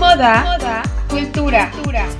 moda, 0.00 0.44
moda 0.44 0.82
cultura, 1.10 1.70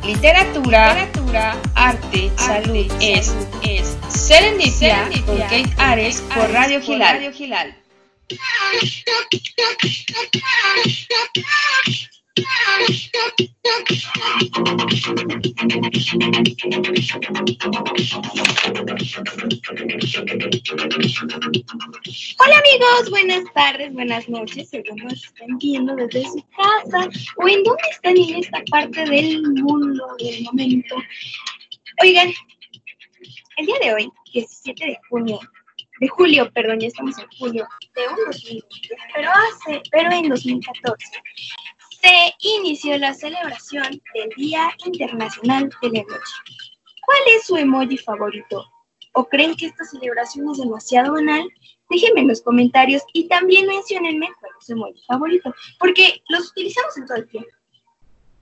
literatura, 0.04 0.94
literatura 0.94 1.56
arte, 1.74 2.30
salud, 2.36 2.86
es, 3.00 3.34
es 3.62 3.96
Serendipia, 4.08 5.08
con 5.24 5.38
Kate 5.38 5.72
Ares 5.78 6.20
por 6.34 6.50
Radio 6.52 6.82
Gilal. 6.82 7.74
Hola 22.38 22.58
amigos, 22.58 23.10
buenas 23.10 23.44
tardes, 23.52 23.92
buenas 23.92 24.28
noches, 24.28 24.68
según 24.70 24.96
nos 24.98 25.24
estén 25.24 25.58
viendo 25.58 25.96
desde 25.96 26.22
su 26.22 26.44
casa 26.56 27.08
o 27.36 27.48
en 27.48 27.64
dónde 27.64 27.82
están 27.90 28.16
en 28.16 28.36
esta 28.36 28.62
parte 28.70 29.04
del 29.04 29.42
mundo 29.42 30.04
del 30.18 30.44
momento. 30.44 30.96
Oigan, 32.00 32.32
el 33.56 33.66
día 33.66 33.76
de 33.82 33.94
hoy, 33.94 34.10
17 34.32 34.84
de 34.86 34.98
junio, 35.08 35.40
de 36.00 36.08
julio, 36.08 36.50
perdón, 36.52 36.80
ya 36.80 36.88
estamos 36.88 37.18
en 37.18 37.26
julio, 37.38 37.68
de 37.94 38.08
un 38.08 38.16
2020, 38.26 38.96
pero 39.14 39.30
hace, 39.30 39.82
pero 39.90 40.12
en 40.12 40.28
2014, 40.28 41.22
se 42.00 42.34
inició 42.40 42.98
la 42.98 43.14
celebración 43.14 44.00
del 44.14 44.28
Día 44.36 44.70
Internacional 44.86 45.70
del 45.82 45.96
Emoji. 45.96 46.56
¿Cuál 47.04 47.18
es 47.36 47.46
su 47.46 47.56
emoji 47.56 47.98
favorito? 47.98 48.64
¿O 49.12 49.28
creen 49.28 49.56
que 49.56 49.66
esta 49.66 49.84
celebración 49.84 50.50
es 50.50 50.58
demasiado 50.58 51.12
banal? 51.12 51.48
Déjenme 51.88 52.20
en 52.20 52.28
los 52.28 52.40
comentarios 52.40 53.02
y 53.12 53.28
también 53.28 53.66
mencionenme 53.66 54.28
cuál 54.40 54.52
es 54.58 54.66
su 54.66 54.72
emoji 54.72 55.02
favorito, 55.06 55.54
porque 55.78 56.22
los 56.28 56.50
utilizamos 56.50 56.96
en 56.96 57.06
todo 57.06 57.16
el 57.18 57.28
tiempo. 57.28 57.50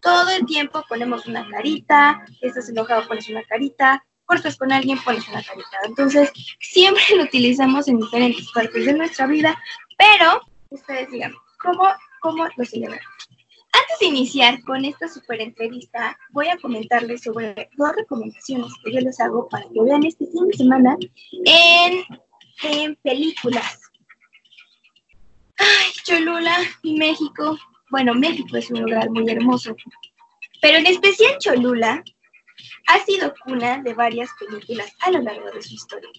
Todo 0.01 0.31
el 0.31 0.47
tiempo 0.47 0.85
ponemos 0.89 1.27
una 1.27 1.49
carita, 1.51 2.25
estás 2.41 2.69
enojado, 2.69 3.09
pones 3.09 3.29
una 3.29 3.43
carita, 3.45 4.05
cortas 4.27 4.57
con 4.57 4.71
alguien, 4.71 4.99
pones 5.03 5.27
una 5.29 5.43
carita. 5.43 5.79
Entonces, 5.85 6.31
siempre 6.61 7.03
lo 7.17 7.25
utilizamos 7.25 7.89
en 7.89 7.99
diferentes 7.99 8.49
partes 8.53 8.85
de 8.85 8.93
nuestra 8.93 9.27
vida, 9.27 9.61
pero 9.97 10.43
ustedes 10.69 11.11
digan, 11.11 11.35
¿cómo, 11.61 11.89
cómo 12.21 12.47
lo 12.57 12.65
celebran? 12.65 13.01
Antes 13.81 13.99
de 14.01 14.07
iniciar 14.07 14.63
con 14.65 14.85
esta 14.85 15.09
super 15.09 15.41
entrevista, 15.41 16.19
voy 16.31 16.49
a 16.49 16.59
comentarles 16.59 17.23
sobre 17.23 17.69
dos 17.77 17.93
recomendaciones 17.95 18.73
que 18.83 18.93
yo 18.93 19.01
les 19.01 19.21
hago 19.21 19.49
para 19.49 19.65
que 19.65 19.81
vean 19.83 20.05
este 20.05 20.27
fin 20.27 20.49
de 20.49 20.57
semana 20.57 20.97
en, 21.45 22.97
películas. 23.03 23.81
Ay, 25.59 25.93
Cholula 26.05 26.57
y 26.83 26.97
México. 26.99 27.57
Bueno, 27.91 28.15
México 28.15 28.57
es 28.57 28.71
un 28.71 28.83
lugar 28.83 29.11
muy 29.11 29.31
hermoso, 29.31 29.77
pero 30.61 30.79
en 30.79 30.87
especial 30.87 31.39
Cholula 31.39 32.03
ha 32.89 33.05
sido 33.05 33.33
cuna 33.45 33.81
de 33.83 33.95
varias 33.95 34.31
películas 34.41 34.93
a 35.01 35.11
lo 35.13 35.21
largo 35.21 35.51
de 35.53 35.63
su 35.63 35.75
historia. 35.75 36.11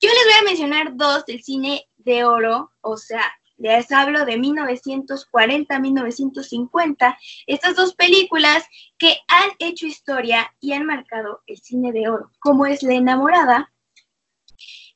Yo 0.00 0.08
les 0.08 0.24
voy 0.24 0.34
a 0.40 0.44
mencionar 0.44 0.96
dos 0.96 1.26
del 1.26 1.42
cine 1.42 1.86
de 1.98 2.24
oro, 2.24 2.72
o 2.80 2.96
sea, 2.96 3.30
les 3.60 3.92
hablo 3.92 4.24
de 4.24 4.38
1940-1950, 4.38 7.16
estas 7.46 7.76
dos 7.76 7.94
películas 7.94 8.64
que 8.96 9.18
han 9.28 9.50
hecho 9.58 9.84
historia 9.86 10.50
y 10.60 10.72
han 10.72 10.86
marcado 10.86 11.42
el 11.46 11.58
cine 11.58 11.92
de 11.92 12.08
oro, 12.08 12.30
como 12.40 12.64
es 12.64 12.82
La 12.82 12.94
enamorada 12.94 13.70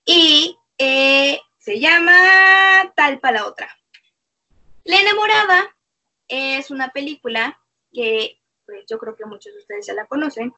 y 0.05 0.57
eh, 0.79 1.39
se 1.59 1.79
llama 1.79 2.91
Tal 2.97 3.21
para 3.21 3.41
la 3.41 3.47
otra. 3.47 3.69
La 4.85 4.97
enamorada 4.97 5.77
es 6.27 6.71
una 6.71 6.89
película 6.89 7.61
que 7.93 8.41
pues, 8.67 8.85
yo 8.89 8.99
creo 8.99 9.17
que 9.17 9.25
muchos 9.25 9.53
de 9.53 9.59
ustedes 9.59 9.87
ya 9.87 9.95
la 9.95 10.07
conocen, 10.07 10.55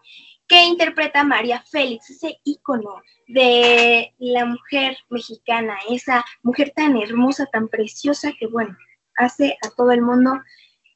que 0.46 0.64
interpreta 0.64 1.20
a 1.20 1.24
María 1.24 1.62
Félix, 1.62 2.10
ese 2.10 2.40
ícono 2.44 3.02
de 3.26 4.14
la 4.18 4.44
mujer 4.44 4.96
mexicana, 5.08 5.78
esa 5.90 6.24
mujer 6.42 6.72
tan 6.74 6.96
hermosa, 6.96 7.46
tan 7.46 7.68
preciosa 7.68 8.32
que, 8.38 8.46
bueno, 8.46 8.76
hace 9.16 9.56
a 9.62 9.70
todo 9.70 9.92
el 9.92 10.02
mundo 10.02 10.40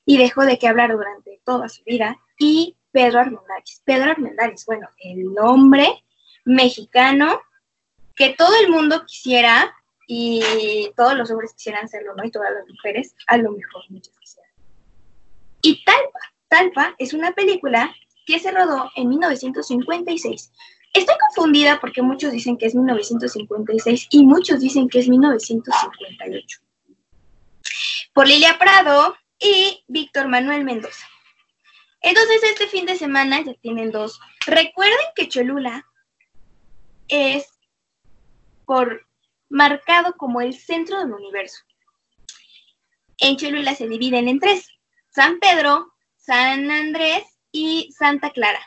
y 0.04 0.18
dejó 0.18 0.44
de 0.44 0.58
qué 0.58 0.68
hablar 0.68 0.92
durante 0.92 1.40
toda 1.44 1.68
su 1.68 1.82
vida. 1.84 2.16
Y 2.38 2.76
Pedro 2.92 3.20
Armendáriz. 3.20 3.82
Pedro 3.84 4.10
Armendáriz, 4.10 4.64
bueno, 4.66 4.88
el 4.98 5.32
nombre 5.32 6.04
mexicano 6.44 7.40
que 8.16 8.34
todo 8.36 8.54
el 8.60 8.70
mundo 8.70 9.04
quisiera 9.06 9.74
y 10.06 10.92
todos 10.96 11.16
los 11.16 11.30
hombres 11.30 11.54
quisieran 11.54 11.88
serlo, 11.88 12.14
¿no? 12.16 12.24
Y 12.24 12.30
todas 12.30 12.52
las 12.52 12.66
mujeres, 12.68 13.14
a 13.28 13.36
lo 13.36 13.52
mejor 13.52 13.82
muchas 13.88 14.18
quisieran. 14.18 14.50
Y 15.62 15.84
Talpa, 15.84 16.20
Talpa 16.50 16.96
es 16.98 17.14
una 17.14 17.32
película 17.32 17.94
que 18.26 18.38
se 18.40 18.50
rodó 18.50 18.90
en 18.96 19.08
1956. 19.08 20.52
Estoy 20.92 21.14
confundida 21.28 21.80
porque 21.80 22.02
muchos 22.02 22.32
dicen 22.32 22.58
que 22.58 22.66
es 22.66 22.74
1956 22.74 24.08
y 24.10 24.24
muchos 24.24 24.60
dicen 24.60 24.88
que 24.88 24.98
es 24.98 25.08
1958. 25.08 26.60
Por 28.12 28.26
Lilia 28.26 28.58
Prado 28.58 29.16
y 29.38 29.84
Víctor 29.86 30.26
Manuel 30.26 30.64
Mendoza. 30.64 31.06
Entonces 32.00 32.42
este 32.42 32.66
fin 32.66 32.84
de 32.84 32.96
semana 32.96 33.42
ya 33.44 33.54
tienen 33.54 33.92
dos. 33.92 34.20
Recuerden 34.46 35.06
que 35.14 35.28
Cholula 35.28 35.86
es 37.06 37.46
por 38.66 39.06
marcado 39.48 40.14
como 40.16 40.40
el 40.40 40.54
centro 40.54 40.98
del 40.98 41.12
universo. 41.12 41.62
En 43.18 43.36
Cholula 43.36 43.76
se 43.76 43.86
dividen 43.86 44.26
en 44.26 44.40
tres. 44.40 44.68
San 45.10 45.38
Pedro, 45.38 45.92
San 46.30 46.70
Andrés 46.70 47.24
y 47.50 47.90
Santa 47.90 48.30
Clara. 48.30 48.60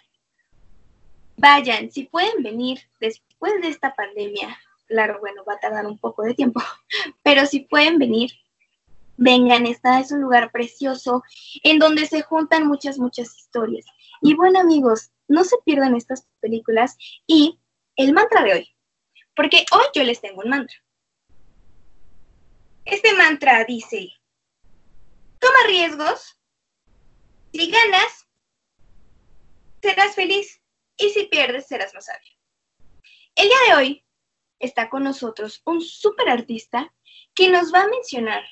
Vayan, 1.38 1.90
si 1.92 2.04
pueden 2.04 2.44
venir 2.44 2.82
después 3.00 3.54
de 3.62 3.70
esta 3.70 3.96
pandemia, 3.96 4.60
claro, 4.86 5.22
bueno, 5.22 5.46
va 5.46 5.54
a 5.54 5.60
tardar 5.62 5.86
un 5.88 5.98
poco 5.98 6.24
de 6.24 6.34
tiempo, 6.34 6.62
pero 7.24 7.46
si 7.46 7.62
pueden 7.62 8.00
venir, 8.00 8.34
vengan, 9.16 9.66
esta 9.66 10.02
es 10.02 10.12
un 10.12 10.20
lugar 10.20 10.52
precioso 10.52 11.24
en 11.64 11.80
donde 11.80 12.06
se 12.06 12.22
juntan 12.22 12.68
muchas, 12.68 13.00
muchas 13.00 13.34
historias. 13.34 13.86
Y 14.22 14.34
bueno, 14.34 14.60
amigos, 14.60 15.12
no 15.30 15.46
se 15.46 15.56
pierdan 15.64 15.96
estas 15.96 16.28
películas 16.42 16.98
y 17.28 17.62
el 17.96 18.12
mantra 18.12 18.44
de 18.44 18.56
hoy, 18.56 18.76
porque 19.38 19.64
hoy 19.72 19.86
yo 19.96 20.04
les 20.04 20.20
tengo 20.20 20.42
un 20.42 20.50
mantra. 20.50 20.76
Este 22.84 23.14
mantra 23.14 23.64
dice, 23.64 24.10
toma 25.40 25.60
riesgos, 25.68 26.38
si 27.54 27.70
ganas, 27.70 28.28
serás 29.82 30.16
feliz 30.16 30.62
y 30.98 31.10
si 31.10 31.26
pierdes 31.26 31.68
serás 31.68 31.94
más 31.94 32.06
sabio. 32.06 32.32
El 33.36 33.48
día 33.48 33.58
de 33.68 33.76
hoy 33.76 34.06
está 34.60 34.90
con 34.90 35.04
nosotros 35.04 35.62
un 35.66 35.82
super 35.82 36.30
artista 36.30 36.94
que 37.36 37.50
nos 37.50 37.74
va 37.74 37.84
a 37.84 37.88
mencionar 37.88 38.44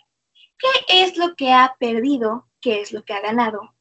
qué 0.60 1.04
es 1.04 1.18
lo 1.18 1.36
que 1.36 1.52
ha 1.52 1.76
perdido, 1.80 2.48
qué 2.62 2.82
es 2.82 2.92
lo 2.92 3.04
que 3.04 3.14
ha 3.14 3.22
ganado, 3.22 3.76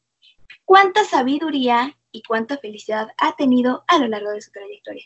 cuánta 0.65 1.05
sabiduría 1.05 1.99
y 2.13 2.23
cuánta 2.23 2.57
felicidad 2.57 3.09
ha 3.19 3.37
tenido 3.37 3.85
a 3.89 3.99
lo 3.99 4.09
largo 4.09 4.31
de 4.31 4.41
su 4.41 4.51
trayectoria. 4.53 5.05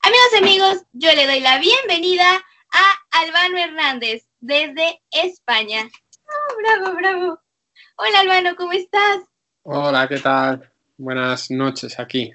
Amigos 0.00 0.28
y 0.32 0.36
amigos, 0.36 0.84
yo 0.92 1.12
le 1.14 1.26
doy 1.26 1.40
la 1.40 1.58
bienvenida 1.58 2.44
a 2.72 3.20
Albano 3.20 3.58
Hernández 3.58 4.26
desde 4.40 5.00
España. 5.10 5.88
Oh, 6.28 6.56
bravo, 6.58 6.96
bravo. 6.96 7.45
Hola 7.98 8.20
Albano, 8.20 8.54
¿cómo 8.56 8.72
estás? 8.72 9.22
Hola, 9.62 10.06
¿qué 10.06 10.18
tal? 10.18 10.70
Buenas 10.98 11.50
noches 11.50 11.98
aquí. 11.98 12.30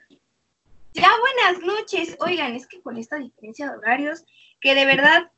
Ya 0.93 1.09
buenas 1.19 1.63
noches. 1.63 2.17
Oigan, 2.19 2.55
es 2.55 2.65
que 2.65 2.81
con 2.81 2.97
esta 2.97 3.17
diferencia 3.17 3.69
de 3.69 3.77
horarios, 3.77 4.25
que 4.59 4.73
de 4.73 4.85
verdad, 4.87 5.29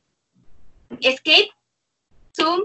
Escape, 1.01 1.49
Zoom, 2.33 2.61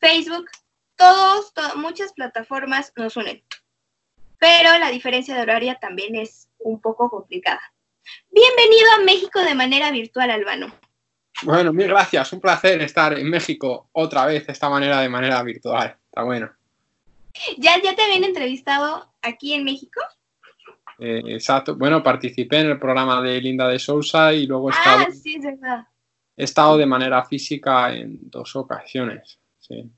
Facebook, 0.00 0.50
todos, 0.96 1.52
muchas 1.76 2.12
plataformas 2.14 2.92
nos 2.96 3.16
unen. 3.16 3.44
Pero 4.40 4.76
la 4.80 4.90
diferencia 4.90 5.36
de 5.36 5.42
horario 5.42 5.76
también 5.80 6.16
es 6.16 6.48
un 6.58 6.80
poco 6.80 7.08
complicada. 7.08 7.62
Bienvenido 8.28 8.90
a 8.98 9.04
México 9.04 9.38
de 9.38 9.54
manera 9.54 9.92
virtual, 9.92 10.32
Albano. 10.32 10.74
Bueno, 11.44 11.72
mil 11.72 11.86
gracias. 11.86 12.32
Un 12.32 12.40
placer 12.40 12.82
estar 12.82 13.16
en 13.16 13.30
México 13.30 13.88
otra 13.92 14.26
vez 14.26 14.48
de 14.48 14.52
esta 14.52 14.68
manera, 14.68 15.00
de 15.00 15.08
manera 15.08 15.40
virtual. 15.44 15.96
Está 16.06 16.24
bueno. 16.24 16.52
¿Ya, 17.58 17.80
ya 17.82 17.94
te 17.94 18.02
habían 18.02 18.24
entrevistado 18.24 19.08
aquí 19.22 19.54
en 19.54 19.64
México? 19.64 20.00
Eh, 20.98 21.22
exacto. 21.28 21.76
Bueno, 21.76 22.02
participé 22.02 22.60
en 22.60 22.70
el 22.70 22.78
programa 22.78 23.20
de 23.22 23.40
Linda 23.40 23.68
de 23.68 23.78
Sousa 23.78 24.32
y 24.32 24.46
luego 24.46 24.70
he 24.70 24.74
ah, 24.74 24.76
estado, 24.78 25.14
sí, 25.14 25.34
es 25.36 25.42
verdad. 25.42 25.86
he 26.36 26.44
estado 26.44 26.76
de 26.76 26.86
manera 26.86 27.24
física 27.24 27.94
en 27.94 28.18
dos 28.30 28.54
ocasiones. 28.56 29.38
Sí. 29.58 29.90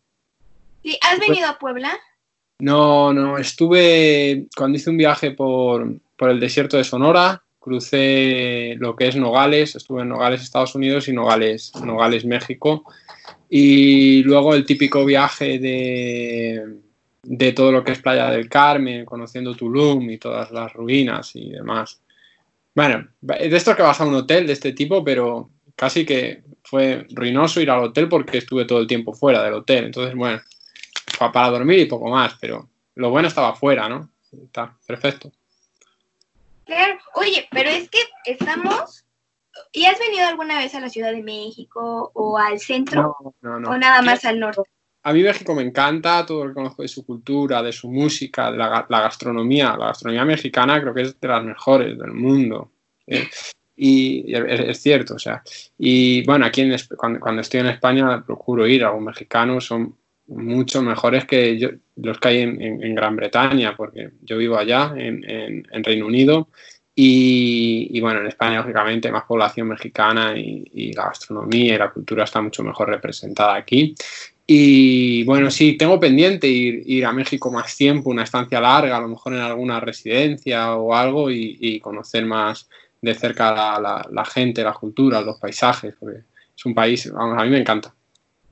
¿Has 1.01 1.19
venido 1.19 1.49
a 1.49 1.59
Puebla? 1.59 1.99
No, 2.59 3.13
no. 3.13 3.39
Estuve 3.39 4.47
cuando 4.57 4.79
hice 4.79 4.91
un 4.91 4.97
viaje 4.97 5.33
por, 5.33 6.01
por 6.17 6.31
el 6.31 6.41
desierto 6.41 6.77
de 6.77 6.85
Sonora, 6.85 7.43
crucé 7.59 8.77
lo 8.79 8.95
que 8.95 9.09
es 9.09 9.17
Nogales, 9.17 9.75
estuve 9.75 10.03
en 10.03 10.09
Nogales, 10.11 10.43
Estados 10.43 10.75
Unidos 10.75 11.09
y 11.09 11.13
Nogales, 11.13 11.73
Nogales, 11.83 12.25
México. 12.25 12.85
Y 13.49 14.23
luego 14.23 14.55
el 14.55 14.65
típico 14.65 15.05
viaje 15.05 15.59
de 15.59 16.84
de 17.25 17.53
todo 17.53 17.73
lo 17.73 17.83
que 17.83 17.93
es 17.93 18.01
Playa 18.01 18.31
del 18.31 18.49
Carmen, 18.49 19.05
conociendo 19.05 19.55
Tulum 19.55 20.11
y 20.11 20.19
todas 20.19 20.51
las 20.51 20.73
ruinas 20.73 21.35
y 21.35 21.51
demás. 21.51 22.01
Bueno, 22.75 23.07
de 23.21 23.57
esto 23.57 23.77
que 23.77 23.83
vas 23.83 24.01
a 24.01 24.07
un 24.07 24.15
hotel 24.15 24.47
de 24.47 24.53
este 24.53 24.73
tipo, 24.73 25.05
pero 25.05 25.51
casi 25.77 26.05
que 26.05 26.43
fue 26.65 27.07
ruinoso 27.11 27.61
ir 27.61 27.71
al 27.71 27.85
hotel 27.85 28.09
porque 28.09 28.39
estuve 28.39 28.65
todo 28.65 28.81
el 28.81 28.87
tiempo 28.87 29.13
fuera 29.13 29.43
del 29.43 29.55
hotel. 29.55 29.85
Entonces, 29.85 30.15
bueno, 30.15 30.41
para 31.19 31.51
dormir 31.51 31.79
y 31.81 31.87
poco 31.87 32.09
más, 32.09 32.37
pero 32.41 32.69
lo 32.97 33.11
bueno 33.11 33.29
estaba 33.29 33.55
fuera, 33.55 33.89
¿no? 33.89 34.11
Está 34.33 34.77
perfecto. 34.87 35.31
Claro, 36.65 36.99
oye, 37.15 37.47
pero 37.51 37.71
es 37.71 37.89
que 37.91 38.01
estamos. 38.25 39.05
¿Y 39.73 39.85
has 39.85 39.99
venido 39.99 40.27
alguna 40.27 40.59
vez 40.59 40.75
a 40.75 40.81
la 40.81 40.89
Ciudad 40.89 41.13
de 41.13 41.23
México 41.23 42.11
o 42.15 42.39
al 42.39 42.59
centro? 42.59 43.17
No, 43.21 43.35
no, 43.41 43.61
no. 43.61 43.71
¿O 43.71 43.79
nada 43.79 44.03
más 44.03 44.25
al 44.25 44.41
norte? 44.41 44.63
A 45.07 45.13
mí 45.13 45.23
México 45.23 45.55
me 45.55 45.63
encanta, 45.63 46.25
todo 46.25 46.45
lo 46.45 46.51
que 46.51 46.55
conozco 46.55 46.81
de 46.81 46.89
su 46.89 47.05
cultura, 47.05 47.63
de 47.63 47.73
su 47.73 47.91
música, 47.91 48.51
de 48.51 48.57
la, 48.57 48.87
gastronomía. 48.89 49.77
La 49.77 49.89
gastronomía 49.89 50.25
mexicana 50.25 50.81
creo 50.81 50.95
que 50.95 51.03
es 51.03 51.21
de 51.21 51.29
las 51.29 51.45
mejores 51.45 51.99
del 51.99 52.13
mundo. 52.13 52.73
¿eh? 53.07 53.29
Y 53.77 54.35
es, 54.35 54.81
cierto, 54.81 55.17
o 55.17 55.19
sea. 55.19 55.43
Y 55.79 56.25
bueno, 56.25 56.47
aquí 56.47 56.63
en, 56.63 56.75
cuando, 56.97 57.41
estoy 57.43 57.61
en 57.61 57.67
España 57.67 58.25
procuro 58.25 58.67
ir 58.67 58.83
a 58.83 58.89
algún 58.89 59.05
mexicano, 59.05 59.61
son 59.61 59.95
mucho 60.27 60.81
mejores 60.81 61.27
que 61.27 61.79
los 61.97 62.19
que 62.19 62.29
hay 62.29 62.41
en, 62.41 62.95
Gran 62.95 63.17
Bretaña, 63.17 63.77
porque 63.77 64.13
yo 64.23 64.39
vivo 64.39 64.57
allá, 64.57 64.95
en, 64.97 65.85
Reino 65.85 66.07
Unido, 66.07 66.49
y, 66.97 68.01
bueno, 68.01 68.21
en 68.21 68.29
España, 68.29 68.59
lógicamente, 68.59 69.11
más 69.11 69.25
población 69.25 69.69
mexicana 69.69 70.35
y, 70.35 70.93
la 70.93 71.07
gastronomía 71.07 71.75
y 71.75 71.79
la 71.79 71.91
cultura 71.91 72.25
está 72.25 72.41
mucho 72.41 72.63
mejor 72.63 72.89
representada 72.89 73.55
aquí. 73.57 73.95
Y 74.47 75.25
bueno, 75.25 75.51
sí, 75.51 75.79
tengo 75.79 75.99
pendiente 75.99 76.47
ir, 76.47 77.07
a 77.07 77.13
México 77.13 77.51
más 77.51 77.75
tiempo, 77.77 78.11
una 78.11 78.25
estancia 78.25 78.61
larga, 78.61 78.99
a 78.99 79.01
lo 79.01 79.09
mejor 79.09 79.33
en 79.33 79.41
alguna 79.41 79.81
residencia 79.81 80.75
o 80.77 80.95
algo, 80.95 81.31
y, 81.31 81.81
conocer 81.81 82.27
más 82.27 82.69
de 83.01 83.15
cerca 83.15 83.53
la, 83.53 84.07
la, 84.11 84.25
gente, 84.25 84.63
la 84.63 84.75
cultura, 84.75 85.21
los 85.21 85.39
paisajes, 85.39 85.95
porque 85.99 86.21
es 86.57 86.67
un 86.67 86.75
país, 86.75 87.11
vamos, 87.11 87.39
a 87.39 87.45
mí 87.45 87.51
me 87.51 87.61
encanta. 87.61 87.95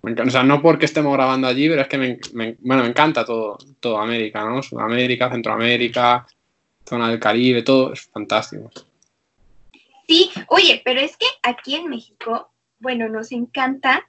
O 0.02 0.30
sea, 0.30 0.42
no 0.42 0.60
porque 0.60 0.86
estemos 0.86 1.12
grabando 1.12 1.46
allí, 1.46 1.68
pero 1.68 1.82
es 1.82 1.88
que 1.88 1.98
me, 1.98 2.18
bueno, 2.60 2.82
me 2.82 2.88
encanta 2.88 3.24
todo, 3.24 3.56
todo 3.78 3.98
América, 3.98 4.44
¿no? 4.44 4.62
Sudamérica, 4.62 5.30
Centroamérica, 5.30 6.26
zona 6.84 7.08
del 7.08 7.20
Caribe, 7.20 7.62
todo 7.62 7.92
es 7.92 8.02
fantástico. 8.08 8.70
Sí, 10.08 10.30
oye, 10.48 10.82
pero 10.84 11.00
es 11.00 11.16
que 11.16 11.26
aquí 11.42 11.76
en 11.76 11.88
México, 11.88 12.50
bueno, 12.80 13.08
nos 13.08 13.30
encanta 13.30 14.08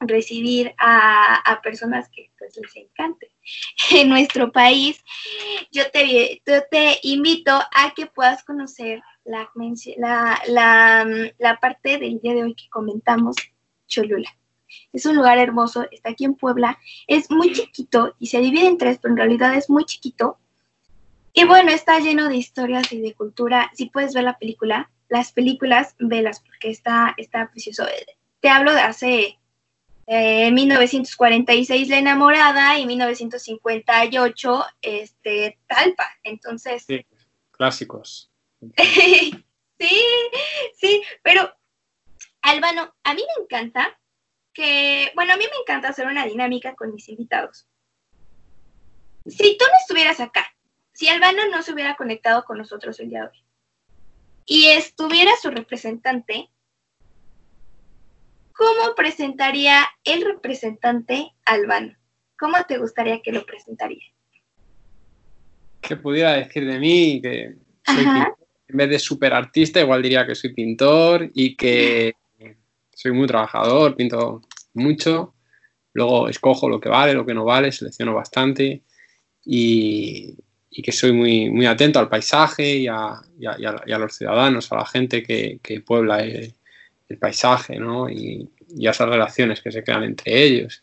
recibir 0.00 0.74
a, 0.78 1.60
personas 1.62 2.08
que 2.10 2.30
pues 2.38 2.56
les 2.56 2.76
encante. 2.76 3.30
En 3.92 4.08
nuestro 4.08 4.50
país, 4.52 5.02
yo 5.70 5.90
te, 5.90 6.42
yo 6.46 6.62
te 6.70 6.98
invito 7.02 7.52
a 7.52 7.92
que 7.94 8.06
puedas 8.06 8.42
conocer 8.44 9.00
la, 9.24 9.50
la, 9.96 10.40
la, 10.48 11.32
la 11.38 11.60
parte 11.60 11.98
del 11.98 12.20
día 12.20 12.34
de 12.34 12.44
hoy 12.44 12.54
que 12.54 12.68
comentamos, 12.68 13.36
Cholula. 13.86 14.30
Es 14.92 15.06
un 15.06 15.16
lugar 15.16 15.38
hermoso, 15.38 15.86
está 15.90 16.10
aquí 16.10 16.24
en 16.24 16.34
Puebla, 16.34 16.78
es 17.06 17.30
muy 17.30 17.52
chiquito 17.52 18.14
y 18.18 18.26
se 18.26 18.40
divide 18.40 18.66
en 18.66 18.78
tres, 18.78 18.98
pero 19.00 19.12
en 19.12 19.18
realidad 19.18 19.54
es 19.54 19.70
muy 19.70 19.84
chiquito. 19.84 20.38
Y 21.32 21.44
bueno, 21.44 21.70
está 21.70 21.98
lleno 22.00 22.28
de 22.28 22.36
historias 22.36 22.92
y 22.92 23.00
de 23.00 23.14
cultura. 23.14 23.70
Si 23.74 23.90
puedes 23.90 24.14
ver 24.14 24.24
la 24.24 24.38
película, 24.38 24.90
las 25.08 25.32
películas, 25.32 25.94
velas, 25.98 26.40
porque 26.40 26.70
está, 26.70 27.14
está 27.18 27.50
precioso. 27.50 27.84
Te 28.40 28.48
hablo 28.48 28.72
de 28.72 28.80
hace 28.80 29.38
eh, 30.06 30.50
1946 30.50 31.88
La 31.88 31.98
Enamorada 31.98 32.78
y 32.78 32.86
1958 32.86 34.64
este, 34.82 35.58
Talpa. 35.66 36.08
Entonces. 36.22 36.84
Sí, 36.86 37.04
clásicos. 37.50 38.30
sí, 38.76 39.34
sí, 40.80 41.02
pero 41.22 41.52
Albano, 42.42 42.94
a 43.02 43.14
mí 43.14 43.22
me 43.22 43.42
encanta 43.42 43.98
que, 44.52 45.10
bueno, 45.14 45.34
a 45.34 45.36
mí 45.36 45.44
me 45.44 45.60
encanta 45.60 45.88
hacer 45.88 46.06
una 46.06 46.24
dinámica 46.24 46.74
con 46.74 46.94
mis 46.94 47.08
invitados. 47.08 47.68
Si 49.26 49.58
tú 49.58 49.64
no 49.64 49.78
estuvieras 49.80 50.20
acá, 50.20 50.46
si 50.92 51.08
Albano 51.08 51.48
no 51.50 51.62
se 51.62 51.72
hubiera 51.72 51.96
conectado 51.96 52.44
con 52.44 52.56
nosotros 52.56 52.98
el 53.00 53.10
día 53.10 53.22
de 53.22 53.28
hoy 53.28 53.44
y 54.46 54.68
estuviera 54.68 55.32
su 55.42 55.50
representante, 55.50 56.48
¿cómo 58.56 58.94
presentaría 58.94 59.86
el 60.04 60.24
representante 60.24 61.32
Albano? 61.44 61.94
¿Cómo 62.38 62.56
te 62.66 62.78
gustaría 62.78 63.20
que 63.22 63.32
lo 63.32 63.44
presentaría? 63.44 64.04
Que 65.80 65.96
pudiera 65.96 66.32
decir 66.32 66.66
de 66.66 66.78
mí 66.78 67.20
que 67.22 67.54
soy 67.84 68.04
pintor. 68.04 68.36
En 68.68 68.76
vez 68.76 68.90
de 68.90 68.98
super 68.98 69.32
artista, 69.32 69.80
igual 69.80 70.02
diría 70.02 70.26
que 70.26 70.34
soy 70.34 70.52
pintor 70.52 71.30
y 71.34 71.54
que 71.54 72.14
soy 72.92 73.12
muy 73.12 73.28
trabajador, 73.28 73.94
pinto 73.94 74.42
mucho, 74.74 75.34
luego 75.92 76.28
escojo 76.28 76.68
lo 76.68 76.80
que 76.80 76.88
vale, 76.88 77.14
lo 77.14 77.24
que 77.24 77.34
no 77.34 77.44
vale, 77.44 77.70
selecciono 77.70 78.14
bastante 78.14 78.82
y, 79.44 80.36
que 80.82 80.92
soy 80.92 81.12
muy, 81.12 81.48
muy 81.50 81.66
atento 81.66 81.98
al 81.98 82.08
paisaje 82.08 82.76
y 82.76 82.88
a, 82.88 83.22
los 83.98 84.16
ciudadanos, 84.16 84.70
a 84.72 84.76
la 84.76 84.86
gente 84.86 85.22
que, 85.22 85.82
puebla 85.86 86.24
el, 87.08 87.18
paisaje 87.18 87.78
¿no? 87.78 88.08
y, 88.08 88.48
esas 88.80 89.08
relaciones 89.08 89.60
que 89.60 89.70
se 89.70 89.84
crean 89.84 90.04
entre 90.04 90.42
ellos. 90.42 90.82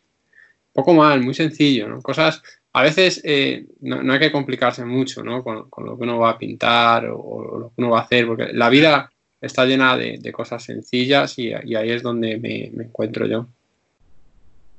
Poco 0.72 0.94
mal, 0.94 1.22
muy 1.22 1.34
sencillo, 1.34 1.88
¿no? 1.88 2.02
Cosas, 2.02 2.42
a 2.72 2.82
veces 2.82 3.22
eh, 3.24 3.66
no, 3.82 4.12
hay 4.12 4.20
que 4.20 4.32
complicarse 4.32 4.84
mucho 4.84 5.24
¿no? 5.24 5.44
con, 5.44 5.70
lo 5.86 5.98
que 5.98 6.04
uno 6.04 6.18
va 6.18 6.32
a 6.32 6.38
pintar 6.38 7.06
o, 7.06 7.60
lo 7.60 7.68
que 7.70 7.76
uno 7.78 7.92
va 7.92 8.00
a 8.00 8.04
hacer, 8.04 8.26
porque 8.26 8.52
la 8.54 8.70
vida 8.70 9.12
está 9.40 9.66
llena 9.66 9.98
de, 9.98 10.32
cosas 10.32 10.64
sencillas 10.64 11.38
y, 11.38 11.54
ahí 11.54 11.92
es 11.92 12.02
donde 12.02 12.38
me, 12.38 12.66
encuentro 12.84 13.28
yo. 13.28 13.48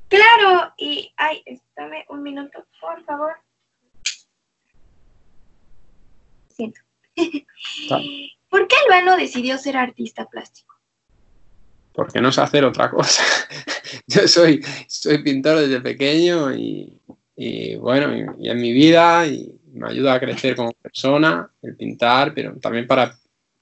Claro, 0.09 0.73
y 0.77 1.13
ay, 1.17 1.43
dame 1.77 2.05
un 2.09 2.23
minuto, 2.23 2.65
por 2.81 3.05
favor. 3.05 3.35
Siento. 6.49 6.81
¿Por 8.49 8.69
qué 8.69 8.77
Albano 8.85 9.17
decidió 9.17 9.59
ser 9.59 9.77
artista 9.77 10.27
plástico? 10.27 10.74
Porque 11.95 12.21
no 12.21 12.33
sé 12.33 12.41
hacer 12.41 12.65
otra 12.65 12.91
cosa. 12.91 13.23
yo 14.07 14.27
soy, 14.29 14.61
soy 14.89 15.23
pintor 15.23 15.61
desde 15.61 15.81
pequeño 15.81 16.53
y, 16.53 17.01
bueno, 17.79 18.35
y 18.39 18.49
en 18.49 18.61
mi 18.61 18.73
vida 18.73 19.27
y 19.27 19.55
me 19.73 19.89
ayuda 19.89 20.15
a 20.15 20.21
crecer 20.21 20.55
como 20.57 20.73
persona 20.73 21.49
el 21.63 21.77
pintar, 21.77 22.33
pero 22.35 22.55
también 22.57 22.87
para 22.87 23.17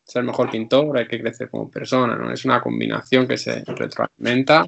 ser 0.05 0.25
mejor 0.25 0.51
pintor, 0.51 0.99
hay 0.99 1.07
que 1.07 1.21
crecer 1.21 1.49
como 1.49 1.71
persona, 1.71 2.17
¿no? 2.17 2.33
Es 2.33 2.45
una 2.45 2.61
combinación 2.61 3.27
que 3.27 3.39
se 3.39 3.65
retroalimenta 3.65 4.67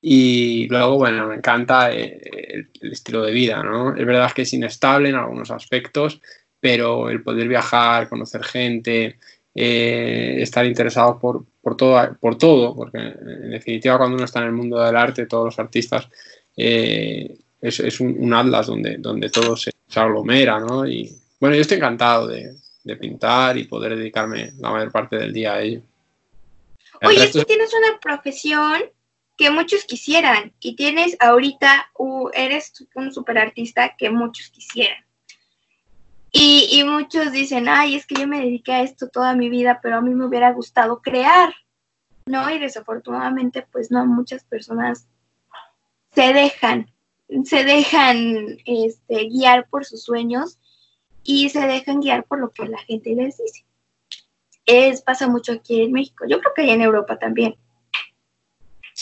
y 0.00 0.66
luego, 0.68 0.96
bueno, 0.98 1.28
me 1.28 1.36
encanta 1.36 1.92
eh, 1.92 2.66
el, 2.80 2.92
estilo 2.92 3.22
de 3.22 3.32
vida, 3.32 3.62
¿no? 3.62 3.94
Es 3.94 4.04
verdad 4.04 4.32
que 4.32 4.42
es 4.42 4.52
inestable 4.52 5.10
en 5.10 5.14
algunos 5.14 5.50
aspectos, 5.52 6.20
pero 6.58 7.10
el 7.10 7.22
poder 7.22 7.46
viajar, 7.48 8.08
conocer 8.08 8.42
gente, 8.42 9.18
eh, 9.54 10.36
estar 10.40 10.64
interesado 10.64 11.18
por, 11.18 11.44
por, 11.60 11.76
todo, 11.76 12.16
por 12.20 12.38
todo, 12.38 12.74
porque 12.74 12.98
en 12.98 13.50
definitiva 13.50 13.98
cuando 13.98 14.16
uno 14.16 14.24
está 14.24 14.40
en 14.40 14.46
el 14.46 14.52
mundo 14.52 14.80
del 14.80 14.96
arte, 14.96 15.26
todos 15.26 15.46
los 15.46 15.58
artistas, 15.58 16.08
eh, 16.56 17.36
es, 17.60 18.00
un, 18.00 18.34
atlas 18.34 18.66
donde, 18.66 18.96
donde 18.98 19.30
todo 19.30 19.56
se, 19.56 19.70
se 19.86 20.00
aglomera, 20.00 20.58
¿no? 20.58 20.86
Y 20.86 21.14
bueno, 21.38 21.54
yo 21.54 21.62
estoy 21.62 21.76
encantado 21.76 22.26
de, 22.26 22.54
de 22.84 22.96
pintar 22.96 23.56
y 23.56 23.64
poder 23.64 23.96
dedicarme 23.96 24.52
la 24.58 24.70
mayor 24.70 24.90
parte 24.90 25.16
del 25.16 25.32
día 25.32 25.54
a 25.54 25.62
ello. 25.62 25.82
Oye, 27.02 27.24
es 27.24 27.32
que 27.32 27.44
tienes 27.44 27.72
una 27.74 27.98
profesión 28.00 28.82
que 29.36 29.50
muchos 29.50 29.84
quisieran 29.84 30.52
y 30.60 30.76
tienes 30.76 31.16
ahorita, 31.20 31.90
eres 32.32 32.86
un 32.94 33.12
super 33.12 33.38
artista 33.38 33.96
que 33.96 34.10
muchos 34.10 34.50
quisieran. 34.50 35.04
Y, 36.32 36.68
y, 36.72 36.84
muchos 36.84 37.30
dicen, 37.30 37.68
ay, 37.68 37.94
es 37.94 38.06
que 38.06 38.14
yo 38.14 38.26
me 38.26 38.40
dediqué 38.40 38.72
a 38.72 38.82
esto 38.82 39.08
toda 39.08 39.34
mi 39.34 39.50
vida, 39.50 39.80
pero 39.82 39.98
a 39.98 40.00
mí 40.00 40.14
me 40.14 40.24
hubiera 40.24 40.50
gustado 40.52 41.02
crear, 41.02 41.52
¿no? 42.24 42.50
Y 42.50 42.58
desafortunadamente, 42.58 43.66
pues 43.70 43.90
no, 43.90 44.06
muchas 44.06 44.42
personas 44.44 45.06
se 46.12 46.32
dejan, 46.32 46.90
se 47.44 47.64
dejan 47.64 48.58
este, 48.64 49.28
guiar 49.28 49.68
por 49.68 49.84
sus 49.84 50.04
sueños 50.04 50.58
y 51.22 51.48
se 51.50 51.66
dejan 51.66 52.00
guiar 52.00 52.24
por 52.24 52.38
lo 52.38 52.50
que 52.50 52.66
la 52.66 52.78
gente 52.78 53.14
les 53.14 53.38
dice. 53.38 53.66
Es, 54.64 55.02
pasa 55.02 55.28
mucho 55.28 55.52
aquí 55.52 55.82
en 55.82 55.92
México, 55.92 56.24
yo 56.28 56.40
creo 56.40 56.54
que 56.54 56.62
hay 56.62 56.70
en 56.70 56.82
Europa 56.82 57.18
también. 57.18 57.56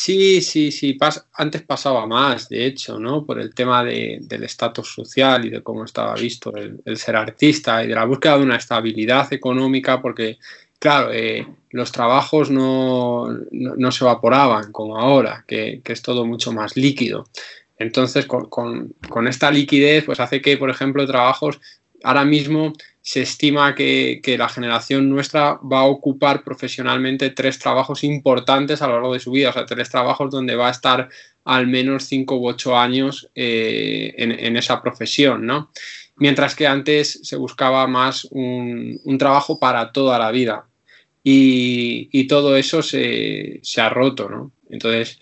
Sí, 0.02 0.40
sí, 0.40 0.72
sí, 0.72 0.96
antes 1.34 1.60
pasaba 1.60 2.06
más, 2.06 2.48
de 2.48 2.64
hecho, 2.64 2.98
¿no? 2.98 3.26
Por 3.26 3.38
el 3.38 3.54
tema 3.54 3.84
del 3.84 4.42
estatus 4.44 4.94
social 4.94 5.44
y 5.44 5.50
de 5.50 5.62
cómo 5.62 5.84
estaba 5.84 6.14
visto 6.14 6.54
el, 6.56 6.96
ser 6.96 7.16
artista 7.16 7.84
y 7.84 7.88
de 7.88 7.94
la 7.94 8.06
búsqueda 8.06 8.38
de 8.38 8.44
una 8.44 8.56
estabilidad 8.56 9.30
económica, 9.30 10.00
porque, 10.00 10.38
claro, 10.78 11.12
eh, 11.12 11.46
los 11.72 11.92
trabajos 11.92 12.50
no, 12.50 13.28
no, 13.52 13.92
se 13.92 14.04
evaporaban 14.04 14.72
como 14.72 14.96
ahora, 14.96 15.44
que, 15.46 15.82
que, 15.84 15.92
es 15.92 16.00
todo 16.00 16.24
mucho 16.24 16.50
más 16.50 16.78
líquido. 16.78 17.26
Entonces, 17.78 18.24
con, 18.24 18.94
esta 19.28 19.50
liquidez, 19.50 20.04
pues 20.04 20.18
hace 20.18 20.40
que, 20.40 20.56
por 20.56 20.70
ejemplo, 20.70 21.06
trabajos, 21.06 21.60
ahora 22.02 22.24
mismo 22.24 22.72
se 23.02 23.22
estima 23.22 23.74
que, 23.74 24.20
la 24.38 24.48
generación 24.48 25.08
nuestra 25.08 25.58
va 25.60 25.80
a 25.80 25.86
ocupar 25.86 26.44
profesionalmente 26.44 27.30
tres 27.30 27.58
trabajos 27.58 28.04
importantes 28.04 28.82
a 28.82 28.86
lo 28.86 28.94
largo 28.94 29.14
de 29.14 29.20
su 29.20 29.30
vida, 29.30 29.50
o 29.50 29.52
sea, 29.52 29.66
tres 29.66 29.88
trabajos 29.88 30.30
donde 30.30 30.54
va 30.54 30.68
a 30.68 30.72
estar 30.72 31.08
al 31.44 31.66
menos 31.66 32.04
cinco 32.04 32.36
u 32.36 32.48
ocho 32.48 32.76
años 32.76 33.30
eh, 33.34 34.14
en, 34.16 34.56
esa 34.56 34.82
profesión, 34.82 35.46
¿no? 35.46 35.70
Mientras 36.16 36.54
que 36.54 36.66
antes 36.66 37.20
se 37.22 37.36
buscaba 37.36 37.86
más 37.86 38.28
un, 38.30 39.00
trabajo 39.18 39.58
para 39.58 39.92
toda 39.92 40.18
la 40.18 40.30
vida. 40.30 40.66
Y, 41.22 42.26
todo 42.28 42.56
eso 42.56 42.82
se, 42.82 43.60
se, 43.62 43.80
ha 43.80 43.88
roto, 43.88 44.28
¿no? 44.28 44.52
Entonces, 44.70 45.18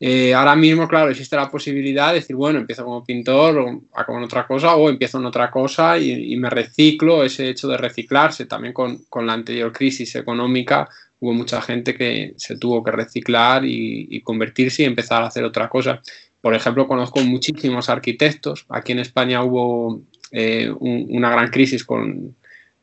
eh, 0.00 0.32
ahora 0.32 0.54
mismo, 0.54 0.86
claro, 0.86 1.10
existe 1.10 1.34
la 1.34 1.50
posibilidad 1.50 2.08
de 2.08 2.20
decir, 2.20 2.36
bueno, 2.36 2.60
empiezo 2.60 2.84
como 2.84 3.04
pintor 3.04 3.58
o 3.58 3.82
hago 3.94 4.24
otra 4.24 4.46
cosa 4.46 4.76
o 4.76 4.88
empiezo 4.88 5.18
en 5.18 5.26
otra 5.26 5.50
cosa 5.50 5.98
y, 5.98 6.36
me 6.36 6.50
reciclo. 6.50 7.24
Ese 7.24 7.48
hecho 7.48 7.66
de 7.68 7.76
reciclarse 7.76 8.46
también 8.46 8.72
con, 8.72 9.04
con, 9.08 9.26
la 9.26 9.32
anterior 9.32 9.72
crisis 9.72 10.14
económica 10.14 10.88
hubo 11.20 11.32
mucha 11.32 11.60
gente 11.60 11.94
que 11.94 12.34
se 12.36 12.56
tuvo 12.58 12.84
que 12.84 12.92
reciclar 12.92 13.64
y, 13.64 14.20
convertirse 14.22 14.82
y 14.82 14.86
empezar 14.86 15.22
a 15.22 15.26
hacer 15.26 15.44
otra 15.44 15.68
cosa. 15.68 16.00
Por 16.40 16.54
ejemplo, 16.54 16.86
conozco 16.86 17.20
muchísimos 17.20 17.88
arquitectos. 17.88 18.66
Aquí 18.68 18.92
en 18.92 19.00
España 19.00 19.42
hubo 19.42 20.02
eh, 20.30 20.72
una 20.78 21.30
gran 21.30 21.48
crisis 21.48 21.84
con, 21.84 22.36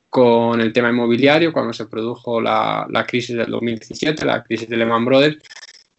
con 0.09 0.59
el 0.59 0.73
tema 0.73 0.89
inmobiliario 0.89 1.53
cuando 1.53 1.71
se 1.71 1.85
produjo 1.85 2.41
la, 2.41 2.85
la 2.89 3.05
crisis 3.05 3.37
del 3.37 3.51
2017, 3.51 4.25
la 4.25 4.43
crisis 4.43 4.67
de 4.67 4.75
Lehman 4.75 5.05
Brothers 5.05 5.37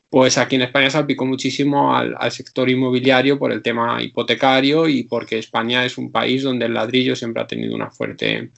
pues 0.09 0.39
aquí 0.39 0.57
en 0.57 0.63
España 0.63 0.89
se 0.89 0.99
aplicó 0.99 1.27
muchísimo 1.27 1.97
al, 1.97 2.17
sector 2.31 2.71
inmobiliario 2.71 3.39
por 3.39 3.53
el 3.53 3.63
tema 3.63 4.03
hipotecario 4.03 4.89
y 4.89 5.05
porque 5.05 5.39
España 5.39 5.85
es 5.85 5.99
un 5.99 6.13
país 6.13 6.43
donde 6.43 6.67
el 6.67 6.75
ladrillo 6.75 7.17
siempre 7.17 7.43
ha 7.43 7.47
tenido 7.47 7.75
una 7.75 7.91
fuerte 7.91 8.51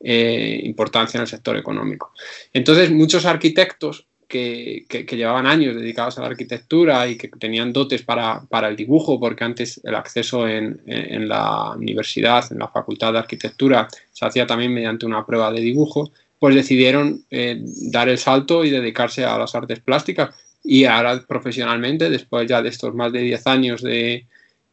eh, 0.00 0.60
importancia 0.64 1.18
en 1.18 1.22
el 1.22 1.28
sector 1.28 1.56
económico. 1.56 2.12
Entonces, 2.52 2.90
muchos 2.90 3.24
arquitectos 3.24 4.06
que, 4.32 5.06
llevaban 5.10 5.46
años 5.46 5.76
dedicados 5.76 6.16
a 6.16 6.22
la 6.22 6.28
arquitectura 6.28 7.06
y 7.06 7.16
que 7.16 7.28
tenían 7.28 7.72
dotes 7.72 8.02
para, 8.02 8.68
el 8.68 8.76
dibujo, 8.76 9.20
porque 9.20 9.44
antes 9.44 9.80
el 9.84 9.94
acceso 9.94 10.48
en, 10.48 10.80
la 11.28 11.72
universidad, 11.76 12.50
en 12.50 12.58
la 12.58 12.68
facultad 12.68 13.12
de 13.12 13.18
arquitectura, 13.18 13.88
se 14.10 14.24
hacía 14.24 14.46
también 14.46 14.72
mediante 14.72 15.04
una 15.04 15.26
prueba 15.26 15.52
de 15.52 15.60
dibujo, 15.60 16.10
pues 16.38 16.54
decidieron 16.54 17.24
eh, 17.30 17.60
dar 17.92 18.08
el 18.08 18.18
salto 18.18 18.64
y 18.64 18.70
dedicarse 18.70 19.24
a 19.24 19.38
las 19.38 19.54
artes 19.54 19.80
plásticas 19.80 20.34
y 20.64 20.84
ahora 20.84 21.20
profesionalmente, 21.26 22.10
después 22.10 22.48
ya 22.48 22.62
de 22.62 22.68
estos 22.68 22.94
más 22.94 23.12
de 23.12 23.20
10 23.20 23.46
años 23.46 23.82
de, 23.82 24.26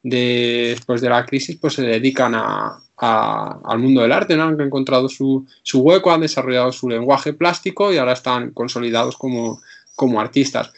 después 0.04 1.02
de 1.02 1.10
la 1.10 1.26
crisis, 1.26 1.58
pues 1.58 1.74
se 1.74 1.82
dedican 1.82 2.34
a, 2.36 2.80
al 2.98 3.80
mundo 3.80 4.02
del 4.02 4.12
arte, 4.12 4.36
¿no? 4.36 4.44
Han 4.44 4.62
encontrado 4.62 5.10
su, 5.10 5.46
su, 5.64 5.82
hueco, 5.82 6.12
han 6.12 6.22
desarrollado 6.22 6.72
su 6.72 6.90
lenguaje 6.90 7.34
plástico 7.34 7.94
y 7.94 7.98
ahora 7.98 8.14
están 8.14 8.52
consolidados 8.52 9.18
como, 9.18 9.62
como 9.96 10.20
artistas. 10.20 10.72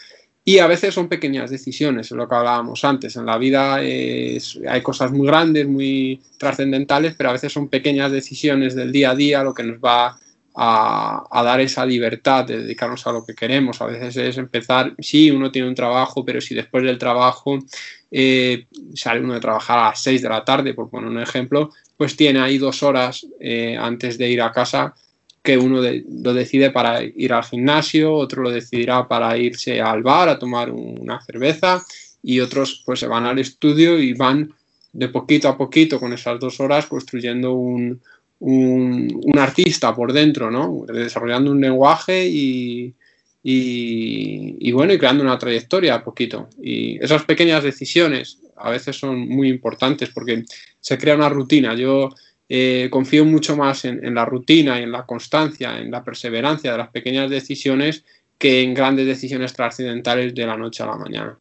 Y 0.44 0.58
a 0.58 0.68
veces 0.68 0.96
son 0.96 1.08
pequeñas 1.08 1.52
decisiones, 1.52 2.08
es 2.08 2.12
lo 2.14 2.28
que 2.28 2.34
hablábamos 2.34 2.84
antes. 2.84 3.16
En 3.16 3.28
la 3.28 3.38
vida 3.38 3.76
hay 3.76 4.82
cosas 4.82 5.12
muy 5.12 5.28
grandes, 5.28 5.68
muy 5.68 6.20
trascendentales, 6.38 7.14
pero 7.16 7.30
a 7.30 7.34
veces 7.34 7.54
son 7.54 7.68
pequeñas 7.68 8.12
decisiones 8.12 8.74
del 8.74 8.92
día 8.92 9.12
a 9.12 9.16
día 9.16 9.44
lo 9.44 9.54
que 9.54 9.64
nos 9.64 9.80
va 9.80 10.18
a, 10.56 11.42
dar 11.44 11.62
esa 11.62 11.86
libertad 11.86 12.46
de 12.46 12.62
dedicarnos 12.62 13.06
a 13.08 13.12
lo 13.12 13.26
que 13.26 13.34
queremos. 13.34 13.82
A 13.82 13.86
veces 13.86 14.18
es 14.18 14.38
empezar, 14.38 14.94
sí, 15.00 15.32
uno 15.32 15.52
tiene 15.52 15.68
un 15.68 15.76
trabajo, 15.76 16.26
pero 16.26 16.42
si 16.42 16.56
después 16.56 16.84
del 16.84 16.98
trabajo 16.98 17.60
eh, 18.10 18.66
sale 18.94 19.22
uno 19.22 19.34
de 19.34 19.40
trabajar 19.40 19.80
a 19.80 19.90
las 19.90 20.02
6 20.02 20.22
de 20.22 20.30
la 20.30 20.44
tarde, 20.44 20.74
por 20.74 20.90
poner 20.90 21.10
un 21.10 21.22
ejemplo, 21.22 21.72
pues 21.98 22.16
tiene 22.16 22.40
ahí 22.40 22.58
dos 22.58 22.84
horas 22.84 23.26
eh, 23.40 23.78
antes 23.80 24.18
de 24.18 24.30
ir 24.30 24.42
a 24.42 24.52
casa 24.52 24.94
que 25.44 25.58
uno 25.58 25.82
lo 25.82 26.34
decide 26.34 26.70
para 26.70 27.02
ir 27.04 27.34
al 27.34 27.44
gimnasio, 27.44 28.14
otro 28.14 28.44
lo 28.44 28.52
decidirá 28.52 29.08
para 29.08 29.36
irse 29.38 29.82
al 29.82 30.04
bar 30.04 30.30
a 30.30 30.38
tomar 30.38 30.70
una 30.70 31.20
cerveza 31.22 31.84
y 32.22 32.40
otros 32.40 32.84
pues 32.86 33.00
se 33.00 33.08
van 33.08 33.26
al 33.26 33.40
estudio 33.40 34.00
y 34.00 34.14
van 34.14 34.54
de 34.94 35.08
poquito 35.08 35.48
a 35.48 35.58
poquito 35.58 36.00
con 36.00 36.14
esas 36.14 36.40
dos 36.40 36.60
horas 36.60 36.86
construyendo 36.86 37.54
un, 37.54 38.02
un, 38.42 39.38
artista 39.38 39.96
por 39.96 40.12
dentro, 40.12 40.52
¿no? 40.52 40.84
Desarrollando 40.88 41.52
un 41.52 41.62
lenguaje 41.62 42.28
y, 42.28 42.94
bueno, 44.74 44.94
y 44.94 44.98
creando 44.98 45.24
una 45.24 45.38
trayectoria 45.38 45.96
a 45.96 46.04
poquito. 46.04 46.50
Y 46.62 47.04
esas 47.04 47.24
pequeñas 47.24 47.64
decisiones 47.64 48.40
a 48.58 48.70
veces 48.70 48.98
son 48.98 49.28
muy 49.28 49.48
importantes 49.48 50.10
porque 50.10 50.44
se 50.80 50.98
crea 50.98 51.16
una 51.16 51.30
rutina. 51.30 51.76
Yo 51.76 52.10
eh, 52.50 52.90
confío 52.92 53.26
mucho 53.26 53.56
más 53.56 53.86
en, 53.86 54.04
en, 54.04 54.16
la 54.16 54.26
rutina 54.26 54.80
y 54.80 54.84
en 54.84 54.92
la 54.92 55.06
constancia, 55.06 55.80
en 55.80 55.92
la 55.92 56.04
perseverancia 56.04 56.72
de 56.72 56.78
las 56.80 56.90
pequeñas 56.90 57.30
decisiones 57.30 58.04
que 58.38 58.64
en 58.64 58.74
grandes 58.74 59.06
decisiones 59.06 59.54
trascendentales 59.54 60.34
de 60.34 60.46
la 60.48 60.58
noche 60.58 60.82
a 60.82 60.88
la 60.88 60.98
mañana. 60.98 61.38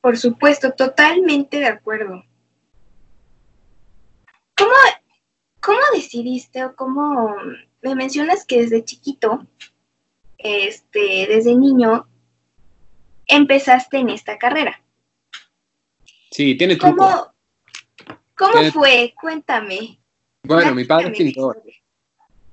Por 0.00 0.16
supuesto, 0.16 0.72
totalmente 0.72 1.58
de 1.58 1.66
acuerdo. 1.66 2.24
¿Cómo, 5.60 5.78
decidiste 5.94 6.64
o 6.64 6.74
cómo 6.74 7.36
me 7.82 7.94
mencionas 7.94 8.44
que 8.44 8.62
desde 8.62 8.84
chiquito, 8.84 9.46
este, 10.38 11.26
desde 11.28 11.54
niño, 11.54 12.08
empezaste 13.26 13.98
en 13.98 14.10
esta 14.10 14.38
carrera? 14.38 14.82
Sí, 16.32 16.56
tiene 16.56 16.76
truco. 16.76 16.96
¿Cómo, 16.96 18.52
cómo 18.52 18.72
fue? 18.72 19.14
Cuéntame. 19.20 20.00
Bueno, 20.42 20.74
mi 20.74 20.84
padre 20.84 21.12
es 21.12 21.18
pintor. 21.18 21.62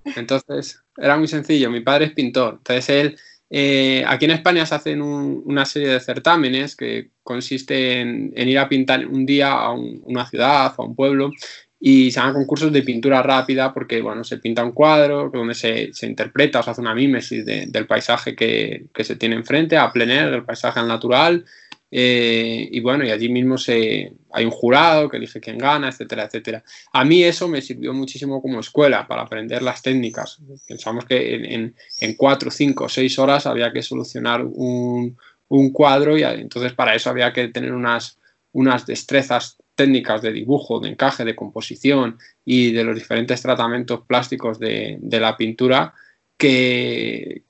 Entonces, 0.03 0.83
era 0.95 1.17
muy 1.17 1.27
sencillo. 1.27 1.71
Mi 1.71 1.81
padre 1.81 2.05
es 2.05 2.13
pintor. 2.13 2.55
Entonces, 2.57 2.89
él, 2.89 3.19
eh, 3.49 4.03
aquí 4.07 4.25
en 4.25 4.31
España 4.31 4.65
se 4.65 4.75
hacen 4.75 5.01
una 5.01 5.65
serie 5.65 5.89
de 5.89 5.99
certámenes 5.99 6.75
que 6.75 7.09
consiste 7.23 8.01
en, 8.01 8.33
ir 8.35 8.59
a 8.59 8.69
pintar 8.69 9.05
un 9.07 9.25
día 9.25 9.51
a 9.51 9.71
una 9.71 10.27
ciudad 10.27 10.73
o 10.77 10.83
a 10.83 10.85
un 10.85 10.95
pueblo 10.95 11.31
y 11.79 12.11
se 12.11 12.19
llaman 12.19 12.33
concursos 12.33 12.73
de 12.73 12.83
pintura 12.83 13.21
rápida 13.23 13.73
porque, 13.73 14.01
bueno, 14.01 14.23
se 14.23 14.37
pinta 14.37 14.63
un 14.63 14.73
cuadro 14.73 15.29
donde 15.33 15.53
se, 15.53 15.93
se 15.93 16.07
interpreta 16.07 16.59
o 16.59 16.63
se 16.63 16.71
hace 16.71 16.81
una 16.81 16.93
mímesis 16.93 17.45
del 17.45 17.87
paisaje 17.87 18.35
que, 18.35 18.85
que, 18.93 19.03
se 19.03 19.15
tiene 19.15 19.35
enfrente, 19.35 19.77
a 19.77 19.91
plener, 19.91 20.29
del 20.29 20.43
paisaje 20.43 20.81
natural, 20.83 21.45
eh, 21.91 22.67
y 22.71 22.79
bueno, 22.81 23.03
y 23.03 23.09
allí 23.09 23.29
mismo 23.29 23.57
se, 23.57 24.13
hay 24.31 24.45
un 24.45 24.51
jurado 24.51 25.09
que 25.09 25.17
elige 25.17 25.39
quién 25.39 25.57
gana, 25.57 25.89
etcétera, 25.89 26.25
etcétera. 26.25 26.63
A 26.93 27.03
mí 27.03 27.23
eso 27.23 27.47
me 27.47 27.61
sirvió 27.61 27.93
muchísimo 27.93 28.41
como 28.41 28.59
escuela 28.59 29.07
para 29.07 29.23
aprender 29.23 29.61
las 29.61 29.81
técnicas. 29.81 30.39
Pensamos 30.67 31.05
que 31.05 31.35
en, 31.35 31.75
en, 32.01 32.13
cuatro, 32.15 32.51
cinco, 32.51 32.89
seis 32.89 33.17
horas 33.17 33.47
había 33.47 33.71
que 33.71 33.81
solucionar 33.81 34.43
un, 34.43 35.17
un 35.47 35.71
cuadro 35.71 36.17
y 36.17 36.23
entonces 36.23 36.73
para 36.73 36.93
eso 36.93 37.09
había 37.09 37.33
que 37.33 37.47
tener 37.47 37.73
unas, 37.73 38.19
unas 38.51 38.85
destrezas 38.85 39.57
técnicas 39.79 40.21
de 40.21 40.33
dibujo, 40.33 40.81
de 40.81 40.89
encaje, 40.89 41.23
de 41.23 41.37
composición 41.37 42.17
y 42.43 42.73
de 42.73 42.83
los 42.83 42.95
diferentes 42.95 43.41
tratamientos 43.41 44.01
plásticos 44.05 44.59
de, 44.59 44.99
la 45.09 45.37
pintura 45.37 45.93
que, 46.37 47.43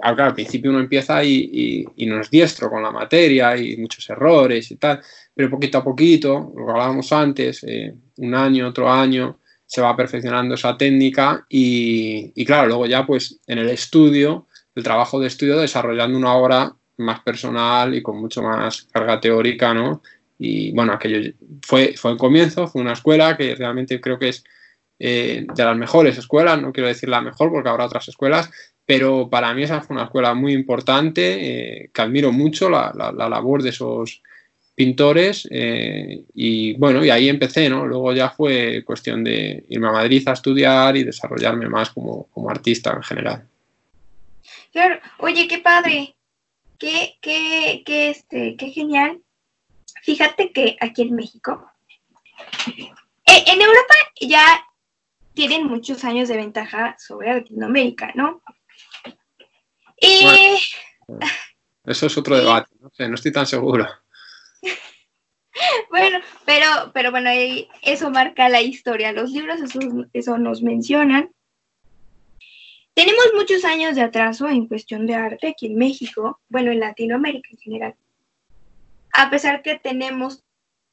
al 0.00 0.34
principio 0.34 0.70
uno 0.70 0.78
empieza 0.78 1.24
y, 1.24 1.84
no 2.06 2.20
es 2.20 2.30
diestro 2.30 2.70
con 2.70 2.84
la 2.84 2.92
materia 2.92 3.56
y 3.56 3.76
muchos 3.78 4.08
errores 4.10 4.70
y 4.70 4.76
tal, 4.76 5.00
pero 5.34 5.50
poquito 5.50 5.78
a 5.78 5.82
poquito, 5.82 6.52
lo 6.56 6.70
hablábamos 6.70 7.12
antes, 7.12 7.64
eh, 7.64 7.94
un 8.18 8.32
año, 8.36 8.68
otro 8.68 8.88
año, 8.88 9.40
se 9.66 9.80
va 9.80 9.96
perfeccionando 9.96 10.54
esa 10.54 10.76
técnica 10.76 11.44
y, 11.48 12.32
y, 12.36 12.44
claro, 12.44 12.68
luego 12.68 12.86
ya 12.86 13.04
pues 13.04 13.40
en 13.48 13.58
el 13.58 13.70
estudio, 13.70 14.46
el 14.76 14.84
trabajo 14.84 15.18
de 15.18 15.26
estudio 15.26 15.58
desarrollando 15.58 16.16
una 16.16 16.34
obra 16.34 16.72
más 16.98 17.20
personal 17.22 17.92
y 17.92 18.02
con 18.02 18.20
mucho 18.20 18.40
más 18.40 18.84
carga 18.92 19.20
teórica, 19.20 19.74
¿no? 19.74 20.00
Y 20.42 20.72
bueno, 20.72 20.94
aquello 20.94 21.34
fue, 21.60 21.92
fue 21.98 22.12
el 22.12 22.16
comienzo, 22.16 22.66
fue 22.66 22.80
una 22.80 22.94
escuela 22.94 23.36
que 23.36 23.54
realmente 23.54 24.00
creo 24.00 24.18
que 24.18 24.30
es 24.30 24.42
eh, 24.98 25.46
de 25.54 25.64
las 25.64 25.76
mejores 25.76 26.16
escuelas, 26.16 26.62
no 26.62 26.72
quiero 26.72 26.88
decir 26.88 27.10
la 27.10 27.20
mejor 27.20 27.50
porque 27.50 27.68
habrá 27.68 27.84
otras 27.84 28.08
escuelas, 28.08 28.50
pero 28.86 29.28
para 29.28 29.52
mí 29.52 29.64
esa 29.64 29.82
fue 29.82 29.96
una 29.96 30.06
escuela 30.06 30.32
muy 30.32 30.54
importante, 30.54 31.82
eh, 31.82 31.90
que 31.92 32.00
admiro 32.00 32.32
mucho 32.32 32.70
la, 32.70 32.90
la, 32.96 33.28
labor 33.28 33.62
de 33.62 33.68
esos 33.68 34.22
pintores 34.74 35.46
eh, 35.50 36.24
y 36.32 36.72
bueno, 36.78 37.04
y 37.04 37.10
ahí 37.10 37.28
empecé, 37.28 37.68
¿no? 37.68 37.84
Luego 37.86 38.14
ya 38.14 38.30
fue 38.30 38.82
cuestión 38.82 39.22
de 39.22 39.62
irme 39.68 39.88
a 39.88 39.92
Madrid 39.92 40.26
a 40.26 40.32
estudiar 40.32 40.96
y 40.96 41.04
desarrollarme 41.04 41.68
más 41.68 41.90
como, 41.90 42.28
como 42.30 42.48
artista 42.48 42.94
en 42.94 43.02
general. 43.02 43.46
Claro, 44.72 45.00
oye, 45.18 45.46
qué 45.46 45.58
padre, 45.58 46.14
qué, 46.78 47.16
qué, 47.20 47.82
qué, 47.84 48.08
este, 48.08 48.56
qué 48.56 48.70
genial 48.70 49.20
Fíjate 50.02 50.52
que 50.52 50.76
aquí 50.80 51.02
en 51.02 51.14
México, 51.14 51.70
eh, 53.26 53.44
en 53.46 53.60
Europa 53.60 53.94
ya 54.20 54.66
tienen 55.34 55.66
muchos 55.66 56.04
años 56.04 56.28
de 56.28 56.36
ventaja 56.36 56.96
sobre 56.98 57.34
Latinoamérica, 57.34 58.12
¿no? 58.14 58.42
Y... 60.00 60.26
eso 61.84 62.06
es 62.06 62.18
otro 62.18 62.36
debate, 62.36 62.70
no 62.80 62.90
sé, 62.90 63.08
no 63.08 63.14
estoy 63.14 63.32
tan 63.32 63.46
seguro. 63.46 63.86
bueno, 65.90 66.18
pero, 66.44 66.66
pero 66.92 67.10
bueno, 67.10 67.30
eso 67.82 68.10
marca 68.10 68.48
la 68.48 68.62
historia. 68.62 69.12
Los 69.12 69.30
libros 69.30 69.60
eso, 70.12 70.38
nos 70.38 70.62
mencionan. 70.62 71.30
Tenemos 72.94 73.24
muchos 73.34 73.64
años 73.64 73.94
de 73.94 74.02
atraso 74.02 74.48
en 74.48 74.66
cuestión 74.66 75.06
de 75.06 75.14
arte 75.14 75.48
aquí 75.48 75.66
en 75.66 75.76
México, 75.76 76.40
bueno, 76.48 76.72
en 76.72 76.80
Latinoamérica 76.80 77.48
en 77.52 77.58
general. 77.58 77.94
A 79.12 79.30
pesar 79.30 79.62
que 79.62 79.78
tenemos 79.78 80.44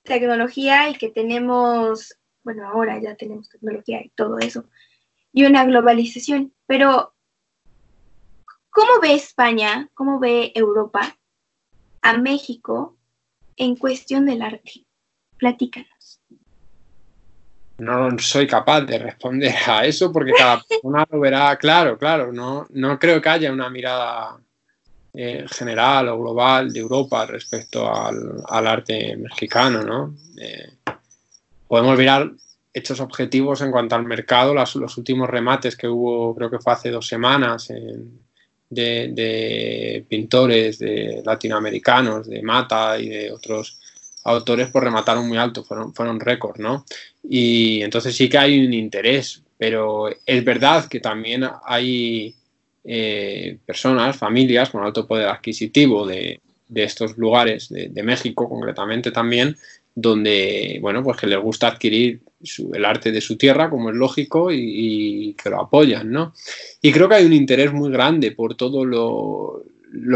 tecnología 0.04 0.90
y 0.90 0.96
que 0.96 1.10
tenemos, 1.10 2.18
bueno, 2.44 2.68
ahora 2.68 3.00
ya 3.00 3.16
tenemos 3.16 3.50
tecnología 3.50 4.02
y 4.04 4.10
todo 4.10 4.40
eso, 4.40 4.66
y 5.34 5.46
una 5.46 5.66
globalización, 5.66 6.54
pero 6.66 7.14
¿cómo 8.70 9.00
ve 9.02 9.14
España, 9.14 9.90
cómo 9.94 10.20
ve 10.20 10.52
Europa 10.56 11.18
a 12.02 12.18
México 12.18 12.98
en 13.56 13.76
cuestión 13.76 14.26
del 14.26 14.42
arte? 14.42 14.86
Platícanos. 15.38 16.22
No 17.78 18.18
soy 18.18 18.48
capaz 18.48 18.82
de 18.82 18.98
responder 18.98 19.54
a 19.68 19.86
eso 19.86 20.12
porque 20.12 20.32
cada 20.32 20.64
persona 20.68 21.08
lo 21.12 21.20
verá 21.20 21.56
claro, 21.58 21.98
claro. 21.98 22.34
No, 22.34 22.66
no 22.72 22.98
creo 22.98 23.22
que 23.22 23.30
haya 23.30 23.52
una 23.52 23.70
mirada 23.70 24.40
eh, 25.20 25.48
general 25.50 26.10
o 26.10 26.20
global 26.20 26.72
de 26.72 26.80
Europa 26.80 27.26
respecto 27.26 27.92
al, 27.92 28.68
arte 28.68 29.18
mexicano, 29.18 29.82
¿no? 29.82 30.16
Eh, 30.40 30.74
podemos 31.68 31.98
mirar 31.98 32.32
hechos 32.72 33.00
objetivos 33.00 33.62
en 33.62 33.72
cuanto 33.72 33.96
al 33.96 34.06
mercado, 34.06 34.54
los 34.54 34.98
últimos 34.98 35.28
remates 35.28 35.76
que 35.76 35.88
hubo, 35.88 36.36
creo 36.36 36.52
que 36.52 36.60
fue 36.60 36.72
hace 36.72 36.92
dos 36.92 37.08
semanas, 37.08 37.68
de, 38.70 39.08
de, 39.08 40.06
pintores 40.08 40.78
de 40.78 41.24
latinoamericanos, 41.26 42.28
de 42.28 42.44
Mata 42.44 43.00
y 43.00 43.10
de 43.10 43.32
otros 43.32 43.80
autores 44.24 44.70
pues 44.70 44.84
remataron 44.84 45.28
muy 45.28 45.40
alto, 45.40 45.64
fueron, 45.64 45.96
fueron 45.96 46.20
récords, 46.20 46.60
¿no? 46.60 46.86
Y 47.28 47.82
entonces 47.82 48.16
sí 48.16 48.30
que 48.30 48.38
hay 48.38 48.64
un 48.64 48.72
interés, 48.72 49.42
pero 49.58 50.10
es 50.28 50.46
verdad 50.46 50.86
que 50.86 51.00
también 51.00 51.50
hay 51.66 52.36
eh, 52.90 53.58
personas, 53.66 54.16
familias 54.16 54.70
con 54.70 54.82
alto 54.82 55.06
poder 55.06 55.28
adquisitivo 55.28 56.08
de, 56.08 56.40
estos 56.74 57.18
lugares, 57.18 57.68
de, 57.70 58.04
México 58.04 58.48
concretamente 58.48 59.12
también, 59.12 59.58
donde, 59.94 60.80
bueno, 60.82 61.04
pues 61.04 61.18
que 61.18 61.28
les 61.28 61.40
gusta 61.40 61.68
adquirir 61.68 62.22
el 62.74 62.86
arte 62.86 63.12
de 63.12 63.20
su 63.20 63.36
tierra, 63.36 63.70
como 63.70 63.90
es 63.90 63.96
lógico, 63.96 64.52
y, 64.54 65.36
que 65.42 65.50
lo 65.50 65.62
apoyan, 65.62 66.10
¿no? 66.10 66.34
Y 66.82 66.94
creo 66.94 67.10
que 67.10 67.16
hay 67.16 67.26
un 67.26 67.34
interés 67.34 67.74
muy 67.74 67.92
grande 67.92 68.32
por 68.32 68.56
todo 68.56 68.86
lo, 68.86 69.64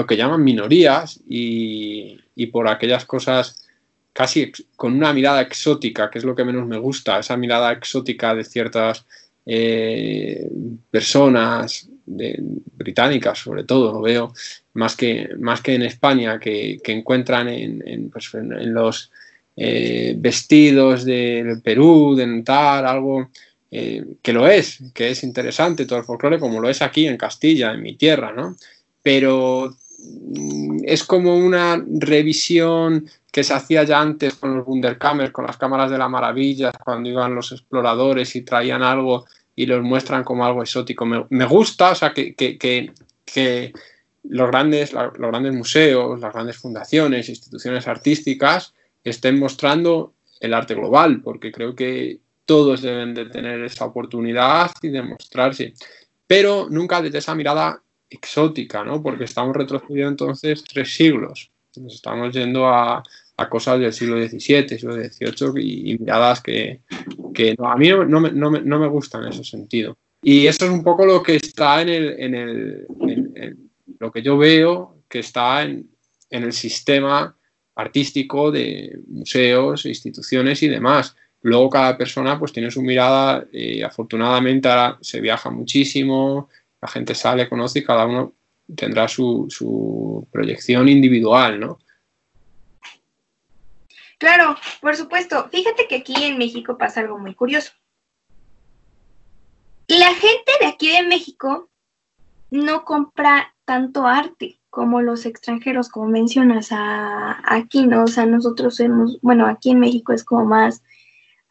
que 0.08 0.16
llaman 0.16 0.42
minorías 0.42 1.20
y, 1.28 2.18
y 2.36 2.46
por 2.48 2.70
aquellas 2.70 3.04
cosas 3.06 3.68
casi 4.14 4.52
con 4.78 4.94
una 4.94 5.12
mirada 5.12 5.42
exótica, 5.42 6.10
que 6.10 6.20
es 6.20 6.26
lo 6.26 6.36
que 6.36 6.46
menos 6.46 6.68
me 6.68 6.78
gusta, 6.78 7.20
esa 7.20 7.36
mirada 7.36 7.72
exótica 7.74 8.34
de 8.34 8.46
ciertas 8.46 9.06
eh, 9.46 10.50
personas 10.90 11.90
británicas, 12.78 13.40
sobre 13.40 13.64
todo, 13.64 13.94
lo 13.94 14.02
veo 14.02 14.34
más 14.74 14.96
que, 14.96 15.30
más 15.40 15.62
que 15.62 15.76
en 15.76 15.84
España, 15.84 16.40
que, 16.40 16.80
encuentran 16.86 17.50
en, 17.50 18.10
pues, 18.10 18.32
los 18.34 19.12
eh, 19.56 20.16
vestidos 20.18 21.06
del 21.06 21.62
Perú, 21.62 22.16
de 22.16 22.44
algo 22.48 23.30
eh, 23.74 24.04
que 24.22 24.34
lo 24.34 24.48
es, 24.48 24.80
que 24.94 25.12
es 25.12 25.24
interesante 25.24 25.86
todo 25.86 26.00
el 26.00 26.06
folclore, 26.06 26.40
como 26.40 26.60
lo 26.60 26.70
es 26.70 26.82
aquí 26.82 27.08
en 27.08 27.18
Castilla, 27.18 27.72
en 27.72 27.82
mi 27.82 27.96
tierra, 27.96 28.34
¿no? 28.34 28.58
Pero 29.02 29.74
mm, 30.00 30.82
es 30.86 31.06
como 31.06 31.38
una 31.38 31.82
revisión 31.88 33.10
que 33.32 33.46
se 33.46 33.54
hacía 33.54 33.84
ya 33.84 34.02
antes 34.02 34.36
con 34.36 34.58
los 34.58 34.68
Wunderkammer, 34.68 35.32
con 35.32 35.46
las 35.46 35.56
cámaras 35.56 35.90
de 35.90 35.98
la 35.98 36.10
maravilla, 36.10 36.72
cuando 36.84 37.10
iban 37.10 37.34
los 37.34 37.54
exploradores 37.54 38.36
y 38.36 38.42
traían 38.42 38.84
algo 38.84 39.26
y 39.56 39.66
los 39.66 39.84
muestran 39.84 40.24
como 40.24 40.46
algo 40.46 40.62
exótico. 40.62 41.06
Me, 41.06 41.46
gusta, 41.46 41.92
o 41.92 41.96
sea, 41.96 42.14
que, 42.14 42.36
que, 42.36 43.74
los, 44.24 44.48
grandes, 44.50 44.94
los 44.94 45.14
grandes 45.18 45.54
museos, 45.54 46.20
las 46.20 46.34
grandes 46.34 46.58
fundaciones, 46.58 47.30
instituciones 47.30 47.88
artísticas 47.88 48.74
estén 49.04 49.40
mostrando 49.40 50.14
el 50.40 50.54
arte 50.54 50.74
global, 50.74 51.22
porque 51.22 51.52
creo 51.52 51.76
que 51.76 52.20
todos 52.46 52.82
deben 52.82 53.14
de 53.14 53.26
tener 53.26 53.64
esa 53.64 53.86
oportunidad 53.86 54.72
y 54.82 54.90
demostrarse, 54.90 55.74
pero 56.28 56.68
nunca 56.70 57.02
desde 57.02 57.20
esa 57.20 57.36
mirada 57.36 57.82
exótica, 58.10 58.84
¿no? 58.84 59.02
Porque 59.02 59.24
estamos 59.24 59.56
retrocediendo 59.56 60.10
entonces 60.10 60.64
tres 60.64 60.94
siglos. 60.94 61.52
Nos 61.78 61.94
estamos 61.94 62.34
yendo 62.34 62.68
a, 62.68 63.02
cosas 63.50 63.80
del 63.80 63.94
siglo 63.94 64.18
XVII, 64.18 64.68
siglo 64.70 64.96
XVIII 64.96 65.92
y, 65.92 65.98
miradas 65.98 66.42
que, 66.42 66.82
a 67.58 67.76
mí 67.78 67.90
no, 67.90 68.20
me, 68.22 68.88
gustan 68.88 69.24
en 69.24 69.30
ese 69.30 69.44
sentido. 69.44 69.98
Y 70.22 70.48
eso 70.48 70.66
es 70.66 70.72
un 70.72 70.84
poco 70.84 71.06
lo 71.06 71.24
que 71.24 71.36
está 71.36 71.82
en, 71.82 71.90
el, 71.90 72.88
lo 74.00 74.12
que 74.12 74.22
yo 74.22 74.38
veo 74.38 75.04
que 75.08 75.20
está 75.20 75.64
en, 75.64 75.90
el 76.30 76.54
sistema 76.54 77.36
artístico 77.76 78.52
de 78.52 79.00
museos, 79.08 79.86
instituciones 79.86 80.62
y 80.64 80.68
demás. 80.68 81.16
Luego 81.42 81.70
cada 81.70 81.98
persona 81.98 82.38
pues 82.38 82.54
tiene 82.54 82.70
su 82.70 82.82
mirada 82.82 83.46
y 83.52 83.82
afortunadamente 83.82 84.70
ahora 84.70 84.98
se 85.02 85.20
viaja 85.20 85.50
muchísimo, 85.50 86.50
la 86.82 86.88
gente 86.88 87.16
sale, 87.16 87.50
conoce 87.50 87.80
y 87.80 87.84
cada 87.84 88.06
uno 88.06 88.34
tendrá 88.76 89.08
su, 89.08 89.48
su 89.50 90.28
proyección 90.32 90.88
individual, 90.88 91.60
¿no? 91.60 91.80
Claro, 94.22 94.56
por 94.82 94.96
supuesto. 94.96 95.50
Fíjate 95.50 95.88
que 95.88 95.96
aquí 95.96 96.14
en 96.24 96.38
México 96.38 96.78
pasa 96.78 97.00
algo 97.00 97.18
muy 97.18 97.34
curioso. 97.34 97.72
La 99.88 100.14
gente 100.14 100.52
de 100.60 100.68
aquí 100.68 100.92
de 100.92 101.02
México 101.02 101.72
no 102.52 102.86
compra 102.86 103.56
tanto 103.66 104.06
arte 104.06 104.60
como 104.70 105.02
los 105.02 105.26
extranjeros, 105.26 105.90
como 105.90 106.06
mencionas 106.06 106.70
aquí, 106.72 107.88
¿no? 107.88 108.04
O 108.04 108.08
sea, 108.08 108.28
nosotros 108.28 108.80
hemos, 108.80 109.20
bueno, 109.22 109.48
aquí 109.48 109.72
en 109.72 109.80
México 109.80 110.14
es 110.14 110.24
como 110.24 110.46
más, 110.46 110.84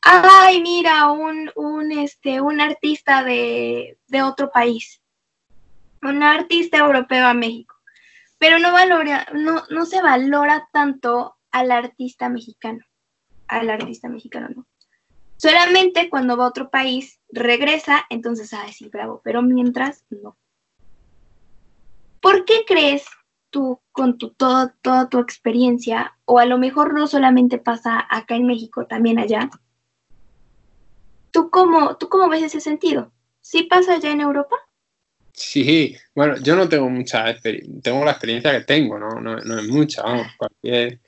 ay, 0.03 0.63
mira, 0.63 1.11
un, 1.11 1.51
un, 1.57 1.91
este, 1.91 2.41
un 2.41 2.61
artista 2.61 3.25
de, 3.25 3.99
de 4.07 4.23
otro 4.23 4.53
país 4.53 5.01
un 6.03 6.23
artista 6.23 6.79
europeo 6.79 7.27
a 7.27 7.35
México, 7.35 7.75
pero 8.39 8.61
no, 8.61 8.73
valora, 8.73 9.27
no, 9.35 9.65
no 9.71 9.85
se 9.85 10.01
valora 10.01 10.69
tanto 10.73 11.37
al 11.53 11.71
artista 11.71 12.29
mexicano, 12.29 12.85
al 13.49 13.71
artista 13.71 14.09
mexicano 14.09 14.49
no. 14.55 14.67
Solamente 15.37 16.11
cuando 16.11 16.37
va 16.37 16.45
a 16.45 16.49
otro 16.49 16.69
país, 16.69 17.19
regresa, 17.31 18.05
entonces, 18.11 18.53
ah, 18.53 18.67
sí, 18.73 18.89
bravo, 18.89 19.23
pero 19.25 19.41
mientras, 19.41 20.05
no. 20.11 20.37
¿Por 22.21 22.45
qué 22.45 22.65
crees 22.67 23.07
tú, 23.49 23.81
con 23.93 24.19
tu, 24.19 24.31
todo, 24.31 24.73
toda 24.83 25.09
tu 25.09 25.19
experiencia, 25.19 26.15
o 26.27 26.39
a 26.39 26.45
lo 26.45 26.59
mejor 26.59 26.93
no 26.93 27.07
solamente 27.07 27.59
pasa 27.59 28.07
acá 28.11 28.37
en 28.37 28.47
México, 28.47 28.87
también 28.87 29.19
allá, 29.19 29.49
¿tú 31.31 31.49
cómo, 31.51 31.97
tú 31.97 32.09
cómo 32.09 32.29
ves 32.29 32.43
ese 32.43 32.61
sentido? 32.61 33.11
¿Sí 33.41 33.63
pasa 33.63 33.95
allá 33.95 34.11
en 34.11 34.21
Europa? 34.21 34.57
Sí, 35.33 35.97
bueno, 36.15 36.37
yo 36.43 36.55
no 36.55 36.69
tengo 36.69 36.91
mucha 36.91 37.31
experiencia, 37.31 37.81
tengo 37.83 38.05
la 38.05 38.11
experiencia 38.11 38.53
que 38.53 38.65
tengo, 38.67 38.99
no, 38.99 39.09
no, 39.21 39.37
no 39.37 39.59
es 39.59 39.69
mucha, 39.69 40.03
vamos, 40.03 40.27
cualquier 40.37 41.01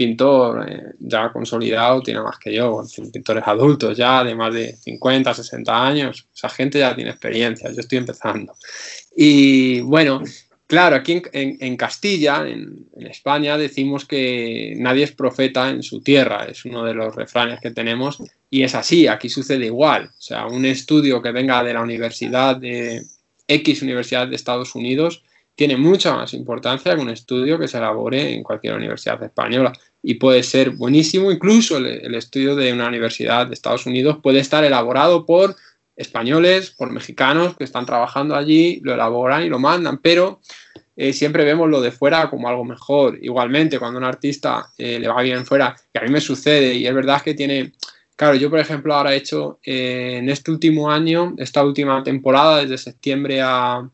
pintor 0.00 0.66
eh, 0.66 0.94
ya 0.98 1.30
consolidado 1.30 2.00
tiene 2.00 2.22
más 2.22 2.38
que 2.38 2.54
yo, 2.54 2.82
pintores 3.12 3.44
adultos 3.46 3.98
ya 3.98 4.24
de 4.24 4.34
más 4.34 4.54
de 4.54 4.74
50, 4.74 5.34
60 5.34 5.86
años, 5.86 6.26
esa 6.34 6.48
gente 6.48 6.78
ya 6.78 6.96
tiene 6.96 7.10
experiencia, 7.10 7.70
yo 7.70 7.80
estoy 7.80 7.98
empezando. 7.98 8.54
Y 9.14 9.82
bueno, 9.82 10.22
claro, 10.66 10.96
aquí 10.96 11.20
en, 11.32 11.76
Castilla, 11.76 12.48
en, 12.48 12.86
en, 12.96 13.08
España, 13.08 13.58
decimos 13.58 14.06
que 14.06 14.72
nadie 14.78 15.04
es 15.04 15.12
profeta 15.12 15.68
en 15.68 15.82
su 15.82 16.00
tierra, 16.00 16.46
es 16.46 16.64
uno 16.64 16.82
de 16.82 16.94
los 16.94 17.14
refranes 17.14 17.60
que 17.60 17.70
tenemos 17.70 18.22
y 18.48 18.62
es 18.62 18.74
así, 18.74 19.06
aquí 19.06 19.28
sucede 19.28 19.66
igual, 19.66 20.04
o 20.06 20.22
sea, 20.22 20.46
un 20.46 20.64
estudio 20.64 21.20
que 21.20 21.30
venga 21.30 21.62
de 21.62 21.74
la 21.74 21.82
Universidad 21.82 22.56
de 22.56 23.02
X 23.46 23.82
Universidad 23.82 24.28
de 24.28 24.36
Estados 24.36 24.74
Unidos 24.74 25.22
tiene 25.60 25.76
mucha 25.76 26.14
más 26.14 26.32
importancia 26.32 26.94
que 26.94 27.02
un 27.02 27.10
estudio 27.10 27.58
que 27.58 27.68
se 27.68 27.76
elabore 27.76 28.32
en 28.32 28.42
cualquier 28.42 28.76
universidad 28.76 29.22
española. 29.22 29.74
Y 30.02 30.14
puede 30.14 30.42
ser 30.42 30.70
buenísimo, 30.70 31.30
incluso 31.30 31.76
el, 31.76 32.14
estudio 32.14 32.56
de 32.56 32.72
una 32.72 32.88
universidad 32.88 33.46
de 33.46 33.52
Estados 33.52 33.84
Unidos 33.84 34.20
puede 34.22 34.38
estar 34.38 34.64
elaborado 34.64 35.26
por 35.26 35.54
españoles, 35.96 36.70
por 36.70 36.90
mexicanos 36.90 37.58
que 37.58 37.64
están 37.64 37.84
trabajando 37.84 38.36
allí, 38.36 38.80
lo 38.82 38.94
elaboran 38.94 39.42
y 39.42 39.50
lo 39.50 39.58
mandan, 39.58 39.98
pero 39.98 40.40
eh, 40.96 41.12
siempre 41.12 41.44
vemos 41.44 41.68
lo 41.68 41.82
de 41.82 41.90
fuera 41.90 42.30
como 42.30 42.48
algo 42.48 42.64
mejor. 42.64 43.18
Igualmente, 43.20 43.78
cuando 43.78 43.98
un 43.98 44.04
artista 44.04 44.70
eh, 44.78 44.98
le 44.98 45.08
va 45.08 45.20
bien 45.20 45.44
fuera, 45.44 45.76
que 45.92 45.98
a 45.98 46.02
mí 46.04 46.08
me 46.08 46.22
sucede, 46.22 46.72
y 46.72 46.86
es 46.86 46.94
verdad 46.94 47.20
que 47.20 47.34
tiene 47.34 47.74
Claro, 48.16 48.34
yo 48.34 48.50
por 48.50 48.58
ejemplo 48.58 48.94
ahora 48.94 49.14
he 49.14 49.16
hecho 49.16 49.60
eh, 49.64 50.16
en 50.18 50.28
este 50.28 50.50
último 50.50 50.90
año, 50.90 51.34
esta 51.38 51.64
última 51.64 52.02
temporada, 52.02 52.60
desde 52.60 52.76
septiembre 52.76 53.40
a, 53.40 53.88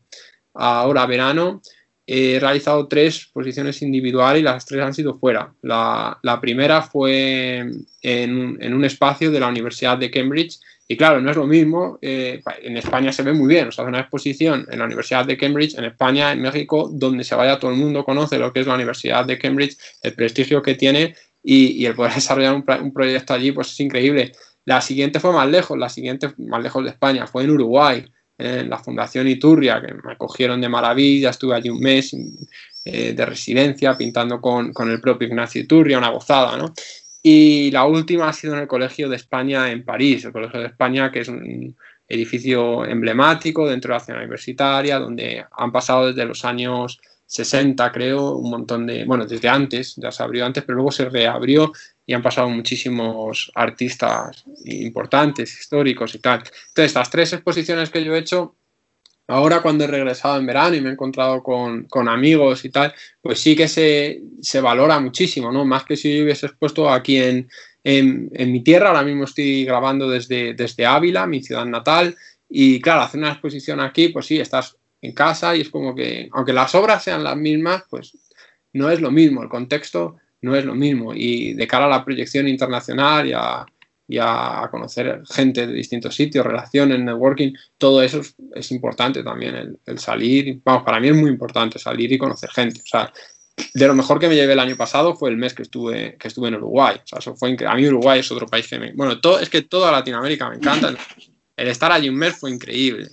ahora 0.57 1.05
verano, 1.05 1.61
he 2.05 2.39
realizado 2.39 2.87
tres 2.87 3.29
posiciones 3.33 3.81
individuales 3.81 4.39
y 4.39 4.43
las 4.43 4.65
tres 4.65 4.81
han 4.81 4.93
sido 4.93 5.19
fuera. 5.19 5.53
La, 5.61 6.39
primera 6.41 6.81
fue 6.81 7.65
en, 8.01 8.73
un 8.73 8.85
espacio 8.85 9.29
de 9.29 9.41
la 9.41 9.47
Universidad 9.47 9.97
de 9.97 10.09
Cambridge 10.09 10.59
y 10.87 10.95
claro, 10.95 11.19
no 11.19 11.29
es 11.29 11.35
lo 11.35 11.45
mismo, 11.45 11.99
eh, 12.01 12.41
en 12.61 12.77
España 12.77 13.11
se 13.11 13.21
ve 13.21 13.33
muy 13.33 13.53
bien, 13.53 13.67
o 13.67 13.71
sea, 13.73 13.83
una 13.83 13.99
exposición 13.99 14.65
en 14.71 14.79
la 14.79 14.85
Universidad 14.85 15.25
de 15.25 15.37
Cambridge, 15.37 15.77
en 15.77 15.83
España, 15.83 16.31
en 16.31 16.41
México, 16.41 16.89
donde 16.89 17.25
se 17.25 17.35
vaya 17.35 17.59
todo 17.59 17.71
el 17.71 17.77
mundo 17.77 18.05
conoce 18.05 18.39
lo 18.39 18.53
que 18.53 18.61
es 18.61 18.67
la 18.67 18.75
Universidad 18.75 19.25
de 19.25 19.37
Cambridge, 19.37 19.77
el 20.01 20.13
prestigio 20.13 20.61
que 20.61 20.75
tiene 20.75 21.13
y, 21.43 21.85
el 21.85 21.93
poder 21.93 22.13
desarrollar 22.15 22.53
un, 22.55 22.93
proyecto 22.93 23.33
allí, 23.33 23.51
pues 23.51 23.73
es 23.73 23.79
increíble. 23.81 24.31
La 24.63 24.79
siguiente 24.79 25.19
fue 25.19 25.33
más 25.33 25.49
lejos, 25.49 25.77
la 25.77 25.89
siguiente 25.89 26.29
más 26.37 26.63
lejos 26.63 26.81
de 26.85 26.91
España, 26.91 27.27
fue 27.27 27.43
en 27.43 27.51
Uruguay, 27.51 28.05
en 28.37 28.69
la 28.69 28.77
Fundación 28.77 29.27
Iturria, 29.27 29.81
que 29.81 29.93
me 29.93 30.13
acogieron 30.13 30.61
de 30.61 30.69
maravilla, 30.69 31.31
estuve 31.31 31.55
allí 31.55 31.69
un 31.69 31.79
mes 31.79 32.15
eh, 32.85 33.13
de 33.13 33.25
residencia 33.25 33.97
pintando 33.97 34.39
con, 34.39 34.71
con, 34.73 34.91
el 34.91 35.01
propio 35.01 35.27
Ignacio 35.27 35.61
Iturria, 35.61 35.97
una 35.97 36.09
gozada, 36.09 36.57
¿no? 36.57 36.73
Y 37.23 37.71
la 37.71 37.85
última 37.85 38.29
ha 38.29 38.33
sido 38.33 38.53
en 38.53 38.61
el 38.61 38.67
Colegio 38.67 39.09
de 39.09 39.15
España 39.15 39.71
en 39.71 39.83
París, 39.83 40.23
el 40.23 40.31
Colegio 40.31 40.61
de 40.61 40.67
España, 40.67 41.11
que 41.11 41.21
es 41.21 41.27
un 41.27 41.75
edificio 42.07 42.85
emblemático 42.85 43.67
dentro 43.67 43.89
de 43.89 43.99
la 43.99 44.05
ciudad 44.05 44.21
universitaria, 44.21 44.99
donde 44.99 45.45
han 45.51 45.71
pasado 45.71 46.07
desde 46.07 46.25
los 46.25 46.45
años 46.45 46.99
60, 47.25 47.91
creo, 47.91 48.37
un 48.37 48.49
montón 48.49 48.85
de, 48.85 49.03
bueno, 49.03 49.25
desde 49.25 49.49
antes, 49.49 49.95
ya 49.97 50.11
se 50.11 50.23
abrió 50.23 50.45
antes, 50.45 50.63
pero 50.63 50.75
luego 50.75 50.91
se 50.91 51.09
reabrió 51.09 51.73
y 52.07 52.13
han 52.13 52.23
pasado 52.23 52.49
muchísimos 52.49 53.51
artistas 53.53 54.45
importantes, 54.65 55.59
históricos 55.59 56.15
y 56.15 56.19
tal. 56.19 56.41
Entonces, 56.69 56.95
las 56.95 57.09
tres 57.11 57.33
exposiciones 57.33 57.91
que 57.91 58.03
yo 58.03 58.15
he 58.15 58.19
hecho 58.19 58.55
Ahora 59.29 59.61
cuando 59.61 59.83
he 59.83 59.87
regresado 59.87 60.37
en 60.37 60.45
verano 60.45 60.75
y 60.75 60.81
me 60.81 60.89
he 60.89 60.93
encontrado 60.93 61.43
con, 61.43 61.85
amigos 62.07 62.63
y 62.63 62.69
tal, 62.69 62.93
pues 63.21 63.41
sí 63.41 63.57
que 63.57 63.67
se, 63.67 64.61
valora 64.61 64.99
muchísimo, 65.01 65.51
¿no? 65.51 65.65
Más 65.65 65.83
que 65.83 65.97
si 65.97 66.17
yo 66.17 66.23
hubiese 66.23 66.45
expuesto 66.45 66.89
aquí 66.89 67.17
en, 67.17 67.49
mi 67.83 68.61
tierra, 68.63 68.87
ahora 68.87 69.03
mismo 69.03 69.25
estoy 69.25 69.65
grabando 69.65 70.09
desde, 70.09 70.53
desde 70.53 70.85
Ávila, 70.85 71.27
mi 71.27 71.43
ciudad 71.43 71.65
natal, 71.65 72.15
y 72.49 72.79
claro, 72.79 73.01
hacer 73.01 73.19
una 73.19 73.31
exposición 73.31 73.81
aquí, 73.81 74.09
pues 74.09 74.25
sí, 74.25 74.39
estás 74.39 74.77
en 75.01 75.11
casa 75.11 75.55
y 75.55 75.61
es 75.61 75.69
como 75.69 75.93
que, 75.93 76.29
aunque 76.31 76.53
las 76.53 76.73
obras 76.73 77.03
sean 77.03 77.23
las 77.23 77.35
mismas, 77.35 77.83
pues 77.89 78.17
no 78.71 78.89
es 78.89 79.01
lo 79.01 79.11
mismo, 79.11 79.43
el 79.43 79.49
contexto 79.49 80.17
no 80.41 80.55
es 80.55 80.65
lo 80.65 80.75
mismo. 80.75 81.13
Y 81.13 81.53
de 81.53 81.67
cara 81.67 81.85
a 81.85 81.89
la 81.89 82.05
proyección 82.05 82.47
internacional 82.47 83.27
y 83.27 83.33
a, 83.33 83.65
y 84.07 84.17
a, 84.19 84.67
conocer 84.71 85.21
gente 85.29 85.67
de 85.67 85.73
distintos 85.73 86.15
sitios, 86.15 86.45
relaciones, 86.45 86.99
networking, 86.99 87.53
todo 87.77 88.01
eso 88.01 88.21
es, 88.55 88.71
importante 88.71 89.21
también, 89.23 89.77
el, 89.85 89.99
salir, 89.99 90.61
vamos, 90.63 90.83
para 90.83 90.99
mí 90.99 91.09
es 91.09 91.15
muy 91.15 91.29
importante 91.29 91.77
salir 91.77 92.11
y 92.11 92.17
conocer 92.17 92.49
gente, 92.51 92.79
o 92.81 92.85
sea, 92.85 93.11
de 93.73 93.87
lo 93.87 93.95
mejor 93.95 94.19
que 94.19 94.29
me 94.29 94.35
llevé 94.35 94.53
el 94.53 94.59
año 94.59 94.77
pasado 94.77 95.15
fue 95.15 95.29
el 95.29 95.37
mes 95.37 95.53
que 95.53 95.63
estuve, 95.63 96.15
que 96.17 96.29
estuve 96.29 96.47
en 96.47 96.55
Uruguay, 96.55 96.97
o 97.03 97.07
sea, 97.07 97.19
eso 97.19 97.35
fue 97.35 97.57
A 97.67 97.75
mí 97.75 97.87
Uruguay 97.87 98.19
es 98.19 98.31
otro 98.31 98.47
país 98.47 98.67
que 98.67 98.79
me, 98.79 98.93
bueno, 98.93 99.19
todo, 99.19 99.39
es 99.39 99.49
que 99.49 99.63
toda 99.63 99.91
Latinoamérica 99.91 100.49
me 100.49 100.55
encanta, 100.55 100.95
el 101.57 101.67
estar 101.67 101.91
allí 101.91 102.07
un 102.07 102.15
mes 102.15 102.37
fue 102.37 102.51
increíble. 102.51 103.09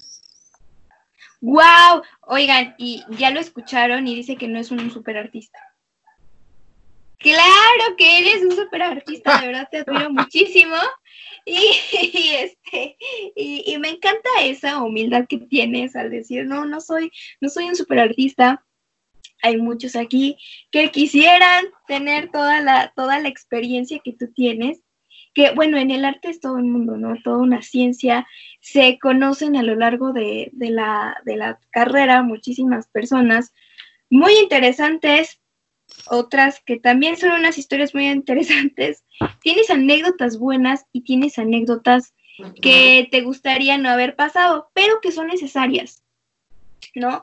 ¡Wow! 1.41 2.03
Oigan, 2.23 2.75
y 2.79 3.03
ya 3.19 3.31
lo 3.31 3.41
escucharon 3.41 4.07
y 4.07 4.15
dice 4.15 4.37
que 4.37 4.49
no 4.49 4.59
es 4.59 4.71
un 4.71 4.91
super 4.91 5.17
artista. 5.17 5.59
Claro 7.19 7.97
que 7.97 8.19
eres 8.19 8.43
un 8.43 8.53
super 8.53 8.83
artista, 8.83 9.41
de 9.41 9.47
verdad 9.49 9.69
te 9.71 9.79
admiro 9.79 10.11
muchísimo. 10.11 10.77
Y, 11.47 11.57
este, 12.39 12.97
y, 13.37 13.77
me 13.79 13.91
encanta 13.91 14.29
esa 14.43 14.83
humildad 14.83 15.27
que 15.29 15.39
tienes 15.39 15.95
al 15.97 16.11
decir, 16.11 16.47
no, 16.47 16.65
no 16.65 16.81
soy, 16.81 17.11
no 17.41 17.49
soy 17.49 17.65
un 17.65 17.77
super 17.77 17.99
artista. 17.99 18.65
Hay 19.43 19.59
muchos 19.59 19.95
aquí 19.95 20.39
que 20.71 20.91
quisieran 20.91 21.67
tener 21.87 22.31
toda 22.31 22.61
la, 22.63 22.93
toda 22.97 23.21
la 23.21 23.29
experiencia 23.29 24.01
que 24.03 24.15
tú 24.15 24.33
tienes. 24.33 24.81
Que 25.35 25.51
bueno, 25.51 25.77
en 25.77 25.91
el 25.91 26.05
arte 26.05 26.31
es 26.31 26.41
todo 26.41 26.59
el 26.59 26.65
mundo, 26.65 26.97
¿no? 26.97 27.17
Toda 27.23 27.39
una 27.39 27.61
ciencia. 27.61 28.27
Se 28.61 28.99
conocen 28.99 29.57
a 29.57 29.63
lo 29.63 29.75
largo 29.75 30.13
de, 30.13 30.49
de, 30.53 30.71
la, 30.71 31.21
de 31.27 31.37
la 31.37 31.59
carrera 31.71 32.23
muchísimas 32.23 32.89
personas 32.89 33.53
muy 34.09 34.33
interesantes, 34.39 35.41
otras 36.07 36.61
que 36.65 36.79
también 36.79 37.17
son 37.17 37.33
unas 37.33 37.59
historias 37.59 37.95
muy 37.95 38.09
interesantes. 38.09 39.05
Tienes 39.43 39.71
anécdotas 39.71 40.39
buenas 40.39 40.85
y 40.93 41.03
tienes 41.03 41.39
anécdotas 41.39 42.15
que 42.61 43.09
te 43.11 43.21
gustaría 43.21 43.79
no 43.79 43.89
haber 43.89 44.17
pasado, 44.17 44.71
pero 44.75 45.01
que 45.01 45.13
son 45.13 45.29
necesarias, 45.29 46.03
¿no? 46.97 47.23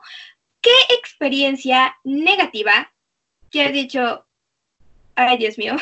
¿Qué 0.62 0.70
experiencia 0.98 1.96
negativa 2.02 2.92
que 3.50 3.62
has 3.62 3.72
dicho, 3.74 4.26
ay 5.14 5.36
Dios 5.36 5.58
mío, 5.58 5.76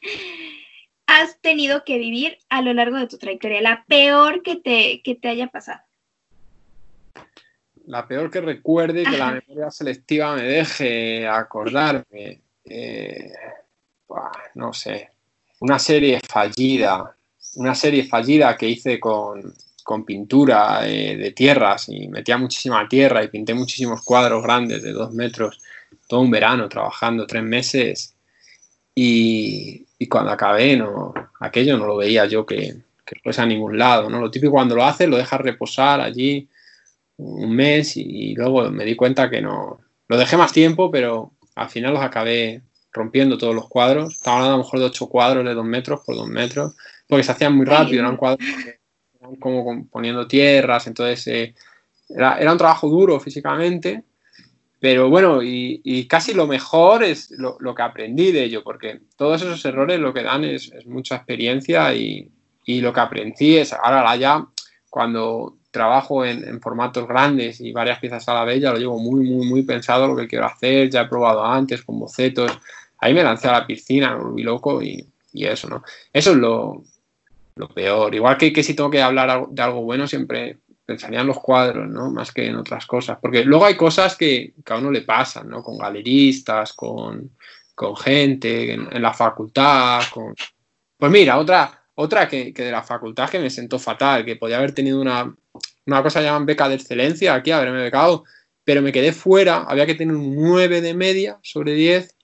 has 1.06 1.38
tenido 1.42 1.84
que 1.84 1.98
vivir 1.98 2.38
a 2.48 2.62
lo 2.62 2.72
largo 2.72 2.96
de 2.96 3.08
tu 3.08 3.18
trayectoria? 3.18 3.60
La 3.60 3.84
peor 3.86 4.42
que 4.42 4.56
te, 4.56 5.02
que 5.02 5.14
te 5.14 5.28
haya 5.28 5.48
pasado 5.48 5.80
la 7.88 8.06
peor 8.06 8.30
que 8.30 8.42
recuerde 8.42 9.02
que 9.02 9.16
la 9.16 9.32
memoria 9.32 9.70
selectiva 9.70 10.36
me 10.36 10.42
deje 10.42 11.26
acordarme. 11.26 12.42
Eh, 12.64 13.32
no 14.54 14.72
sé. 14.74 15.10
Una 15.60 15.78
serie 15.78 16.20
fallida. 16.20 17.16
Una 17.56 17.74
serie 17.74 18.04
fallida 18.04 18.56
que 18.56 18.68
hice 18.68 19.00
con, 19.00 19.54
pintura 20.06 20.86
eh, 20.86 21.16
de 21.16 21.30
tierras 21.30 21.88
y 21.88 22.08
metía 22.08 22.36
muchísima 22.36 22.86
tierra 22.86 23.24
y 23.24 23.28
pinté 23.28 23.54
muchísimos 23.54 24.04
cuadros 24.04 24.42
grandes 24.42 24.82
de 24.82 24.92
dos 24.92 25.14
metros 25.14 25.62
todo 26.06 26.20
un 26.20 26.30
verano 26.30 26.68
trabajando 26.68 27.26
tres 27.26 27.42
meses 27.42 28.14
y, 28.94 29.86
cuando 30.10 30.30
acabé 30.30 30.76
no 30.76 31.14
aquello 31.40 31.78
no 31.78 31.86
lo 31.86 31.96
veía 31.96 32.26
yo 32.26 32.44
que, 32.44 32.76
que 33.06 33.18
fuese 33.24 33.40
a 33.40 33.46
ningún 33.46 33.78
lado 33.78 34.10
no 34.10 34.20
lo 34.20 34.30
típico 34.30 34.52
cuando 34.52 34.74
lo 34.74 34.84
haces 34.84 35.08
lo 35.08 35.16
dejas 35.16 35.40
reposar 35.40 36.02
allí 36.02 36.46
un 37.18 37.54
mes 37.54 37.96
y, 37.96 38.34
luego 38.34 38.70
me 38.70 38.84
di 38.84 38.96
cuenta 38.96 39.28
que 39.28 39.42
no. 39.42 39.78
Lo 40.08 40.16
dejé 40.16 40.36
más 40.36 40.52
tiempo, 40.52 40.90
pero 40.90 41.32
al 41.54 41.68
final 41.68 41.94
los 41.94 42.02
acabé 42.02 42.62
rompiendo 42.92 43.36
todos 43.36 43.54
los 43.54 43.68
cuadros. 43.68 44.14
Estaba 44.14 44.38
hablando 44.38 44.54
a 44.54 44.58
lo 44.58 44.64
mejor 44.64 44.80
de 44.80 44.86
ocho 44.86 45.08
cuadros 45.08 45.44
de 45.44 45.54
dos 45.54 45.64
metros 45.64 46.00
por 46.06 46.16
dos 46.16 46.28
metros, 46.28 46.74
porque 47.06 47.24
se 47.24 47.32
hacían 47.32 47.56
muy 47.56 47.66
rápido, 47.66 48.00
eran 48.00 48.16
cuadros 48.16 48.46
como 49.40 49.86
poniendo 49.88 50.26
tierras, 50.26 50.86
entonces 50.86 51.26
eh, 51.26 51.54
era, 52.08 52.50
un 52.50 52.56
trabajo 52.58 52.88
duro 52.88 53.20
físicamente, 53.20 54.04
pero 54.80 55.10
bueno, 55.10 55.42
y, 55.42 56.06
casi 56.08 56.32
lo 56.32 56.46
mejor 56.46 57.02
es 57.02 57.30
lo, 57.32 57.58
que 57.74 57.82
aprendí 57.82 58.32
de 58.32 58.44
ello, 58.44 58.62
porque 58.62 59.00
todos 59.16 59.42
esos 59.42 59.62
errores 59.64 59.98
lo 59.98 60.14
que 60.14 60.22
dan 60.22 60.44
es, 60.44 60.72
mucha 60.86 61.16
experiencia 61.16 61.92
y, 61.94 62.30
y, 62.64 62.80
lo 62.80 62.92
que 62.92 63.00
aprendí 63.00 63.56
es, 63.56 63.72
ahora 63.72 64.16
ya, 64.16 64.46
cuando 64.88 65.57
trabajo 65.70 66.24
en, 66.24 66.60
formatos 66.60 67.06
grandes 67.06 67.60
y 67.60 67.72
varias 67.72 67.98
piezas 67.98 68.28
a 68.28 68.34
la 68.34 68.44
vez, 68.44 68.60
ya 68.60 68.72
lo 68.72 68.78
llevo 68.78 68.98
muy, 68.98 69.24
muy, 69.24 69.46
muy 69.46 69.62
pensado 69.62 70.08
lo 70.08 70.16
que 70.16 70.28
quiero 70.28 70.46
hacer, 70.46 70.90
ya 70.90 71.02
he 71.02 71.08
probado 71.08 71.44
antes 71.44 71.82
con 71.82 71.98
bocetos, 71.98 72.58
ahí 72.98 73.14
me 73.14 73.22
lancé 73.22 73.48
a 73.48 73.52
la 73.52 73.66
piscina, 73.66 74.16
me 74.16 74.24
volví 74.24 74.42
loco 74.42 74.82
y, 74.82 75.06
eso, 75.34 75.68
¿no? 75.68 75.84
Eso 76.12 76.32
es 76.32 76.36
lo, 76.36 76.82
peor. 77.72 78.12
Igual 78.12 78.36
que, 78.36 78.52
que 78.52 78.64
si 78.64 78.74
tengo 78.74 78.90
que 78.90 79.00
hablar 79.00 79.46
de 79.48 79.62
algo 79.62 79.82
bueno, 79.82 80.08
siempre 80.08 80.58
pensaría 80.84 81.20
en 81.20 81.26
los 81.28 81.38
cuadros, 81.38 81.86
¿no? 81.86 82.10
Más 82.10 82.32
que 82.32 82.46
en 82.46 82.56
otras 82.56 82.86
cosas. 82.86 83.18
Porque 83.20 83.44
luego 83.44 83.66
hay 83.66 83.76
cosas 83.76 84.16
que, 84.16 84.54
a 84.68 84.76
uno 84.78 84.90
le 84.90 85.02
pasan, 85.02 85.48
¿no? 85.48 85.62
Con 85.62 85.78
galeristas, 85.78 86.72
con, 86.72 87.36
gente, 88.02 88.72
en, 88.72 88.88
en, 88.90 89.02
la 89.02 89.12
facultad, 89.12 90.02
con... 90.12 90.34
Pues 90.96 91.12
mira, 91.12 91.38
otra, 91.38 91.77
otra 92.00 92.28
que, 92.28 92.52
de 92.52 92.70
la 92.70 92.84
facultad 92.84 93.28
que 93.28 93.40
me 93.40 93.50
sentó 93.50 93.76
fatal, 93.80 94.24
que 94.24 94.36
podía 94.36 94.58
haber 94.58 94.70
tenido 94.70 95.00
una, 95.00 95.34
una 95.84 96.02
cosa 96.02 96.22
llaman 96.22 96.46
beca 96.46 96.68
de 96.68 96.76
excelencia, 96.76 97.34
aquí 97.34 97.50
haberme 97.50 97.82
becado, 97.82 98.22
pero 98.62 98.82
me 98.82 98.92
quedé 98.92 99.12
fuera, 99.12 99.64
había 99.64 99.84
que 99.84 99.96
tener 99.96 100.14
un 100.14 100.36
9 100.36 100.80
de 100.80 100.94
media 100.94 101.40
sobre 101.42 101.74
10 101.74 102.14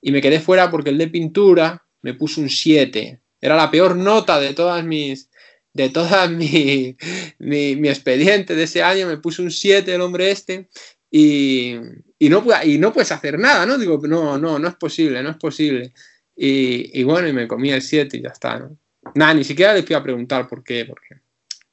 y 0.00 0.12
me 0.12 0.22
quedé 0.22 0.40
fuera 0.40 0.70
porque 0.70 0.88
el 0.88 0.96
de 0.96 1.08
pintura 1.08 1.84
me 2.00 2.14
puso 2.14 2.40
un 2.40 2.48
7. 2.48 3.20
Era 3.38 3.54
la 3.54 3.70
peor 3.70 3.96
nota 3.96 4.40
de 4.40 4.54
todas 4.54 4.82
mis 4.82 5.28
de 5.74 5.90
toda 5.90 6.26
mi, 6.28 6.96
mi, 7.38 7.88
expediente 7.88 8.54
de 8.54 8.62
ese 8.62 8.82
año, 8.82 9.06
me 9.06 9.18
puso 9.18 9.42
un 9.42 9.50
7 9.50 9.94
el 9.94 10.00
hombre 10.00 10.30
este 10.30 10.70
y, 11.10 11.74
y, 12.18 12.30
no, 12.30 12.42
y 12.64 12.78
no 12.78 12.94
puedes 12.94 13.12
hacer 13.12 13.38
nada, 13.38 13.66
¿no? 13.66 13.76
Digo, 13.76 14.00
no, 14.08 14.38
no, 14.38 14.58
no 14.58 14.68
es 14.68 14.74
posible, 14.76 15.22
no 15.22 15.30
es 15.30 15.36
posible. 15.36 15.92
Y, 16.34 16.98
y 16.98 17.02
bueno, 17.02 17.28
y 17.28 17.34
me 17.34 17.46
comí 17.46 17.70
el 17.72 17.82
7 17.82 18.16
y 18.16 18.22
ya 18.22 18.30
está, 18.30 18.58
¿no? 18.58 18.78
Nada, 19.14 19.34
ni 19.34 19.44
siquiera 19.44 19.74
les 19.74 19.84
fui 19.84 19.94
a 19.94 20.02
preguntar 20.02 20.48
por 20.48 20.62
qué, 20.62 20.84
porque, 20.84 21.16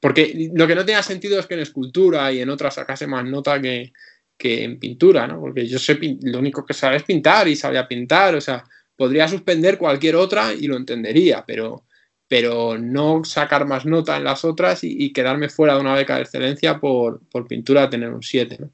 porque 0.00 0.50
lo 0.54 0.66
que 0.66 0.74
no 0.74 0.84
tenía 0.84 1.02
sentido 1.02 1.38
es 1.38 1.46
que 1.46 1.54
en 1.54 1.60
escultura 1.60 2.32
y 2.32 2.40
en 2.40 2.50
otras 2.50 2.74
sacase 2.74 3.06
más 3.06 3.24
nota 3.24 3.60
que, 3.60 3.92
en 4.38 4.78
pintura, 4.78 5.26
¿no? 5.26 5.40
Porque 5.40 5.66
yo 5.66 5.78
sé, 5.78 5.98
lo 6.22 6.38
único 6.38 6.64
que 6.64 6.74
sabía 6.74 6.98
es 6.98 7.04
pintar 7.04 7.48
y 7.48 7.56
sabía 7.56 7.88
pintar, 7.88 8.34
o 8.34 8.40
sea, 8.40 8.64
podría 8.94 9.28
suspender 9.28 9.78
cualquier 9.78 10.16
otra 10.16 10.52
y 10.52 10.66
lo 10.66 10.76
entendería, 10.76 11.44
pero, 11.46 11.84
pero 12.28 12.78
no 12.78 13.24
sacar 13.24 13.66
más 13.66 13.86
nota 13.86 14.16
en 14.16 14.24
las 14.24 14.44
otras 14.44 14.84
y, 14.84 15.12
quedarme 15.12 15.48
fuera 15.48 15.74
de 15.74 15.80
una 15.80 15.94
beca 15.94 16.16
de 16.16 16.22
excelencia 16.22 16.78
por, 16.78 17.20
por 17.28 17.46
pintura 17.46 17.88
tener 17.88 18.10
un 18.10 18.22
7, 18.22 18.56
¿no? 18.60 18.70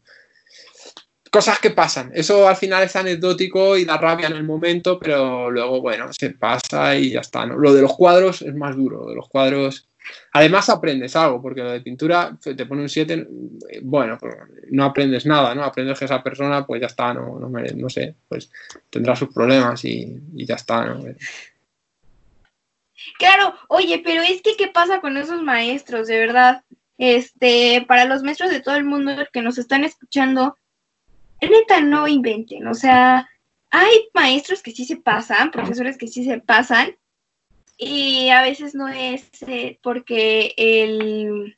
Cosas 1.33 1.59
que 1.59 1.71
pasan. 1.71 2.13
Eso 2.15 2.47
al 2.47 2.57
final 2.57 2.83
es 2.83 2.95
anecdótico 2.95 3.79
y 3.79 3.87
da 3.87 3.97
rabia 3.97 4.27
en 4.27 4.37
el 4.37 4.45
momento, 4.45 4.99
pero 5.01 5.51
luego, 5.51 5.81
bueno, 5.81 6.13
se 6.13 6.31
pasa 6.31 6.95
y 6.95 7.13
ya 7.13 7.21
está. 7.21 7.47
¿no? 7.47 7.57
Lo 7.57 7.73
de 7.73 7.81
los 7.81 7.97
cuadros 7.97 8.43
es 8.43 8.55
más 8.55 8.77
duro. 8.77 9.07
De 9.07 9.15
los 9.15 9.31
cuadros. 9.31 9.89
Además 10.33 10.69
aprendes 10.69 11.17
algo, 11.17 11.41
porque 11.41 11.63
lo 11.63 11.71
de 11.71 11.81
pintura 11.81 12.37
te 12.43 12.67
pone 12.67 12.83
un 12.83 12.89
7, 12.89 13.29
bueno, 13.83 14.19
pues 14.21 14.35
no 14.71 14.85
aprendes 14.85 15.25
nada, 15.25 15.55
¿no? 15.55 15.65
Aprendes 15.65 15.99
que 15.99 16.05
esa 16.05 16.23
persona, 16.23 16.67
pues 16.67 16.81
ya 16.81 16.89
está, 16.89 17.15
no, 17.15 17.39
no, 17.39 17.49
no 17.49 17.89
sé, 17.89 18.15
pues 18.29 18.51
tendrá 18.91 19.15
sus 19.15 19.33
problemas 19.33 19.85
y, 19.85 20.21
y 20.35 20.45
ya 20.45 20.57
está, 20.57 20.85
¿no? 20.85 21.05
Claro, 23.17 23.55
oye, 23.69 24.03
pero 24.05 24.23
es 24.23 24.43
que, 24.43 24.57
¿qué 24.57 24.69
pasa 24.69 25.01
con 25.01 25.17
esos 25.17 25.41
maestros? 25.41 26.09
De 26.09 26.19
verdad, 26.19 26.63
este, 26.99 27.85
para 27.87 28.05
los 28.05 28.23
maestros 28.23 28.51
de 28.51 28.61
todo 28.61 28.75
el 28.75 28.85
mundo 28.85 29.13
que 29.33 29.41
nos 29.41 29.57
están 29.57 29.85
escuchando, 29.85 30.57
neta, 31.49 31.81
no 31.81 32.09
inventen, 32.09 32.67
o 32.67 32.75
sea, 32.75 33.29
hay 33.71 34.09
maestros 34.15 34.63
que 34.63 34.73
sí 34.73 34.85
se 34.85 34.97
pasan, 34.97 35.51
profesores 35.51 35.97
que 35.97 36.09
sí 36.09 36.25
se 36.25 36.39
pasan, 36.39 36.97
y 37.77 38.29
a 38.29 38.43
veces 38.43 38.75
no 38.75 38.89
es 38.89 39.29
eh, 39.47 39.79
porque 39.83 40.55
el 40.57 41.57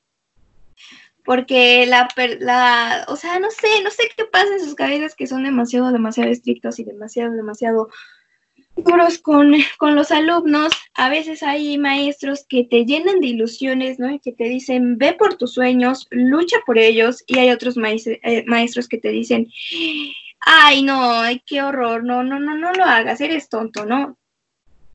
porque 1.24 1.86
la, 1.86 2.08
la, 2.38 3.06
o 3.08 3.16
sea, 3.16 3.38
no 3.38 3.50
sé, 3.50 3.82
no 3.82 3.90
sé 3.90 4.04
qué 4.14 4.24
pasa 4.26 4.52
en 4.52 4.60
sus 4.60 4.74
cabezas 4.74 5.14
que 5.14 5.26
son 5.26 5.44
demasiado, 5.44 5.90
demasiado 5.90 6.30
estrictos 6.30 6.78
y 6.78 6.84
demasiado, 6.84 7.32
demasiado 7.32 7.88
duros 8.76 9.18
con, 9.18 9.54
con, 9.78 9.94
los 9.94 10.10
alumnos. 10.10 10.72
A 10.94 11.08
veces 11.08 11.42
hay 11.42 11.78
maestros 11.78 12.44
que 12.48 12.64
te 12.64 12.84
llenan 12.84 13.20
de 13.20 13.28
ilusiones, 13.28 13.98
¿no? 13.98 14.12
Y 14.12 14.18
que 14.18 14.32
te 14.32 14.44
dicen, 14.44 14.98
ve 14.98 15.14
por 15.14 15.34
tus 15.34 15.54
sueños, 15.54 16.06
lucha 16.10 16.58
por 16.66 16.78
ellos. 16.78 17.22
Y 17.26 17.38
hay 17.38 17.50
otros 17.50 17.76
eh, 17.76 18.44
maestros 18.46 18.88
que 18.88 18.98
te 18.98 19.10
dicen, 19.10 19.48
ay, 20.40 20.82
no, 20.82 21.20
ay, 21.20 21.42
qué 21.46 21.62
horror, 21.62 22.04
no, 22.04 22.22
no, 22.22 22.38
no, 22.38 22.56
no 22.56 22.72
lo 22.72 22.84
hagas, 22.84 23.20
eres 23.20 23.48
tonto, 23.48 23.86
¿no? 23.86 24.18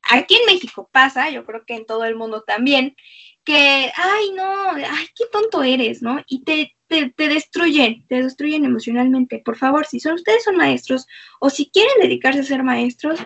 Aquí 0.02 0.34
en 0.36 0.46
México 0.46 0.88
pasa, 0.90 1.30
yo 1.30 1.44
creo 1.44 1.64
que 1.64 1.74
en 1.74 1.86
todo 1.86 2.04
el 2.04 2.16
mundo 2.16 2.42
también, 2.42 2.96
que, 3.44 3.92
ay, 3.94 4.32
no, 4.34 4.72
ay, 4.72 5.06
qué 5.16 5.24
tonto 5.32 5.62
eres, 5.62 6.02
¿no? 6.02 6.22
Y 6.28 6.44
te, 6.44 6.76
te, 6.86 7.10
te, 7.10 7.28
destruyen, 7.28 8.06
te 8.06 8.22
destruyen 8.22 8.64
emocionalmente. 8.64 9.40
Por 9.44 9.56
favor, 9.56 9.86
si 9.86 10.00
son 10.00 10.14
ustedes 10.14 10.44
son 10.44 10.56
maestros 10.56 11.06
o 11.40 11.50
si 11.50 11.70
quieren 11.70 11.94
dedicarse 12.00 12.40
a 12.40 12.44
ser 12.44 12.62
maestros, 12.62 13.20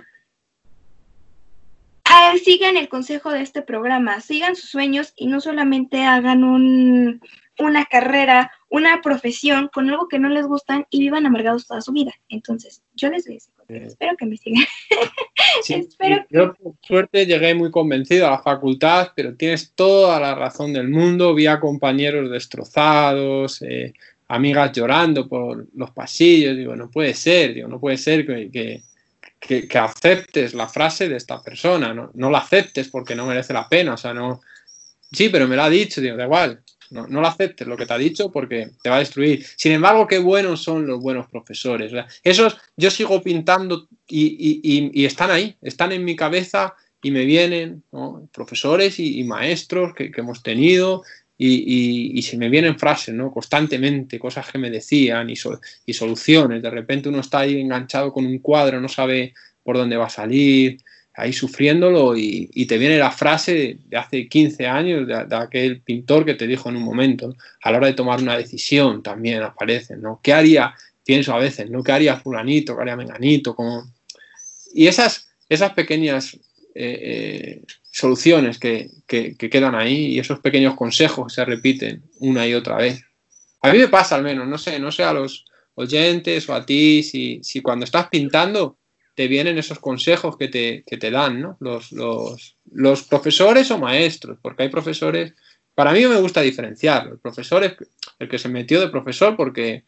Sigan 2.44 2.76
el 2.76 2.88
consejo 2.88 3.30
de 3.30 3.42
este 3.42 3.62
programa, 3.62 4.20
sigan 4.20 4.56
sus 4.56 4.70
sueños 4.70 5.12
y 5.16 5.26
no 5.26 5.40
solamente 5.40 6.02
hagan 6.04 6.44
un, 6.44 7.20
una 7.58 7.84
carrera, 7.84 8.50
una 8.68 9.00
profesión 9.02 9.70
con 9.72 9.88
algo 9.88 10.08
que 10.08 10.18
no 10.18 10.28
les 10.28 10.46
gustan 10.46 10.86
y 10.90 11.00
vivan 11.00 11.26
amargados 11.26 11.66
toda 11.66 11.80
su 11.80 11.92
vida. 11.92 12.12
Entonces, 12.28 12.82
yo 12.94 13.08
les 13.08 13.24
doy 13.24 13.36
ese 13.36 13.52
consejo. 13.52 13.86
Espero 13.86 14.16
que 14.16 14.26
me 14.26 14.36
sigan. 14.36 14.64
Yo, 16.30 16.54
por 16.54 16.74
suerte, 16.82 17.26
llegué 17.26 17.54
muy 17.54 17.70
convencido 17.70 18.26
a 18.26 18.32
la 18.32 18.42
facultad, 18.42 19.12
pero 19.14 19.34
tienes 19.36 19.72
toda 19.74 20.20
la 20.20 20.34
razón 20.34 20.72
del 20.72 20.88
mundo. 20.88 21.34
Vi 21.34 21.46
a 21.46 21.60
compañeros 21.60 22.30
destrozados, 22.30 23.62
eh, 23.62 23.94
amigas 24.28 24.72
llorando 24.72 25.28
por 25.28 25.66
los 25.74 25.90
pasillos. 25.92 26.56
Digo, 26.56 26.76
no 26.76 26.90
puede 26.90 27.14
ser, 27.14 27.54
digo, 27.54 27.68
no 27.68 27.80
puede 27.80 27.96
ser 27.96 28.26
que 28.26 28.50
que, 28.50 28.82
aceptes 29.74 30.54
la 30.54 30.68
frase 30.68 31.08
de 31.08 31.16
esta 31.16 31.42
persona, 31.42 31.92
¿no? 31.92 32.10
no 32.14 32.30
la 32.30 32.38
aceptes 32.38 32.88
porque 32.88 33.14
no 33.14 33.26
merece 33.26 33.52
la 33.52 33.68
pena, 33.68 33.94
o 33.94 33.96
sea, 33.96 34.14
no... 34.14 34.40
Sí, 35.12 35.28
pero 35.28 35.46
me 35.46 35.56
lo 35.56 35.62
ha 35.62 35.70
dicho, 35.70 36.00
digo, 36.00 36.16
da 36.16 36.24
igual, 36.24 36.62
no, 36.90 37.06
no 37.06 37.20
lo 37.20 37.26
aceptes 37.26 37.66
lo 37.66 37.76
que 37.76 37.86
te 37.86 37.92
ha 37.92 37.98
dicho 37.98 38.30
porque 38.30 38.70
te 38.82 38.90
va 38.90 38.96
a 38.96 39.00
destruir. 39.00 39.44
Sin 39.56 39.72
embargo, 39.72 40.06
qué 40.06 40.18
buenos 40.18 40.62
son 40.62 40.86
los 40.86 41.00
buenos 41.00 41.28
profesores. 41.28 41.92
Esos 42.22 42.56
yo 42.76 42.90
sigo 42.90 43.22
pintando 43.22 43.88
y, 44.06 45.04
están 45.04 45.30
ahí, 45.30 45.56
están 45.62 45.92
en 45.92 46.04
mi 46.04 46.16
cabeza 46.16 46.74
y 47.02 47.10
me 47.10 47.24
vienen 47.24 47.82
profesores 48.32 48.98
y, 48.98 49.22
maestros 49.24 49.94
que, 49.94 50.10
que, 50.10 50.20
hemos 50.20 50.42
tenido 50.42 51.02
y, 51.36 52.22
se 52.22 52.36
me 52.36 52.48
vienen 52.48 52.78
frases, 52.78 53.14
¿no? 53.14 53.32
Constantemente, 53.32 54.18
cosas 54.18 54.50
que 54.50 54.58
me 54.58 54.70
decían 54.70 55.28
y, 55.30 55.34
y, 55.86 55.92
soluciones. 55.92 56.62
De 56.62 56.70
repente 56.70 57.08
uno 57.08 57.20
está 57.20 57.40
ahí 57.40 57.60
enganchado 57.60 58.12
con 58.12 58.26
un 58.26 58.38
cuadro, 58.38 58.80
no 58.80 58.88
sabe 58.88 59.34
por 59.62 59.76
dónde 59.76 59.96
va 59.96 60.06
a 60.06 60.10
salir, 60.10 60.78
ahí 61.14 61.32
sufriéndolo 61.32 62.16
y, 62.16 62.66
te 62.66 62.78
viene 62.78 62.98
la 62.98 63.10
frase 63.10 63.78
de 63.86 63.96
hace 63.96 64.28
15 64.28 64.66
años 64.66 65.06
de, 65.06 65.36
aquel 65.36 65.80
pintor 65.80 66.24
que 66.24 66.34
te 66.34 66.46
dijo 66.46 66.68
en 66.68 66.76
un 66.76 66.82
momento, 66.82 67.34
a 67.62 67.70
la 67.70 67.78
hora 67.78 67.86
de 67.86 67.94
tomar 67.94 68.20
una 68.20 68.36
decisión 68.36 69.02
también 69.02 69.42
aparecen, 69.42 70.02
¿no? 70.02 70.20
¿Qué 70.22 70.32
haría? 70.32 70.74
Pienso 71.04 71.34
a 71.34 71.38
veces, 71.38 71.70
¿no? 71.70 71.82
¿Qué 71.82 71.92
haría 71.92 72.16
fulanito? 72.16 72.74
¿Qué 72.74 72.82
haría 72.82 72.96
menganito? 72.96 73.54
Como... 73.54 73.84
Y 74.72 74.86
esas, 74.86 75.28
esas 75.48 75.72
pequeñas 75.72 76.34
eh, 76.74 77.60
eh, 77.60 77.62
soluciones 77.94 78.58
que, 78.58 78.90
quedan 79.06 79.76
ahí 79.76 80.06
y 80.06 80.18
esos 80.18 80.40
pequeños 80.40 80.74
consejos 80.74 81.32
se 81.32 81.44
repiten 81.44 82.02
una 82.18 82.44
y 82.44 82.52
otra 82.52 82.76
vez. 82.76 83.04
A 83.62 83.70
mí 83.70 83.78
me 83.78 83.86
pasa 83.86 84.16
al 84.16 84.24
menos, 84.24 84.48
no 84.48 84.58
sé, 84.58 84.80
no 84.80 84.90
sé 84.90 85.04
a 85.04 85.12
los 85.12 85.44
oyentes 85.76 86.48
o 86.48 86.54
a 86.54 86.66
ti, 86.66 87.04
si, 87.04 87.38
si 87.44 87.62
cuando 87.62 87.84
estás 87.84 88.08
pintando 88.08 88.78
te 89.14 89.28
vienen 89.28 89.58
esos 89.58 89.78
consejos 89.78 90.36
que 90.36 90.48
te, 90.48 90.82
te 90.82 91.10
dan, 91.10 91.40
¿no? 91.40 91.56
Los, 91.60 91.92
los, 91.92 93.02
profesores 93.04 93.70
o 93.70 93.78
maestros, 93.78 94.38
porque 94.42 94.64
hay 94.64 94.70
profesores, 94.70 95.32
para 95.72 95.92
mí 95.92 96.04
me 96.04 96.20
gusta 96.20 96.40
diferenciarlo, 96.40 97.12
el 97.12 97.20
profesor 97.20 97.62
es 97.62 97.76
el 98.18 98.28
que 98.28 98.38
se 98.38 98.48
metió 98.48 98.80
de 98.80 98.88
profesor 98.88 99.36
porque, 99.36 99.84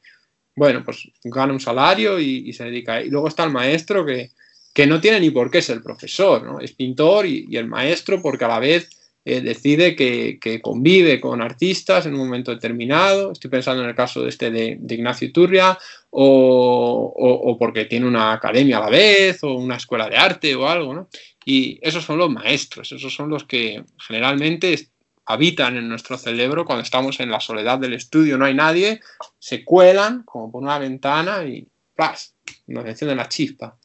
bueno, 0.55 0.85
pues 0.85 1.09
gana 1.25 1.53
un 1.53 1.59
salario 1.59 2.21
y, 2.21 2.49
y 2.49 2.53
se 2.53 2.67
dedica, 2.67 3.03
y 3.03 3.11
luego 3.11 3.27
está 3.27 3.43
el 3.43 3.51
maestro 3.51 4.07
que, 4.07 4.31
que 4.77 4.87
no 4.87 5.01
tiene 5.01 5.21
ni 5.21 5.31
por 5.31 5.51
qué 5.51 5.63
ser 5.63 5.83
profesor, 5.83 6.43
¿no? 6.43 6.61
Es 6.61 6.73
pintor 6.73 7.25
y, 7.25 7.49
el 7.57 7.67
maestro 7.67 8.21
porque 8.21 8.45
a 8.45 8.49
la 8.49 8.59
vez 8.59 8.91
eh, 9.25 9.41
decide 9.41 9.97
que, 9.97 10.61
convive 10.61 11.19
con 11.19 11.41
artistas 11.41 12.05
en 12.05 12.13
un 12.13 12.21
momento 12.21 12.51
determinado, 12.51 13.33
estoy 13.33 13.51
pensando 13.51 13.83
en 13.83 13.89
el 13.89 13.95
caso 13.95 14.23
de 14.23 14.29
este 14.29 14.51
de, 14.51 14.79
Ignacio 14.91 15.33
Turria, 15.33 15.79
o, 16.11 17.57
porque 17.59 17.87
tiene 17.87 18.07
una 18.07 18.35
academia 18.35 18.77
a 18.77 18.81
la 18.81 18.91
vez, 18.91 19.43
o 19.45 19.55
una 19.55 19.77
escuela 19.77 20.11
de 20.11 20.19
arte 20.19 20.55
o 20.55 20.69
algo, 20.69 20.93
¿no? 20.93 21.09
Y 21.47 21.79
esos 21.81 22.05
son 22.05 22.19
los 22.19 22.29
maestros, 22.29 22.93
esos 22.93 23.15
son 23.15 23.31
los 23.31 23.45
que 23.45 23.83
generalmente 24.07 24.91
habitan 25.25 25.79
en 25.79 25.89
nuestro 25.89 26.19
cerebro 26.19 26.67
cuando 26.67 26.83
estamos 26.83 27.19
en 27.21 27.31
la 27.31 27.41
soledad 27.41 27.79
del 27.79 27.95
estudio, 27.95 28.37
no 28.37 28.45
hay 28.45 28.55
nadie, 28.55 29.01
se 29.39 29.65
cuelan 29.65 30.23
como 30.25 30.53
por 30.53 30.63
una 30.63 30.79
ventana 30.79 31.45
y 31.45 31.67
¡plas! 31.95 32.35
nos 32.67 32.85
encienden 32.85 33.17
la 33.17 33.31
chispa. 33.31 33.79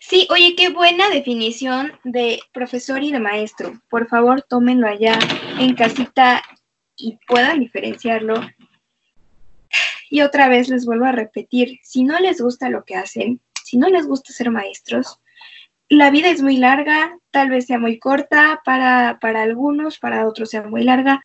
Sí, 0.00 0.26
oye, 0.30 0.54
qué 0.56 0.70
buena 0.70 1.10
definición 1.10 1.92
de 2.04 2.40
profesor 2.52 3.02
y 3.02 3.12
de 3.12 3.20
maestro. 3.20 3.80
Por 3.90 4.08
favor, 4.08 4.42
tómenlo 4.42 4.86
allá 4.88 5.18
en 5.58 5.74
casita 5.74 6.42
y 6.96 7.18
puedan 7.26 7.60
diferenciarlo. 7.60 8.40
Y 10.10 10.22
otra 10.22 10.48
vez 10.48 10.68
les 10.68 10.86
vuelvo 10.86 11.04
a 11.04 11.12
repetir, 11.12 11.78
si 11.82 12.02
no 12.02 12.18
les 12.18 12.40
gusta 12.40 12.70
lo 12.70 12.84
que 12.84 12.96
hacen, 12.96 13.40
si 13.62 13.76
no 13.76 13.88
les 13.88 14.06
gusta 14.06 14.32
ser 14.32 14.50
maestros, 14.50 15.20
la 15.90 16.10
vida 16.10 16.28
es 16.28 16.42
muy 16.42 16.56
larga, 16.58 17.18
tal 17.30 17.50
vez 17.50 17.66
sea 17.66 17.78
muy 17.78 17.98
corta 17.98 18.60
para, 18.64 19.18
para 19.20 19.42
algunos, 19.42 19.98
para 19.98 20.26
otros 20.26 20.50
sea 20.50 20.62
muy 20.62 20.84
larga. 20.84 21.24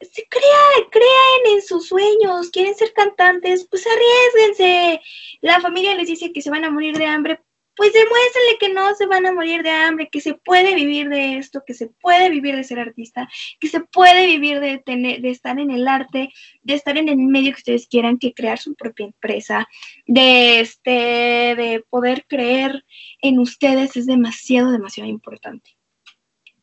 Se 0.00 0.26
crean, 0.28 0.90
crean 0.90 1.54
en 1.54 1.62
sus 1.62 1.88
sueños, 1.88 2.50
quieren 2.50 2.74
ser 2.74 2.92
cantantes, 2.92 3.66
pues 3.70 3.86
arriesguense. 3.86 5.00
La 5.40 5.60
familia 5.60 5.94
les 5.94 6.08
dice 6.08 6.32
que 6.32 6.42
se 6.42 6.50
van 6.50 6.64
a 6.64 6.70
morir 6.70 6.96
de 6.96 7.06
hambre, 7.06 7.40
pues 7.76 7.92
demuéstrenle 7.92 8.58
que 8.58 8.68
no 8.72 8.94
se 8.94 9.06
van 9.06 9.26
a 9.26 9.32
morir 9.32 9.62
de 9.62 9.70
hambre, 9.70 10.08
que 10.10 10.20
se 10.20 10.34
puede 10.34 10.74
vivir 10.74 11.08
de 11.08 11.38
esto, 11.38 11.62
que 11.66 11.74
se 11.74 11.88
puede 11.88 12.30
vivir 12.30 12.56
de 12.56 12.64
ser 12.64 12.78
artista, 12.78 13.28
que 13.60 13.68
se 13.68 13.80
puede 13.80 14.26
vivir 14.26 14.60
de, 14.60 14.78
tener, 14.78 15.20
de 15.20 15.30
estar 15.30 15.58
en 15.58 15.70
el 15.70 15.88
arte, 15.88 16.30
de 16.62 16.74
estar 16.74 16.96
en 16.96 17.08
el 17.08 17.16
medio 17.16 17.52
que 17.52 17.58
ustedes 17.58 17.86
quieran, 17.88 18.18
que 18.18 18.34
crear 18.34 18.58
su 18.58 18.74
propia 18.74 19.06
empresa, 19.06 19.68
de, 20.06 20.60
este, 20.60 20.90
de 20.90 21.84
poder 21.90 22.24
creer 22.28 22.84
en 23.20 23.38
ustedes 23.38 23.96
es 23.96 24.06
demasiado, 24.06 24.70
demasiado 24.70 25.08
importante. 25.08 25.76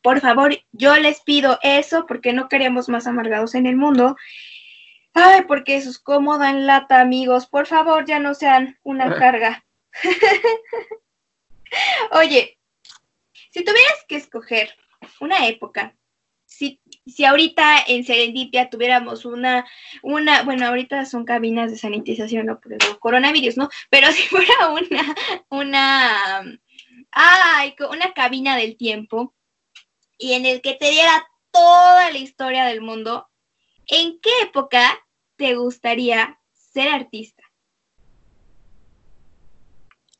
Por 0.02 0.20
favor, 0.20 0.52
yo 0.72 0.96
les 0.96 1.20
pido 1.20 1.58
eso 1.62 2.06
porque 2.06 2.32
no 2.32 2.48
queremos 2.48 2.88
más 2.88 3.06
amargados 3.06 3.54
en 3.54 3.66
el 3.66 3.76
mundo. 3.76 4.16
Ay, 5.14 5.42
porque 5.46 5.76
eso 5.76 5.90
es 5.90 6.02
en 6.48 6.66
lata, 6.66 7.00
amigos. 7.00 7.46
Por 7.46 7.66
favor, 7.66 8.04
ya 8.04 8.18
no 8.18 8.34
sean 8.34 8.78
una 8.82 9.14
carga. 9.14 9.64
Oye, 12.12 12.58
si 13.50 13.64
tuvieras 13.64 14.04
que 14.08 14.16
escoger 14.16 14.74
una 15.20 15.46
época, 15.46 15.94
si, 16.46 16.80
si 17.06 17.24
ahorita 17.24 17.84
en 17.86 18.04
Serendipia 18.04 18.70
tuviéramos 18.70 19.24
una, 19.24 19.66
una, 20.02 20.42
bueno, 20.42 20.66
ahorita 20.66 21.04
son 21.06 21.24
cabinas 21.24 21.70
de 21.70 21.78
sanitización, 21.78 22.46
no 22.46 22.60
por 22.60 22.74
el 22.74 22.98
coronavirus, 22.98 23.56
¿no? 23.56 23.68
Pero 23.90 24.08
si 24.12 24.22
fuera 24.22 24.68
una, 24.68 25.14
una, 25.48 26.58
ay, 27.10 27.74
una 27.90 28.12
cabina 28.12 28.56
del 28.56 28.76
tiempo 28.76 29.34
y 30.18 30.34
en 30.34 30.46
el 30.46 30.60
que 30.60 30.74
te 30.74 30.90
diera 30.90 31.26
toda 31.50 32.10
la 32.10 32.18
historia 32.18 32.64
del 32.64 32.80
mundo, 32.80 33.28
¿en 33.86 34.20
qué 34.20 34.30
época 34.42 34.98
te 35.36 35.54
gustaría 35.54 36.38
ser 36.52 36.88
artista? 36.88 37.42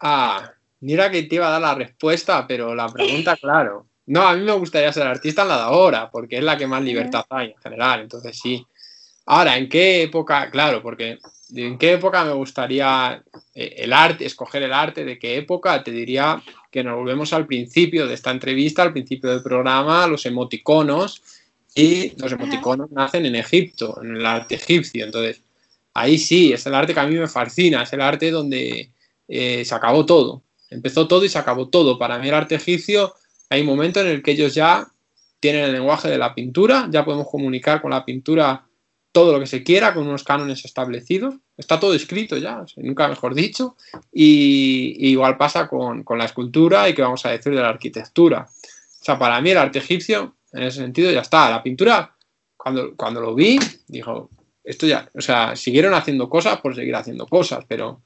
Ah, 0.00 0.52
mira 0.82 1.10
que 1.10 1.22
te 1.22 1.36
iba 1.36 1.48
a 1.48 1.52
dar 1.52 1.60
la 1.60 1.74
respuesta, 1.74 2.46
pero 2.46 2.74
la 2.74 2.88
pregunta, 2.88 3.36
claro. 3.36 3.86
No, 4.06 4.22
a 4.22 4.34
mí 4.34 4.44
me 4.44 4.52
gustaría 4.52 4.92
ser 4.92 5.06
artista 5.06 5.42
en 5.42 5.48
la 5.48 5.56
de 5.56 5.62
ahora, 5.62 6.10
porque 6.10 6.38
es 6.38 6.44
la 6.44 6.56
que 6.56 6.66
más 6.66 6.82
libertad 6.82 7.24
hay 7.30 7.52
en 7.52 7.56
general, 7.56 8.00
entonces 8.00 8.38
sí. 8.38 8.66
Ahora, 9.26 9.56
¿en 9.56 9.68
qué 9.68 10.02
época? 10.02 10.50
Claro, 10.50 10.82
porque 10.82 11.18
¿en 11.54 11.78
qué 11.78 11.92
época 11.92 12.24
me 12.24 12.32
gustaría 12.32 13.22
eh, 13.54 13.74
el 13.78 13.92
arte, 13.92 14.26
escoger 14.26 14.64
el 14.64 14.72
arte? 14.72 15.04
¿De 15.04 15.18
qué 15.18 15.36
época? 15.36 15.82
Te 15.84 15.92
diría 15.92 16.42
que 16.70 16.82
nos 16.82 16.96
volvemos 16.96 17.32
al 17.32 17.46
principio 17.46 18.06
de 18.06 18.14
esta 18.14 18.32
entrevista, 18.32 18.82
al 18.82 18.92
principio 18.92 19.30
del 19.30 19.42
programa, 19.42 20.06
los 20.08 20.26
emoticonos, 20.26 21.22
y 21.74 22.12
los 22.20 22.32
emoticonos 22.32 22.90
nacen 22.90 23.24
en 23.24 23.36
Egipto, 23.36 23.98
en 24.02 24.16
el 24.16 24.26
arte 24.26 24.56
egipcio. 24.56 25.04
Entonces, 25.04 25.40
ahí 25.94 26.18
sí, 26.18 26.52
es 26.52 26.66
el 26.66 26.74
arte 26.74 26.92
que 26.92 27.00
a 27.00 27.06
mí 27.06 27.16
me 27.16 27.28
fascina, 27.28 27.82
es 27.82 27.92
el 27.92 28.00
arte 28.00 28.30
donde 28.30 28.90
eh, 29.28 29.64
se 29.64 29.74
acabó 29.74 30.04
todo. 30.04 30.42
Empezó 30.72 31.06
todo 31.06 31.24
y 31.24 31.28
se 31.28 31.38
acabó 31.38 31.68
todo. 31.68 31.98
Para 31.98 32.18
mí 32.18 32.28
el 32.28 32.34
arte 32.34 32.56
egipcio, 32.56 33.14
hay 33.50 33.60
un 33.60 33.66
momento 33.66 34.00
en 34.00 34.08
el 34.08 34.22
que 34.22 34.32
ellos 34.32 34.54
ya 34.54 34.88
tienen 35.40 35.64
el 35.64 35.72
lenguaje 35.72 36.08
de 36.08 36.18
la 36.18 36.34
pintura, 36.34 36.88
ya 36.90 37.04
podemos 37.04 37.28
comunicar 37.28 37.82
con 37.82 37.90
la 37.90 38.04
pintura 38.04 38.64
todo 39.12 39.32
lo 39.32 39.40
que 39.40 39.46
se 39.46 39.62
quiera, 39.62 39.92
con 39.92 40.06
unos 40.06 40.24
cánones 40.24 40.64
establecidos. 40.64 41.34
Está 41.56 41.78
todo 41.78 41.94
escrito 41.94 42.36
ya, 42.38 42.64
nunca 42.76 43.08
mejor 43.08 43.34
dicho. 43.34 43.76
Y, 44.12 45.10
igual 45.10 45.36
pasa 45.36 45.68
con, 45.68 46.02
con, 46.02 46.18
la 46.18 46.24
escultura 46.24 46.88
y 46.88 46.94
que 46.94 47.02
vamos 47.02 47.24
a 47.26 47.30
decir 47.30 47.54
de 47.54 47.60
la 47.60 47.68
arquitectura. 47.68 48.48
O 48.48 49.04
sea, 49.04 49.18
para 49.18 49.40
mí 49.40 49.50
el 49.50 49.58
arte 49.58 49.80
egipcio, 49.80 50.36
en 50.52 50.62
ese 50.62 50.78
sentido, 50.78 51.10
ya 51.10 51.20
está. 51.20 51.50
La 51.50 51.62
pintura, 51.62 52.14
cuando, 52.56 52.96
cuando 52.96 53.20
lo 53.20 53.34
vi, 53.34 53.58
dijo, 53.88 54.30
esto 54.64 54.86
ya, 54.86 55.10
o 55.14 55.20
sea, 55.20 55.56
siguieron 55.56 55.92
haciendo 55.92 56.28
cosas 56.28 56.60
por 56.60 56.74
seguir 56.74 56.94
haciendo 56.94 57.26
cosas, 57.26 57.64
pero, 57.68 58.02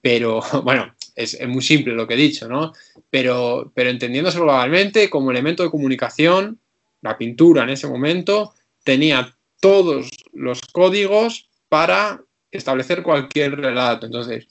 pero 0.00 0.40
bueno, 0.64 0.92
es, 1.14 1.38
muy 1.46 1.62
simple 1.62 1.94
lo 1.94 2.06
que 2.06 2.14
he 2.14 2.16
dicho, 2.18 2.48
¿no? 2.48 2.72
Pero, 3.10 3.70
pero 3.74 3.90
entendiéndose 3.90 4.38
globalmente 4.38 5.10
como 5.10 5.30
elemento 5.30 5.62
de 5.62 5.70
comunicación, 5.70 6.58
la 7.02 7.16
pintura 7.16 7.62
en 7.62 7.70
ese 7.70 7.86
momento 7.86 8.54
tenía 8.84 9.34
todos 9.60 10.10
los 10.32 10.60
códigos 10.72 11.48
para 11.68 12.22
establecer 12.50 13.02
cualquier 13.02 13.56
relato. 13.56 14.06
Entonces, 14.06 14.48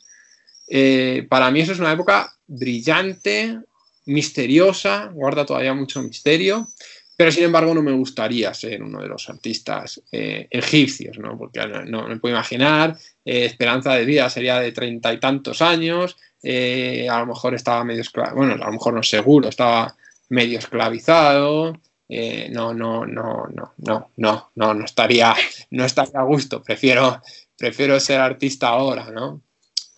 eh, 0.67 1.25
para 1.29 1.51
mí 1.51 1.61
eso 1.61 1.73
es 1.73 1.79
una 1.79 1.91
época 1.91 2.31
brillante, 2.47 3.59
misteriosa, 4.05 5.11
guarda 5.13 5.45
todavía 5.45 5.73
mucho 5.73 6.01
misterio, 6.01 6.67
pero 7.17 7.31
sin 7.31 7.43
embargo 7.43 7.73
no 7.73 7.81
me 7.81 7.91
gustaría 7.91 8.53
ser 8.53 8.81
uno 8.81 9.01
de 9.01 9.09
los 9.09 9.29
artistas 9.29 10.01
eh, 10.11 10.47
egipcios, 10.49 11.17
¿no? 11.19 11.37
porque 11.37 11.59
no, 11.85 12.07
me 12.07 12.17
puedo 12.17 12.35
imaginar, 12.35 12.97
eh, 13.25 13.45
esperanza 13.45 13.93
de 13.95 14.05
vida 14.05 14.29
sería 14.29 14.59
de 14.59 14.71
treinta 14.71 15.11
y 15.13 15.19
tantos 15.19 15.61
años, 15.61 16.15
a 16.43 17.19
lo 17.19 17.25
mejor 17.27 17.53
estaba 17.53 17.83
medio 17.83 18.01
esclavizado, 18.01 18.37
bueno, 18.37 18.53
a 18.53 18.67
lo 18.67 18.71
mejor 18.73 18.93
no 18.93 19.03
seguro, 19.03 19.49
estaba 19.49 19.95
medio 20.29 20.59
esclavizado, 20.59 21.77
eh, 22.11 22.49
no, 22.51 22.73
no, 22.73 23.05
no, 23.05 23.45
no, 23.53 23.73
no, 23.77 24.11
no, 24.17 24.51
no, 24.55 24.73
no 24.73 24.85
estaría, 24.85 25.35
no 25.69 25.85
estaría 25.85 26.19
a 26.19 26.23
gusto. 26.23 26.63
Prefiero, 26.63 27.21
prefiero 27.55 27.99
ser 27.99 28.19
artista 28.19 28.69
ahora, 28.69 29.11
¿no? 29.11 29.41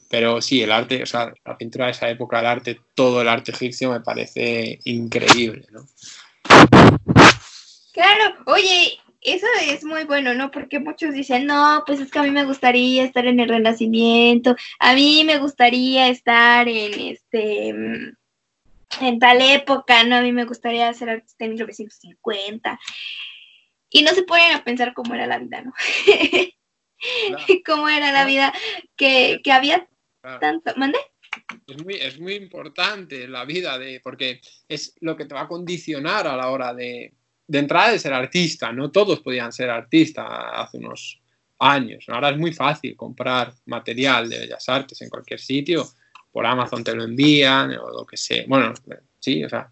Pero 0.09 0.41
sí, 0.41 0.61
el 0.61 0.73
arte, 0.73 1.03
o 1.03 1.05
sea, 1.05 1.33
la 1.45 1.57
pintura 1.57 1.85
de 1.85 1.91
esa 1.91 2.09
época, 2.09 2.41
el 2.41 2.45
arte, 2.45 2.81
todo 2.95 3.21
el 3.21 3.29
arte 3.29 3.51
egipcio 3.51 3.91
me 3.91 4.01
parece 4.01 4.79
increíble, 4.83 5.67
¿no? 5.71 5.87
Claro, 7.93 8.35
oye, 8.45 8.99
eso 9.21 9.45
es 9.67 9.83
muy 9.83 10.03
bueno, 10.03 10.33
¿no? 10.33 10.49
Porque 10.51 10.79
muchos 10.79 11.13
dicen, 11.13 11.45
no, 11.45 11.83
pues 11.85 11.99
es 11.99 12.11
que 12.11 12.19
a 12.19 12.23
mí 12.23 12.31
me 12.31 12.45
gustaría 12.45 13.03
estar 13.03 13.25
en 13.25 13.39
el 13.39 13.49
Renacimiento, 13.49 14.55
a 14.79 14.93
mí 14.93 15.23
me 15.25 15.37
gustaría 15.37 16.09
estar 16.09 16.67
en 16.67 16.99
este 16.99 17.69
en 18.99 19.19
tal 19.19 19.41
época, 19.41 20.03
¿no? 20.03 20.17
A 20.17 20.21
mí 20.21 20.31
me 20.31 20.45
gustaría 20.45 20.91
ser 20.93 21.09
artista 21.09 21.45
en 21.45 21.51
1950. 21.51 22.79
Y 23.89 24.03
no 24.03 24.11
se 24.11 24.23
ponen 24.23 24.53
a 24.53 24.63
pensar 24.63 24.93
cómo 24.93 25.13
era 25.13 25.27
la 25.27 25.39
vida, 25.39 25.61
¿no? 25.61 25.73
cómo 27.65 27.89
era 27.89 28.11
la 28.11 28.25
vida 28.25 28.53
que, 28.95 29.41
había 29.51 29.87
tanto. 30.39 30.73
¿Mande? 30.77 30.99
Es 31.67 31.83
muy, 31.83 31.95
es 31.95 32.19
muy 32.19 32.33
importante 32.35 33.27
la 33.27 33.45
vida 33.45 33.77
de, 33.77 33.99
porque 34.01 34.41
es 34.67 34.95
lo 34.99 35.15
que 35.15 35.25
te 35.25 35.35
va 35.35 35.41
a 35.41 35.47
condicionar 35.47 36.27
a 36.27 36.35
la 36.35 36.49
hora 36.49 36.73
de, 36.73 37.13
de 37.51 37.59
entrada 37.59 37.91
de 37.91 37.99
ser 37.99 38.13
artista. 38.13 38.71
No 38.71 38.91
todos 38.91 39.19
podían 39.19 39.51
ser 39.51 39.69
artistas 39.69 40.25
hace 40.29 40.77
unos 40.77 41.19
años. 41.59 42.05
Ahora 42.07 42.29
es 42.29 42.37
muy 42.37 42.53
fácil 42.53 42.95
comprar 42.95 43.53
material 43.65 44.29
de 44.29 44.39
bellas 44.39 44.69
artes 44.69 45.01
en 45.01 45.09
cualquier 45.09 45.39
sitio 45.39 45.85
por 46.31 46.45
Amazon 46.45 46.81
te 46.81 46.95
lo 46.95 47.03
envían 47.03 47.71
o 47.77 47.89
lo 47.89 48.05
que 48.05 48.15
sea. 48.15 48.45
Bueno, 48.47 48.73
sí, 49.19 49.43
o 49.43 49.49
sea, 49.49 49.69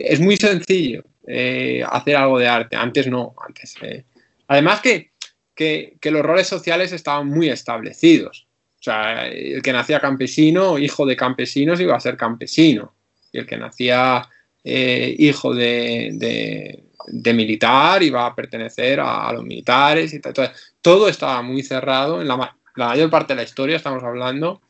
es 0.00 0.18
muy 0.18 0.36
sencillo 0.36 1.04
eh, 1.28 1.84
hacer 1.88 2.16
algo 2.16 2.40
de 2.40 2.48
arte. 2.48 2.74
Antes 2.74 3.06
no, 3.06 3.36
antes. 3.46 3.76
Eh. 3.82 4.04
Además 4.48 4.80
que, 4.80 5.12
que, 5.54 6.10
los 6.10 6.22
roles 6.22 6.48
sociales 6.48 6.90
estaban 6.90 7.28
muy 7.28 7.50
establecidos. 7.50 8.48
O 8.80 8.82
sea, 8.82 9.28
el 9.28 9.62
que 9.62 9.72
nacía 9.72 10.00
campesino, 10.00 10.76
hijo 10.76 11.06
de 11.06 11.14
campesinos, 11.14 11.80
iba 11.80 11.94
a 11.94 12.00
ser 12.00 12.16
campesino. 12.16 12.96
Y 13.30 13.38
el 13.38 13.46
que 13.46 13.56
nacía 13.56 14.28
eh, 14.64 15.14
hijo 15.18 15.54
de, 15.54 16.10
de, 16.14 16.84
militar 17.06 18.02
iba 18.02 18.26
a 18.26 18.34
pertenecer 18.34 19.00
a, 19.00 19.32
los 19.32 19.44
militares 19.44 20.12
y 20.12 20.20
tal. 20.20 20.30
Entonces, 20.30 20.74
todo 20.80 21.08
estaba 21.08 21.42
muy 21.42 21.62
cerrado. 21.62 22.20
En 22.20 22.28
la, 22.28 22.56
la 22.76 22.88
mayor 22.88 23.10
parte 23.10 23.34
de 23.34 23.36
la 23.38 23.42
historia 23.42 23.76
estamos 23.76 24.02
hablando 24.02 24.60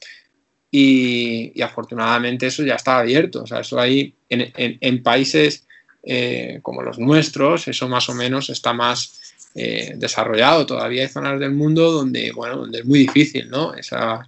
y, 0.74 1.60
afortunadamente 1.62 2.46
eso 2.46 2.64
ya 2.64 2.76
está 2.76 2.98
abierto. 2.98 3.42
O 3.42 3.46
sea, 3.46 3.60
eso 3.60 3.78
ahí 3.78 4.14
en, 4.28 5.02
países 5.02 5.66
eh, 6.02 6.58
como 6.62 6.82
los 6.82 6.98
nuestros, 6.98 7.68
eso 7.68 7.88
más 7.88 8.08
o 8.08 8.14
menos 8.14 8.48
está 8.48 8.72
más 8.72 9.34
eh, 9.54 9.92
desarrollado. 9.96 10.64
Todavía 10.64 11.02
hay 11.02 11.08
zonas 11.08 11.38
del 11.38 11.52
mundo 11.52 11.92
donde, 11.92 12.32
bueno, 12.32 12.56
donde 12.56 12.80
es 12.80 12.86
muy 12.86 13.00
difícil, 13.00 13.50
¿no? 13.50 13.74
Esa, 13.74 14.26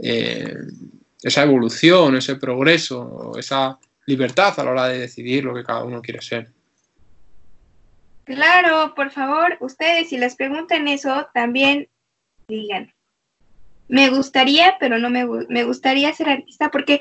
eh, 0.00 0.56
esa 1.22 1.42
evolución, 1.44 2.16
ese 2.16 2.34
progreso, 2.34 3.32
esa 3.38 3.78
libertad 4.06 4.58
a 4.58 4.64
la 4.64 4.70
hora 4.72 4.88
de 4.88 4.98
decidir 4.98 5.44
lo 5.44 5.54
que 5.54 5.64
cada 5.64 5.84
uno 5.84 6.02
quiere 6.02 6.20
ser. 6.20 6.50
Claro, 8.26 8.94
por 8.96 9.12
favor, 9.12 9.56
ustedes 9.60 10.08
si 10.08 10.18
les 10.18 10.34
preguntan 10.34 10.88
eso, 10.88 11.28
también 11.32 11.88
digan, 12.48 12.92
me 13.86 14.10
gustaría, 14.10 14.76
pero 14.80 14.98
no 14.98 15.10
me, 15.10 15.24
me 15.48 15.62
gustaría 15.62 16.12
ser 16.12 16.30
artista 16.30 16.72
porque 16.72 17.00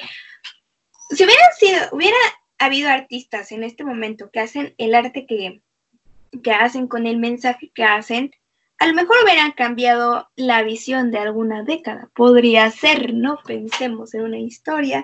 si 1.09 1.23
hubieran 1.23 1.51
sido, 1.57 1.79
hubiera 1.93 2.17
habido 2.59 2.89
artistas 2.89 3.51
en 3.51 3.63
este 3.63 3.83
momento 3.83 4.29
que 4.31 4.39
hacen 4.39 4.75
el 4.77 4.93
arte 4.93 5.25
que, 5.25 5.63
que 6.43 6.51
hacen 6.51 6.87
con 6.87 7.07
el 7.07 7.17
mensaje 7.17 7.71
que 7.73 7.83
hacen, 7.83 8.29
a 8.77 8.85
lo 8.85 8.93
mejor 8.93 9.15
hubieran 9.23 9.53
cambiado 9.53 10.29
la 10.35 10.61
visión 10.61 11.09
de 11.09 11.17
alguna 11.17 11.63
década. 11.63 12.11
Podría 12.13 12.69
ser, 12.69 13.15
¿no? 13.15 13.39
Pensemos 13.43 14.13
en 14.13 14.21
una 14.21 14.37
historia. 14.37 15.03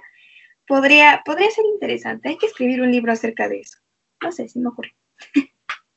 Podría, 0.67 1.23
podría 1.25 1.49
ser 1.49 1.65
interesante. 1.65 2.29
Hay 2.29 2.37
que 2.37 2.45
escribir 2.45 2.81
un 2.83 2.91
libro 2.91 3.11
acerca 3.11 3.47
de 3.47 3.61
eso. 3.61 3.79
No 4.21 4.31
sé 4.31 4.47
si 4.49 4.59
me 4.59 4.69
ocurre. 4.69 4.95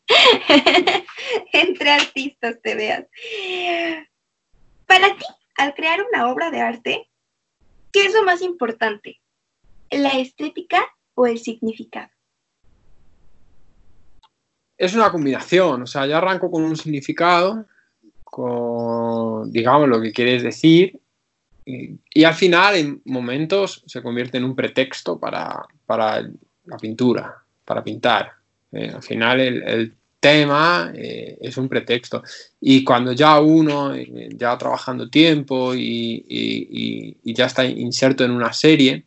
Entre 1.52 1.90
artistas 1.90 2.56
te 2.62 2.74
veas. 2.74 3.06
Para 4.86 5.16
ti, 5.16 5.24
al 5.56 5.74
crear 5.74 6.00
una 6.02 6.30
obra 6.30 6.50
de 6.50 6.60
arte, 6.60 7.08
¿qué 7.92 8.06
es 8.06 8.14
lo 8.14 8.24
más 8.24 8.42
importante? 8.42 9.20
¿La 9.90 10.10
estética 10.10 10.84
o 11.14 11.26
el 11.26 11.38
significado? 11.38 12.10
Es 14.76 14.94
una 14.94 15.10
combinación, 15.10 15.82
o 15.82 15.86
sea, 15.86 16.06
yo 16.06 16.16
arranco 16.16 16.50
con 16.50 16.64
un 16.64 16.76
significado, 16.76 17.64
con, 18.24 19.52
digamos, 19.52 19.88
lo 19.88 20.00
que 20.02 20.12
quieres 20.12 20.42
decir, 20.42 21.00
y, 21.66 22.24
al 22.24 22.34
final, 22.34 22.76
en 22.76 23.02
momentos, 23.06 23.82
se 23.86 24.02
convierte 24.02 24.36
en 24.36 24.44
un 24.44 24.54
pretexto 24.54 25.18
para, 25.18 25.66
la 25.86 26.76
pintura, 26.78 27.42
para 27.64 27.82
pintar. 27.82 28.32
Eh, 28.74 28.90
al 28.94 29.02
final, 29.02 29.40
el 29.40 29.94
tema 30.24 30.90
eh, 30.94 31.36
es 31.38 31.58
un 31.58 31.68
pretexto. 31.68 32.22
Y 32.58 32.82
cuando 32.82 33.12
ya 33.12 33.38
uno, 33.40 33.94
eh, 33.94 34.30
ya 34.34 34.56
trabajando 34.56 35.10
tiempo 35.10 35.74
y, 35.74 37.14
ya 37.22 37.44
está 37.44 37.62
inserto 37.66 38.24
en 38.24 38.30
una 38.30 38.50
serie, 38.54 39.04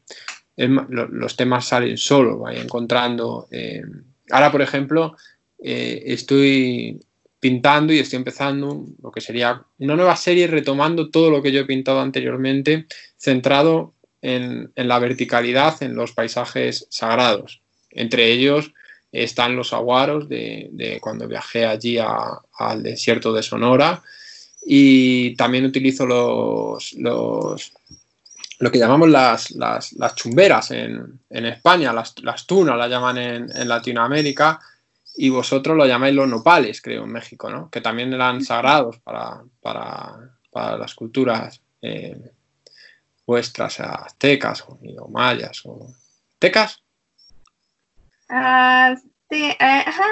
los 0.57 1.36
temas 1.36 1.65
salen 1.65 1.97
solos, 1.97 2.39
vaya 2.39 2.61
encontrando. 2.61 3.47
Eh, 3.49 3.82
ahora, 4.30 4.51
por 4.51 4.61
ejemplo, 4.61 5.15
estoy 5.57 6.99
pintando 7.39 7.93
y 7.93 7.97
estoy 7.97 8.18
empezando 8.18 8.86
lo 9.01 9.09
que 9.09 9.22
sería 9.22 9.63
una 9.80 9.95
nueva 9.95 10.15
serie 10.15 10.45
retomando 10.45 11.09
todo 11.09 11.32
lo 11.32 11.41
que 11.41 11.51
yo 11.51 11.61
he 11.61 11.65
pintado 11.65 11.99
anteriormente, 11.99 12.86
centrado 13.18 13.95
en, 14.22 14.72
en 14.76 14.88
la 14.88 14.99
verticalidad 14.99 15.82
en 15.82 15.95
los 15.95 16.11
paisajes 16.11 16.86
sagrados. 16.91 17.63
Entre 17.89 18.32
ellos, 18.32 18.72
están 19.12 19.55
los 19.55 19.74
aguaros 19.74 20.28
de, 20.30 20.99
cuando 21.01 21.28
viajé 21.28 21.66
allí 21.66 21.97
al 21.97 22.84
desierto 22.84 23.34
de 23.34 23.43
Sonora 23.43 24.01
y 24.66 25.36
también 25.36 25.66
utilizo 25.66 26.05
los, 26.05 26.93
los, 26.93 27.74
lo 28.60 28.72
que 28.72 28.80
llamamos 28.80 29.10
las, 29.10 29.51
las, 29.51 30.16
chumberas 30.16 30.72
en, 30.72 31.20
en 31.30 31.45
España, 31.45 31.93
las, 31.93 32.16
las, 32.22 32.45
tunas 32.45 32.78
las 32.78 32.89
llaman 32.89 33.18
en, 33.18 33.49
en, 33.55 33.68
Latinoamérica, 33.68 34.60
y 35.16 35.30
vosotros 35.30 35.76
lo 35.76 35.86
llamáis 35.86 36.14
los 36.14 36.28
nopales, 36.28 36.82
creo, 36.82 37.05
en 37.05 37.12
México, 37.12 37.49
¿no? 37.49 37.70
Que 37.72 37.82
también 37.82 38.14
eran 38.14 38.43
sagrados 38.43 38.99
para, 38.99 39.41
para, 39.62 40.32
para 40.51 40.78
las 40.78 40.93
culturas 40.93 41.60
eh, 41.82 42.32
vuestras, 43.26 43.80
aztecas 43.80 44.62
o, 44.62 44.80
o, 44.99 45.08
mayas 45.10 45.62
o... 45.66 45.93
¿Tecas? 46.39 46.84
Uh, 48.30 48.94
uh, 48.94 49.54
ajá. 49.60 50.06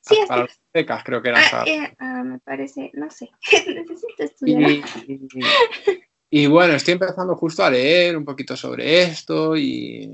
Sí, 0.00 0.16
ah, 0.22 0.26
para 0.28 0.44
aztecas 0.44 1.04
creo 1.04 1.22
que 1.22 1.28
eran 1.30 1.42
ah, 1.52 1.64
eh, 1.66 1.92
me 2.24 2.38
parece, 2.38 2.90
no 2.94 3.10
sé, 3.10 3.30
necesito 3.66 4.22
estudiar. 4.22 4.70
Y, 4.70 4.82
y, 5.08 5.20
y 6.30 6.46
bueno, 6.46 6.74
estoy 6.74 6.92
empezando 6.92 7.34
justo 7.34 7.64
a 7.64 7.70
leer 7.70 8.16
un 8.16 8.24
poquito 8.24 8.56
sobre 8.56 9.02
esto 9.02 9.56
y, 9.56 10.08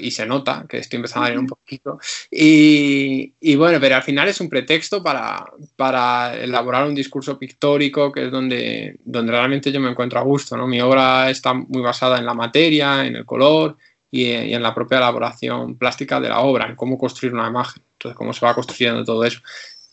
y 0.00 0.10
se 0.10 0.26
nota 0.26 0.66
que 0.68 0.78
estoy 0.78 0.96
empezando 0.96 1.26
a 1.26 1.28
leer 1.28 1.38
un 1.38 1.46
poquito. 1.46 1.98
Y, 2.30 3.32
y, 3.40 3.56
bueno, 3.56 3.78
pero 3.80 3.96
al 3.96 4.02
final 4.02 4.28
es 4.28 4.40
un 4.40 4.48
pretexto 4.48 5.02
para, 5.02 5.44
para, 5.76 6.36
elaborar 6.36 6.86
un 6.86 6.94
discurso 6.94 7.38
pictórico, 7.38 8.10
que 8.10 8.26
es 8.26 8.30
donde, 8.30 8.96
donde 9.04 9.32
realmente 9.32 9.70
yo 9.70 9.80
me 9.80 9.90
encuentro 9.90 10.18
a 10.18 10.22
gusto. 10.22 10.56
¿no? 10.56 10.66
Mi 10.66 10.80
obra 10.80 11.30
está 11.30 11.54
muy 11.54 11.82
basada 11.82 12.18
en 12.18 12.26
la 12.26 12.34
materia, 12.34 13.04
en 13.06 13.16
el 13.16 13.24
color 13.24 13.76
y, 14.14 14.26
y, 14.26 14.54
en 14.54 14.62
la 14.62 14.74
propia 14.74 14.98
elaboración 14.98 15.76
plástica 15.76 16.20
de 16.20 16.28
la 16.28 16.40
obra, 16.40 16.68
en 16.68 16.76
cómo 16.76 16.96
construir 16.96 17.34
una 17.34 17.48
imagen, 17.48 17.82
entonces 17.94 18.16
cómo 18.16 18.32
se 18.32 18.46
va 18.46 18.54
construyendo 18.54 19.04
todo 19.04 19.24
eso. 19.24 19.40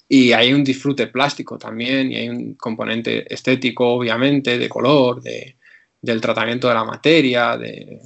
Y 0.08 0.34
hay 0.34 0.54
un 0.54 0.64
disfrute 0.64 1.08
plástico 1.08 1.58
también, 1.58 2.12
y 2.12 2.18
hay 2.18 2.30
un 2.30 2.54
componente 2.56 3.34
estético, 3.34 3.88
obviamente, 3.88 4.60
de 4.60 4.70
color, 4.70 5.22
de, 5.22 5.56
del 6.02 6.20
tratamiento 6.20 6.68
de 6.68 6.74
la 6.74 6.84
materia, 6.84 7.58
de, 7.58 8.00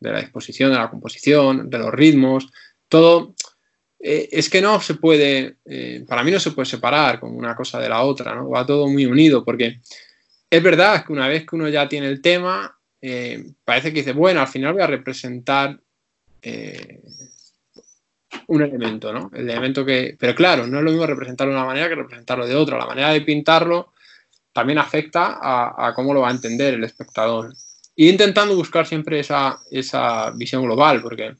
de, 0.00 0.12
la 0.12 0.20
disposición, 0.20 0.72
de 0.72 0.78
la 0.78 0.90
composición, 0.90 1.68
de 1.68 1.78
los 1.78 1.92
ritmos, 1.92 2.50
todo. 2.88 3.34
Eh, 4.00 4.28
es 4.32 4.50
que 4.50 4.60
no 4.60 4.80
se 4.80 4.94
puede, 4.94 5.56
eh, 5.64 6.04
para 6.08 6.22
mí 6.24 6.30
no 6.30 6.40
se 6.40 6.50
puede 6.50 6.66
separar 6.66 7.20
como 7.20 7.38
una 7.38 7.54
cosa 7.54 7.78
de 7.78 7.88
la 7.88 8.02
otra, 8.02 8.34
¿no? 8.34 8.50
Va 8.50 8.66
todo 8.66 8.88
muy 8.88 9.06
unido, 9.06 9.44
porque 9.44 9.80
es 10.50 10.62
verdad 10.62 11.04
que 11.04 11.12
una 11.12 11.28
vez 11.28 11.46
que 11.46 11.56
uno 11.56 11.68
ya 11.68 11.88
tiene 11.88 12.08
el 12.08 12.20
tema, 12.20 12.73
eh, 13.06 13.44
parece 13.66 13.92
que 13.92 13.98
dice, 13.98 14.14
bueno, 14.14 14.40
al 14.40 14.48
final 14.48 14.72
voy 14.72 14.80
a 14.80 14.86
representar 14.86 15.78
eh, 16.40 17.02
un 18.46 18.62
elemento, 18.62 19.12
¿no? 19.12 19.30
El 19.34 19.50
elemento 19.50 19.84
que. 19.84 20.16
Pero 20.18 20.34
claro, 20.34 20.66
no 20.66 20.78
es 20.78 20.84
lo 20.84 20.90
mismo 20.90 21.06
representarlo 21.06 21.52
de 21.52 21.60
una 21.60 21.66
manera 21.66 21.90
que 21.90 21.96
representarlo 21.96 22.46
de 22.46 22.54
otra. 22.54 22.78
La 22.78 22.86
manera 22.86 23.10
de 23.10 23.20
pintarlo 23.20 23.92
también 24.54 24.78
afecta 24.78 25.38
a, 25.38 25.86
a, 25.88 25.94
cómo 25.94 26.14
lo 26.14 26.22
va 26.22 26.28
a 26.28 26.32
entender 26.32 26.72
el 26.72 26.84
espectador. 26.84 27.52
Y 27.94 28.08
intentando 28.08 28.56
buscar 28.56 28.86
siempre 28.86 29.20
esa, 29.20 29.58
esa 29.70 30.30
visión 30.30 30.62
global, 30.62 31.02
porque 31.02 31.36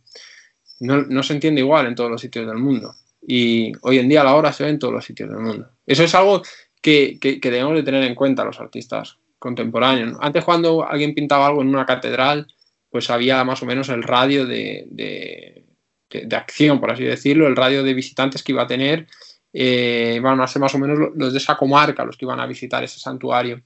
no, 0.80 1.00
no, 1.00 1.22
se 1.22 1.32
entiende 1.32 1.62
igual 1.62 1.86
en 1.86 1.94
todos 1.94 2.10
los 2.10 2.20
sitios 2.20 2.46
del 2.46 2.58
mundo. 2.58 2.94
Y 3.26 3.72
hoy 3.80 4.00
en 4.00 4.08
día 4.10 4.22
la 4.22 4.34
hora 4.34 4.52
se 4.52 4.64
ve 4.64 4.68
en 4.68 4.78
todos 4.78 4.92
los 4.92 5.04
sitios 5.06 5.30
del 5.30 5.38
mundo. 5.38 5.70
Eso 5.86 6.04
es 6.04 6.14
algo 6.14 6.42
que, 6.82 7.16
que, 7.18 7.40
que 7.40 7.50
debemos 7.50 7.74
de 7.74 7.84
tener 7.84 8.02
en 8.04 8.14
cuenta 8.14 8.44
los 8.44 8.60
artistas 8.60 9.16
contemporáneos. 9.44 10.16
Antes 10.20 10.42
cuando 10.42 10.88
alguien 10.88 11.14
pintaba 11.14 11.46
algo 11.46 11.60
en 11.60 11.68
una 11.68 11.84
catedral, 11.84 12.46
pues 12.88 13.10
había 13.10 13.44
más 13.44 13.62
o 13.62 13.66
menos 13.66 13.90
el 13.90 14.02
radio 14.02 14.46
de, 14.46 14.86
de, 14.88 15.66
de, 16.10 16.36
acción, 16.36 16.80
por 16.80 16.90
así 16.90 17.04
decirlo, 17.04 17.46
el 17.46 17.54
radio 17.54 17.82
de 17.82 17.92
visitantes 17.92 18.42
que 18.42 18.52
iba 18.52 18.62
a 18.62 18.66
tener 18.66 19.06
eh, 19.52 20.18
van 20.22 20.40
a 20.40 20.46
ser 20.46 20.62
más 20.62 20.74
o 20.74 20.78
menos 20.78 21.10
los 21.14 21.32
de 21.32 21.38
esa 21.38 21.56
comarca 21.56 22.06
los 22.06 22.16
que 22.16 22.24
iban 22.24 22.40
a 22.40 22.46
visitar 22.46 22.82
ese 22.82 22.98
santuario. 22.98 23.60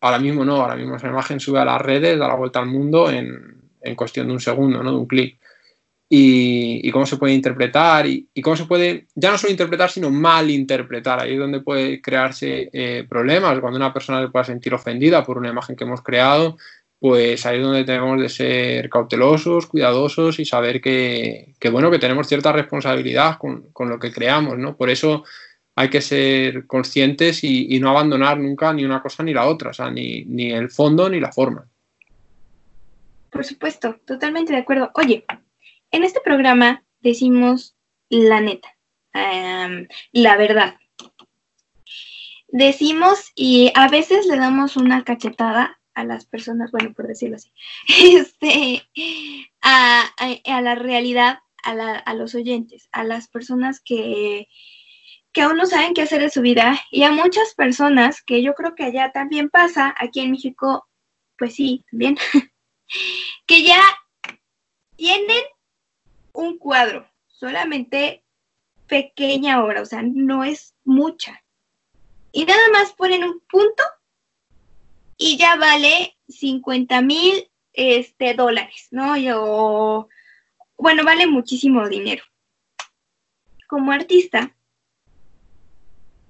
Ahora 0.00 0.18
mismo 0.18 0.44
no, 0.44 0.56
ahora 0.56 0.76
mismo 0.76 0.96
esa 0.96 1.08
imagen 1.08 1.40
sube 1.40 1.58
a 1.58 1.64
las 1.64 1.80
redes, 1.80 2.18
da 2.18 2.28
la 2.28 2.34
vuelta 2.34 2.58
al 2.58 2.66
mundo 2.66 3.10
en, 3.10 3.70
en 3.80 3.96
cuestión 3.96 4.26
de 4.26 4.34
un 4.34 4.40
segundo, 4.40 4.82
¿no? 4.82 4.90
de 4.90 4.98
un 4.98 5.06
clic. 5.06 5.37
Y, 6.10 6.90
cómo 6.90 7.04
se 7.04 7.18
puede 7.18 7.34
interpretar 7.34 8.06
y, 8.06 8.26
cómo 8.42 8.56
se 8.56 8.64
puede, 8.64 9.06
ya 9.14 9.30
no 9.30 9.36
solo 9.36 9.50
interpretar, 9.50 9.90
sino 9.90 10.10
mal 10.10 10.50
interpretar. 10.50 11.20
Ahí 11.20 11.34
es 11.34 11.38
donde 11.38 11.60
puede 11.60 12.00
crearse 12.00 12.70
eh, 12.72 13.04
problemas, 13.06 13.60
cuando 13.60 13.76
una 13.76 13.92
persona 13.92 14.22
se 14.22 14.28
pueda 14.28 14.44
sentir 14.44 14.72
ofendida 14.72 15.24
por 15.24 15.36
una 15.36 15.50
imagen 15.50 15.76
que 15.76 15.84
hemos 15.84 16.02
creado, 16.02 16.56
pues 17.00 17.46
ahí 17.46 17.58
es 17.58 17.62
donde 17.62 17.84
tenemos 17.84 18.20
de 18.20 18.28
ser 18.28 18.90
cautelosos, 18.90 19.66
cuidadosos 19.66 20.38
y 20.40 20.44
saber 20.44 20.80
que, 20.80 21.54
que 21.58 21.70
bueno, 21.70 21.90
que 21.90 21.98
tenemos 21.98 22.26
cierta 22.26 22.52
responsabilidad 22.52 23.38
con, 23.38 23.70
con, 23.72 23.88
lo 23.88 23.98
que 23.98 24.10
creamos, 24.10 24.58
¿no? 24.58 24.76
Por 24.76 24.90
eso 24.90 25.24
hay 25.76 25.90
que 25.90 26.00
ser 26.00 26.66
conscientes 26.66 27.44
y, 27.44 27.74
y, 27.74 27.78
no 27.78 27.90
abandonar 27.90 28.38
nunca 28.38 28.72
ni 28.72 28.84
una 28.84 29.00
cosa 29.00 29.22
ni 29.22 29.32
la 29.32 29.46
otra, 29.46 29.70
o 29.70 29.72
sea, 29.74 29.90
ni, 29.90 30.24
ni 30.24 30.50
el 30.50 30.70
fondo 30.70 31.08
ni 31.08 31.20
la 31.20 31.30
forma. 31.30 31.64
Por 33.30 33.44
supuesto, 33.44 34.00
totalmente 34.04 34.52
de 34.52 34.58
acuerdo. 34.58 34.90
Oye, 34.94 35.24
en 35.90 36.04
este 36.04 36.20
programa 36.20 36.84
decimos 37.00 37.76
la 38.08 38.40
neta, 38.40 38.76
la 40.12 40.36
verdad. 40.36 40.76
Decimos 42.48 43.32
y 43.34 43.70
a 43.74 43.88
veces 43.88 44.26
le 44.26 44.36
damos 44.36 44.76
una 44.76 45.04
cachetada 45.04 45.78
a 45.94 46.04
las 46.04 46.24
personas, 46.24 46.70
bueno, 46.70 46.92
por 46.94 47.06
decirlo 47.06 47.36
así, 47.36 47.52
este, 48.16 48.88
a, 49.60 50.62
la 50.62 50.74
realidad, 50.74 51.40
a, 51.62 52.14
los 52.14 52.34
oyentes, 52.34 52.88
a 52.92 53.04
las 53.04 53.28
personas 53.28 53.80
que, 53.80 54.48
que 55.32 55.42
aún 55.42 55.56
no 55.56 55.66
saben 55.66 55.92
qué 55.92 56.02
hacer 56.02 56.22
de 56.22 56.30
su 56.30 56.40
vida 56.40 56.80
y 56.90 57.02
a 57.02 57.10
muchas 57.10 57.54
personas 57.54 58.22
que 58.22 58.42
yo 58.42 58.54
creo 58.54 58.74
que 58.74 58.84
allá 58.84 59.10
también 59.12 59.50
pasa, 59.50 59.94
aquí 59.98 60.20
en 60.20 60.30
México, 60.30 60.88
pues 61.36 61.54
sí, 61.54 61.84
también, 61.90 62.16
que 63.46 63.62
ya 63.62 63.80
tienen 64.96 65.42
un 66.38 66.56
cuadro, 66.56 67.04
solamente 67.26 68.24
pequeña 68.86 69.62
obra, 69.62 69.82
o 69.82 69.86
sea, 69.86 70.02
no 70.02 70.44
es 70.44 70.74
mucha. 70.84 71.42
Y 72.30 72.44
nada 72.44 72.70
más 72.72 72.92
ponen 72.92 73.24
un 73.24 73.40
punto 73.40 73.82
y 75.16 75.36
ya 75.36 75.56
vale 75.56 76.16
50 76.28 77.02
mil 77.02 77.50
este, 77.72 78.34
dólares, 78.34 78.86
¿no? 78.92 79.16
Yo, 79.16 80.08
bueno, 80.76 81.04
vale 81.04 81.26
muchísimo 81.26 81.88
dinero. 81.88 82.22
Como 83.66 83.90
artista 83.90 84.54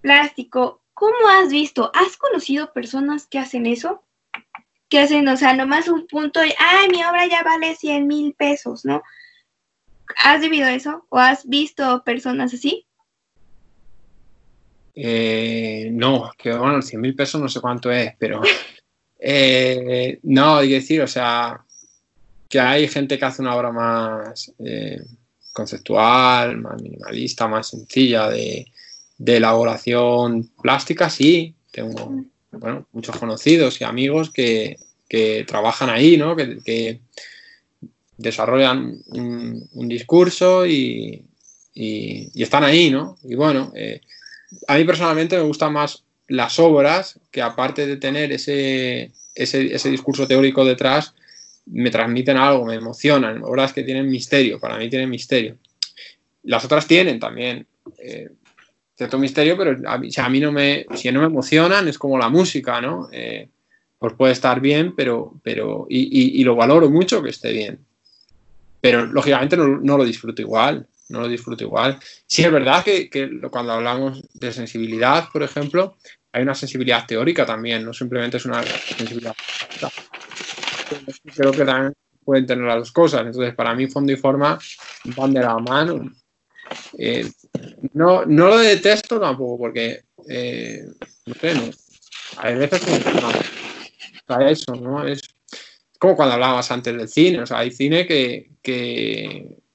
plástico, 0.01 0.83
¿cómo 0.95 1.29
has 1.29 1.51
visto? 1.51 1.91
¿Has 1.95 2.17
conocido 2.17 2.73
personas 2.73 3.27
que 3.27 3.39
hacen 3.39 3.67
eso? 3.67 4.03
Que 4.89 5.01
hacen, 5.01 5.29
o 5.29 5.37
sea, 5.37 5.53
nomás 5.53 5.87
un 5.89 6.07
punto 6.07 6.43
y, 6.43 6.55
ay, 6.59 6.89
mi 6.89 7.05
obra 7.05 7.27
ya 7.27 7.43
vale 7.43 7.77
100 7.77 8.07
mil 8.07 8.33
pesos, 8.33 8.87
¿no? 8.87 9.03
¿Has 10.17 10.41
vivido 10.41 10.69
eso? 10.69 11.05
¿O 11.09 11.19
has 11.19 11.47
visto 11.47 12.03
personas 12.05 12.55
así? 12.55 12.87
Eh, 14.95 15.91
no, 15.93 16.31
que 16.37 16.53
bueno, 16.53 16.83
100 16.83 17.01
mil 17.01 17.15
pesos 17.15 17.41
no 17.41 17.49
sé 17.49 17.61
cuánto 17.61 17.91
es, 17.93 18.15
pero 18.19 18.41
eh, 19.21 20.19
no, 20.25 20.57
hay 20.57 20.69
que 20.69 20.75
decir, 20.75 21.01
o 21.03 21.07
sea, 21.07 21.61
que 22.49 22.59
hay 22.59 22.89
gente 22.89 23.19
que 23.19 23.25
hace 23.25 23.43
una 23.43 23.55
obra 23.55 23.71
más 23.71 24.53
eh, 24.59 25.01
conceptual, 25.53 26.59
más 26.59 26.83
minimalista, 26.83 27.47
más 27.47 27.69
sencilla 27.69 28.29
de, 28.29 28.67
de, 29.19 29.37
elaboración 29.37 30.51
plástica, 30.61 31.09
sí, 31.11 31.55
tengo 31.71 32.25
bueno, 32.51 32.87
muchos 32.93 33.17
conocidos 33.19 33.81
y 33.81 33.85
amigos 33.85 34.31
que, 34.31 34.79
que 35.09 35.45
trabajan 35.47 35.91
ahí, 35.91 36.17
¿no? 36.17 36.35
que, 36.35 36.59
que 36.65 37.01
desarrollan 38.19 38.99
un, 39.07 39.89
discurso 39.89 40.67
y, 40.67 41.25
y, 41.73 42.43
están 42.43 42.65
ahí, 42.65 42.91
¿no? 42.91 43.17
Y 43.23 43.35
bueno, 43.37 43.73
eh, 43.75 44.01
a 44.67 44.77
mí 44.77 44.85
personalmente 44.85 45.37
me 45.37 45.45
gusta 45.45 45.71
más 45.71 46.05
las 46.27 46.59
obras 46.59 47.19
que 47.31 47.41
aparte 47.41 47.87
de 47.87 47.97
tener 47.97 48.33
ese, 48.33 49.11
discurso 49.35 50.27
teórico 50.27 50.65
detrás, 50.65 51.15
me 51.67 51.91
transmiten 51.91 52.37
algo, 52.37 52.65
me 52.65 52.75
emocionan, 52.75 53.43
obras 53.43 53.73
que 53.73 53.83
tienen 53.83 54.11
misterio, 54.11 54.59
para 54.59 54.77
mí 54.77 54.91
tienen 54.91 55.11
misterio. 55.11 55.57
Las 56.43 56.65
otras 56.65 56.87
tienen 56.87 57.19
también 57.19 57.67
eh, 57.99 58.29
cierto 58.97 59.19
misterio, 59.19 59.57
pero 59.57 59.77
a 59.89 59.99
mí, 59.99 60.11
si 60.11 60.21
a 60.21 60.29
mí 60.29 60.41
no 60.41 60.51
me, 60.53 60.87
si 60.95 61.11
no 61.13 61.21
me 61.21 61.27
emocionan, 61.27 61.89
es 61.89 61.99
como 61.99 62.19
la 62.19 62.29
música, 62.29 62.81
¿no? 62.81 63.09
Eh, 63.13 63.49
pues 63.99 64.15
puede 64.15 64.33
estar 64.33 64.61
bien, 64.61 64.95
pero, 64.95 65.35
pero 65.43 65.87
y, 65.89 66.43
lo 66.45 66.55
valoro 66.55 66.89
mucho 66.89 67.23
que 67.23 67.31
esté 67.31 67.53
bien. 67.53 67.81
Pero 68.81 69.07
lógicamente 69.07 69.57
no, 69.57 69.67
no 69.67 69.97
lo 69.99 70.05
disfruto 70.05 70.43
igual 70.43 70.87
no 71.09 71.21
lo 71.21 71.29
disfruto 71.29 71.65
igual. 71.65 71.99
Sí, 72.27 72.45
es 72.45 72.53
verdad 72.53 72.85
que, 72.85 73.09
que, 73.09 73.41
cuando 73.51 73.73
hablamos 73.73 74.23
de 74.35 74.53
sensibilidad, 74.53 75.29
por 75.33 75.43
ejemplo, 75.43 75.97
hay 76.33 76.43
una 76.43 76.55
sensibilidad 76.55 77.07
teórica 77.07 77.47
también, 77.47 77.85
no 77.85 77.93
simplemente 77.93 78.37
es 78.37 78.45
una 78.45 78.63
sensibilidad. 78.63 79.35
Creo 81.35 81.53
que 81.53 81.65
también 81.65 81.95
pueden 82.25 82.47
tener 82.47 82.65
las 82.65 82.77
dos 82.77 82.93
cosas. 82.93 83.23
Entonces, 83.23 83.55
para 83.55 83.75
mí, 83.75 83.87
fondo 83.87 84.13
y 84.13 84.17
forma 84.17 84.59
van 85.17 85.33
de 85.33 85.41
la 85.41 85.59
mano. 85.59 86.11
Eh, 86.99 87.31
no, 87.95 88.27
no 88.27 88.49
lo 88.49 88.59
detesto 88.59 89.19
tampoco, 89.19 89.59
porque 89.59 90.03
eh, 90.29 90.85
no 91.25 91.35
sé, 91.35 91.55
no. 91.55 91.71
hay 92.37 92.57
veces 92.57 92.85
que 92.85 93.13
no, 94.29 94.41
eso, 94.41 94.75
¿no? 94.75 95.07
Es, 95.07 95.23
como 95.99 96.15
cuando 96.15 96.35
hablabas 96.35 96.71
antes 96.71 96.95
del 96.95 97.09
cine, 97.09 97.41
o 97.41 97.47
sea, 97.47 97.61
hay 97.61 97.71
cine 97.71 98.07
que, 98.07 98.51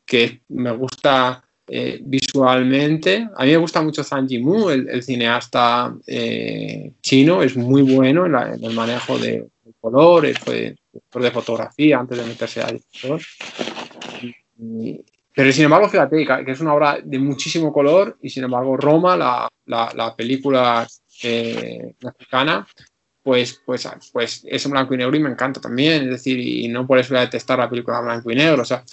que, 0.06 0.41
me 0.50 0.72
gusta 0.72 1.44
eh, 1.68 2.00
visualmente. 2.04 3.28
A 3.36 3.44
mí 3.44 3.52
me 3.52 3.58
gusta 3.58 3.82
mucho 3.82 4.04
Zhang 4.04 4.28
Yimou, 4.28 4.70
el, 4.70 4.88
el 4.89 5.04
cineasta 5.04 5.96
eh, 6.06 6.91
chino, 7.02 7.41
es 7.41 7.56
muy 7.56 7.82
bueno 7.82 8.26
en, 8.26 8.64
el 8.64 8.74
manejo 8.74 9.18
de, 9.18 9.48
colores, 9.80 10.38
fue 10.39 10.76
de 10.91 11.32
fotografía 11.32 12.00
antes 12.00 12.18
de 12.18 12.26
meterse 12.26 12.62
a 12.62 12.70
editor. 12.70 13.22
Pero 15.36 15.52
sin 15.52 15.66
embargo, 15.66 15.89
fíjate 15.89 16.26
que 16.46 16.52
es 16.52 16.60
una 16.62 16.74
obra 16.74 17.00
de 17.04 17.20
muchísimo 17.20 17.74
color 17.74 18.18
y 18.22 18.30
sin 18.30 18.44
embargo 18.44 18.78
Roma, 18.78 19.18
la, 19.18 19.50
la, 19.66 20.16
película 20.16 20.88
eh, 21.24 21.96
mexicana, 22.02 22.68
pues, 23.24 23.61
pues, 23.65 23.88
pues 24.11 24.43
es 24.45 24.69
blanco 24.69 24.93
y 24.93 24.97
negro 24.97 25.15
y 25.15 25.19
me 25.19 25.30
encanta 25.30 25.61
también, 25.61 26.03
es 26.03 26.09
decir, 26.09 26.38
y 26.39 26.67
no 26.67 26.86
por 26.86 26.99
eso 26.99 27.13
voy 27.13 27.19
a 27.19 27.26
detestar 27.26 27.57
la 27.57 27.69
película 27.69 28.01
blanco 28.01 28.30
y 28.30 28.36
negro, 28.36 28.61
o 28.61 28.65
sea, 28.65 28.84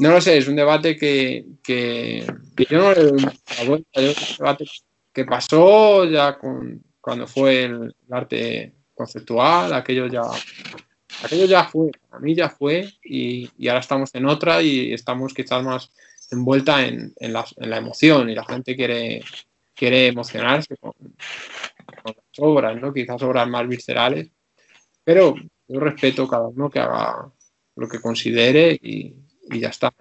no 0.00 0.10
lo 0.10 0.20
sé, 0.20 0.36
es 0.36 0.48
un 0.48 0.56
debate 0.56 0.96
que, 0.96 1.44
que, 1.62 2.26
yo 2.68 2.78
no 2.78 2.92
le 2.92 3.04
doy 3.04 3.26
vuelta, 3.66 4.00
es 4.00 4.30
un 4.30 4.36
debate 4.38 4.64
que 5.12 5.24
pasó 5.24 6.04
ya 6.04 6.36
con, 6.36 6.82
cuando 7.00 7.28
fue 7.28 7.64
el, 7.64 7.94
arte 8.10 8.72
conceptual, 8.92 9.72
aquello 9.72 10.08
ya, 10.08 10.22
aquello 11.22 11.46
ya 11.46 11.64
fue, 11.64 11.92
a 12.10 12.18
mí 12.18 12.34
ya 12.34 12.50
fue 12.50 12.92
y, 13.04 13.48
y, 13.56 13.68
ahora 13.68 13.80
estamos 13.80 14.12
en 14.14 14.26
otra 14.26 14.62
y 14.62 14.92
estamos 14.92 15.32
quizás 15.32 15.62
más 15.62 15.92
envuelta 16.32 16.84
en, 16.84 17.12
en, 17.20 17.32
la, 17.32 17.44
en 17.56 17.70
la 17.70 17.76
emoción 17.76 18.30
y 18.30 18.34
la 18.34 18.44
gente 18.44 18.74
quiere, 18.74 19.22
quiere 19.74 20.08
emocionarse 20.08 20.76
con, 20.76 20.92
obras, 22.38 22.80
¿no? 22.80 22.92
Quizás 22.92 23.22
obras 23.22 23.48
más 23.48 23.66
viscerales, 23.68 24.28
pero 25.02 25.34
yo 25.68 25.80
respeto 25.80 26.28
cada 26.28 26.48
uno 26.48 26.70
que 26.70 26.80
haga 26.80 27.30
lo 27.76 27.88
que 27.88 28.00
considere 28.00 28.78
y, 28.80 29.14
ya 29.50 29.68
está. 29.68 29.92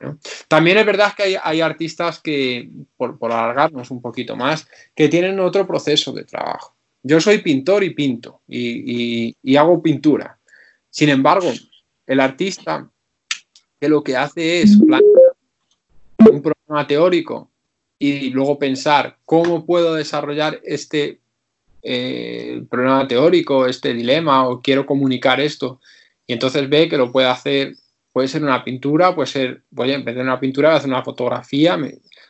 También 0.48 0.78
es 0.78 0.86
verdad 0.86 1.14
que 1.16 1.38
hay, 1.42 1.62
artistas 1.62 2.22
que, 2.22 2.70
por, 2.96 3.18
alargarnos 3.22 3.92
un 3.92 4.02
poquito 4.02 4.38
más, 4.38 4.68
que 4.96 5.10
tienen 5.10 5.40
otro 5.42 5.68
proceso 5.68 6.14
de 6.14 6.24
trabajo. 6.24 6.76
Yo 7.02 7.20
soy 7.20 7.40
pintor 7.40 7.84
y 7.84 7.90
pinto 7.90 8.42
y, 8.48 9.28
y, 9.28 9.38
y 9.44 9.56
hago 9.58 9.84
pintura. 9.84 10.40
Sin 10.90 11.10
embargo, 11.10 11.52
el 12.08 12.20
artista 12.22 12.90
que 13.82 13.90
lo 13.90 14.02
que 14.02 14.16
hace 14.16 14.62
es 14.62 14.78
plantear 14.78 15.36
un 16.32 16.42
problema 16.42 16.88
teórico 16.88 17.52
y 18.00 18.30
luego 18.30 18.58
pensar 18.58 19.18
cómo 19.26 19.66
puedo 19.66 19.96
desarrollar 19.96 20.62
este 20.64 21.20
eh, 21.84 22.64
problema 22.70 23.08
teórico, 23.08 23.68
este 23.68 23.94
dilema, 23.94 24.48
o 24.48 24.62
quiero 24.62 24.86
comunicar 24.86 25.40
esto, 25.40 25.80
y 26.26 26.34
entonces 26.34 26.70
ve 26.70 26.88
que 26.88 26.98
lo 26.98 27.12
puede 27.12 27.28
hacer, 27.28 27.76
puede 28.12 28.28
ser 28.28 28.44
una 28.44 28.64
pintura, 28.64 29.14
puede 29.14 29.28
ser, 29.28 29.64
voy 29.70 29.92
a 29.92 29.96
empezar 29.96 30.24
una 30.24 30.40
pintura, 30.40 30.70
voy 30.70 30.76
a 30.76 30.78
hacer 30.78 30.90
una 30.90 31.04
fotografía, 31.04 31.78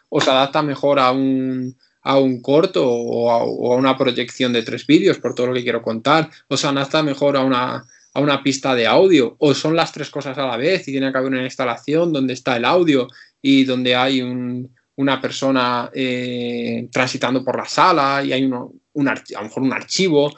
o 0.10 0.22
se 0.22 0.32
adapta 0.32 0.62
mejor 0.62 1.00
a 1.00 1.12
un, 1.12 1.76
a 2.02 2.18
un 2.18 2.42
corto 2.42 2.90
o 2.90 3.32
a, 3.32 3.44
o 3.44 3.74
a, 3.74 3.78
una 3.78 3.98
proyección 3.98 4.54
de 4.54 4.64
tres 4.64 4.88
vídeos, 4.88 5.20
por 5.20 5.36
todo 5.36 5.48
lo 5.48 5.54
que 5.54 5.64
quiero 5.64 5.82
contar, 5.82 6.30
o 6.48 6.58
se 6.58 6.68
adapta 6.68 7.04
mejor 7.04 7.38
a 7.38 7.42
una, 7.42 7.86
a 8.14 8.20
una 8.20 8.42
pista 8.44 8.76
de 8.76 8.88
audio, 8.88 9.36
o 9.40 9.54
son 9.54 9.76
las 9.76 9.92
tres 9.92 10.10
cosas 10.10 10.38
a 10.38 10.48
la 10.48 10.58
vez 10.58 10.88
y 10.88 10.92
tiene 10.92 11.12
que 11.12 11.18
haber 11.18 11.32
una 11.32 11.44
instalación 11.44 12.12
donde 12.12 12.34
está 12.34 12.58
el 12.58 12.66
audio 12.66 13.08
y 13.42 13.66
donde 13.66 13.96
hay 13.96 14.22
un, 14.22 14.74
una 14.96 15.20
persona 15.20 15.90
eh, 15.94 16.88
transitando 16.92 17.44
por 17.44 17.58
la 17.58 17.66
sala 17.66 18.24
y 18.24 18.32
hay 18.34 18.46
uno, 18.46 18.74
un 18.94 19.08
a 19.08 19.16
lo 19.16 19.44
mejor 19.44 19.64
un 19.64 19.74
archivo. 19.74 20.34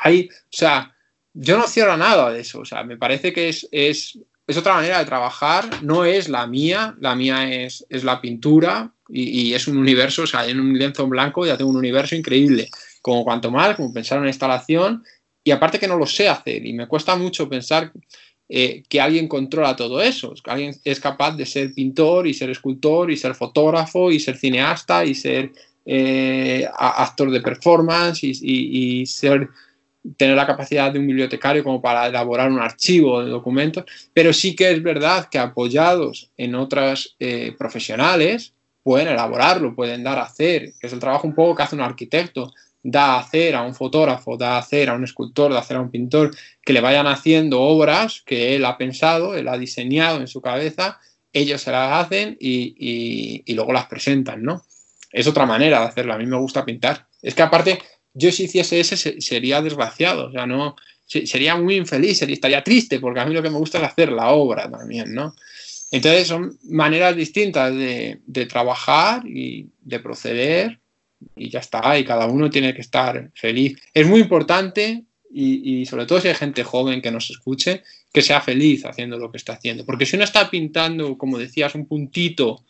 Hay, 0.00 0.28
o 0.30 0.48
sea, 0.50 0.94
yo 1.34 1.56
no 1.56 1.66
cierro 1.66 1.96
nada 1.96 2.30
de 2.30 2.40
eso. 2.40 2.60
O 2.60 2.64
sea, 2.64 2.84
me 2.84 2.96
parece 2.96 3.32
que 3.32 3.48
es, 3.48 3.68
es, 3.72 4.18
es 4.46 4.56
otra 4.56 4.74
manera 4.74 4.98
de 4.98 5.04
trabajar, 5.04 5.82
no 5.82 6.04
es 6.04 6.28
la 6.28 6.46
mía, 6.46 6.96
la 7.00 7.14
mía 7.14 7.52
es, 7.52 7.84
es 7.88 8.04
la 8.04 8.20
pintura 8.20 8.92
y, 9.08 9.52
es 9.52 9.66
un 9.68 9.76
universo, 9.76 10.22
o 10.22 10.26
sea, 10.26 10.46
en 10.46 10.58
un 10.58 10.78
lienzo 10.78 11.04
en 11.04 11.10
blanco 11.10 11.44
ya 11.44 11.56
tengo 11.56 11.70
un 11.70 11.76
universo 11.76 12.14
increíble. 12.14 12.68
Como 13.00 13.24
cuanto 13.24 13.50
más, 13.50 13.76
como 13.76 13.92
pensar 13.92 14.16
en 14.16 14.22
una 14.22 14.30
instalación 14.30 15.04
y 15.44 15.50
aparte 15.50 15.78
que 15.78 15.88
no 15.88 15.96
lo 15.96 16.06
sé 16.06 16.28
hacer 16.28 16.64
y 16.64 16.72
me 16.72 16.86
cuesta 16.86 17.16
mucho 17.16 17.48
pensar 17.48 17.92
eh, 18.48 18.82
que 18.88 19.00
alguien 19.00 19.28
controla 19.28 19.74
todo 19.74 20.00
eso, 20.00 20.34
que 20.42 20.50
alguien 20.50 20.74
es 20.84 21.00
capaz 21.00 21.36
de 21.36 21.46
ser 21.46 21.72
pintor 21.74 22.26
y 22.26 22.34
ser 22.34 22.50
escultor 22.50 23.10
y 23.10 23.16
ser 23.16 23.34
fotógrafo 23.34 24.10
y 24.12 24.20
ser 24.20 24.36
cineasta 24.36 25.04
y 25.04 25.14
ser 25.14 25.52
eh, 25.84 26.68
actor 26.76 27.30
de 27.30 27.40
performance 27.40 28.22
y, 28.22 29.04
ser 29.06 29.48
tener 30.16 30.36
la 30.36 30.46
capacidad 30.46 30.92
de 30.92 30.98
un 30.98 31.06
bibliotecario 31.06 31.62
como 31.62 31.80
para 31.80 32.06
elaborar 32.06 32.50
un 32.50 32.58
archivo 32.58 33.22
de 33.22 33.30
documentos, 33.30 33.84
pero 34.12 34.32
sí 34.32 34.56
que 34.56 34.70
es 34.70 34.82
verdad 34.82 35.28
que 35.30 35.38
apoyados 35.38 36.30
en 36.36 36.56
otras 36.56 37.14
eh, 37.20 37.54
profesionales 37.56 38.52
pueden 38.82 39.08
elaborarlo, 39.08 39.76
pueden 39.76 40.02
dar 40.02 40.18
a 40.18 40.24
hacer, 40.24 40.72
es 40.80 40.92
el 40.92 40.98
trabajo 40.98 41.28
un 41.28 41.34
poco 41.34 41.54
que 41.54 41.62
hace 41.62 41.76
un 41.76 41.82
arquitecto, 41.82 42.52
da 42.82 43.14
a 43.14 43.20
hacer 43.20 43.54
a 43.54 43.62
un 43.62 43.74
fotógrafo, 43.74 44.36
da 44.36 44.56
a 44.56 44.58
hacer 44.58 44.90
a 44.90 44.94
un 44.94 45.04
escultor, 45.04 45.52
da 45.52 45.58
a 45.58 45.60
hacer 45.60 45.76
a 45.76 45.80
un 45.80 45.90
pintor, 45.90 46.34
que 46.62 46.72
le 46.72 46.80
vayan 46.80 47.06
haciendo 47.06 47.60
obras 47.60 48.22
que 48.26 48.56
él 48.56 48.64
ha 48.64 48.76
pensado, 48.76 49.36
él 49.36 49.46
ha 49.46 49.56
diseñado 49.56 50.20
en 50.20 50.26
su 50.26 50.40
cabeza, 50.40 50.98
ellos 51.32 51.62
se 51.62 51.70
las 51.70 52.04
hacen 52.04 52.36
y, 52.40 52.74
y, 52.76 53.42
y 53.46 53.54
luego 53.54 53.72
las 53.72 53.86
presentan, 53.86 54.42
¿no? 54.42 54.64
Es 55.12 55.26
otra 55.26 55.46
manera 55.46 55.80
de 55.80 55.86
hacerlo, 55.86 56.14
a 56.14 56.18
mí 56.18 56.26
me 56.26 56.38
gusta 56.38 56.64
pintar. 56.64 57.06
Es 57.20 57.34
que 57.34 57.42
aparte, 57.42 57.78
yo 58.14 58.32
si 58.32 58.44
hiciese 58.44 58.80
ese 58.80 59.20
sería 59.20 59.60
desgraciado, 59.60 60.28
o 60.28 60.32
sea, 60.32 60.46
no, 60.46 60.76
sería 61.06 61.56
muy 61.56 61.76
infeliz, 61.76 62.18
sería, 62.18 62.34
estaría 62.34 62.64
triste, 62.64 62.98
porque 62.98 63.20
a 63.20 63.26
mí 63.26 63.34
lo 63.34 63.42
que 63.42 63.50
me 63.50 63.58
gusta 63.58 63.78
es 63.78 63.84
hacer 63.84 64.12
la 64.12 64.30
obra 64.30 64.70
también, 64.70 65.12
¿no? 65.14 65.34
Entonces 65.90 66.26
son 66.26 66.58
maneras 66.64 67.14
distintas 67.14 67.74
de, 67.74 68.20
de 68.26 68.46
trabajar 68.46 69.26
y 69.26 69.68
de 69.82 70.00
proceder 70.00 70.78
y 71.36 71.50
ya 71.50 71.60
está, 71.60 71.98
y 71.98 72.04
cada 72.04 72.26
uno 72.26 72.50
tiene 72.50 72.74
que 72.74 72.80
estar 72.80 73.30
feliz. 73.34 73.78
Es 73.92 74.06
muy 74.06 74.20
importante, 74.20 75.04
y, 75.30 75.80
y, 75.80 75.86
sobre 75.86 76.06
todo 76.06 76.20
si 76.20 76.28
hay 76.28 76.34
gente 76.34 76.64
joven 76.64 77.00
que 77.00 77.10
nos 77.10 77.30
escuche, 77.30 77.82
que 78.12 78.22
sea 78.22 78.40
feliz 78.40 78.84
haciendo 78.84 79.18
lo 79.18 79.30
que 79.30 79.38
está 79.38 79.54
haciendo. 79.54 79.84
Porque 79.84 80.06
si 80.06 80.16
uno 80.16 80.24
está 80.24 80.50
pintando, 80.50 81.16
como 81.16 81.38
decías, 81.38 81.74
un 81.74 81.86
puntito, 81.86 82.64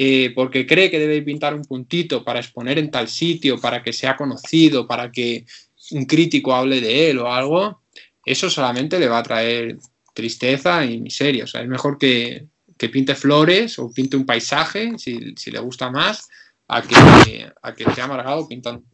eh, 0.00 0.32
porque 0.32 0.64
cree 0.64 0.92
que 0.92 1.00
debe 1.00 1.22
pintar 1.22 1.54
un 1.54 1.64
puntito 1.64 2.24
para 2.24 2.38
exponer 2.38 2.78
en 2.78 2.88
tal 2.90 3.08
sitio, 3.08 3.60
para 3.60 3.82
que 3.82 3.92
sea 3.92 4.16
conocido, 4.16 4.86
para 4.86 5.10
que 5.10 5.44
un 5.90 6.04
crítico 6.06 6.54
hable 6.54 6.80
de 6.80 7.10
él 7.10 7.18
o 7.18 7.32
algo, 7.32 7.82
eso 8.24 8.48
solamente 8.48 9.00
le 9.00 9.08
va 9.08 9.18
a 9.18 9.22
traer 9.24 9.76
tristeza 10.14 10.84
y 10.84 11.00
miseria. 11.00 11.44
O 11.44 11.46
sea, 11.48 11.62
es 11.62 11.68
mejor 11.68 11.98
que, 11.98 12.46
que 12.76 12.88
pinte 12.88 13.16
flores 13.16 13.78
o 13.80 13.92
pinte 13.92 14.16
un 14.16 14.24
paisaje, 14.24 14.92
si, 14.98 15.34
si 15.36 15.50
le 15.50 15.58
gusta 15.58 15.90
más, 15.90 16.28
a 16.68 16.82
que, 16.82 17.50
a 17.60 17.74
que 17.74 17.84
esté 17.84 18.00
amargado 18.00 18.46
pintando. 18.46 18.84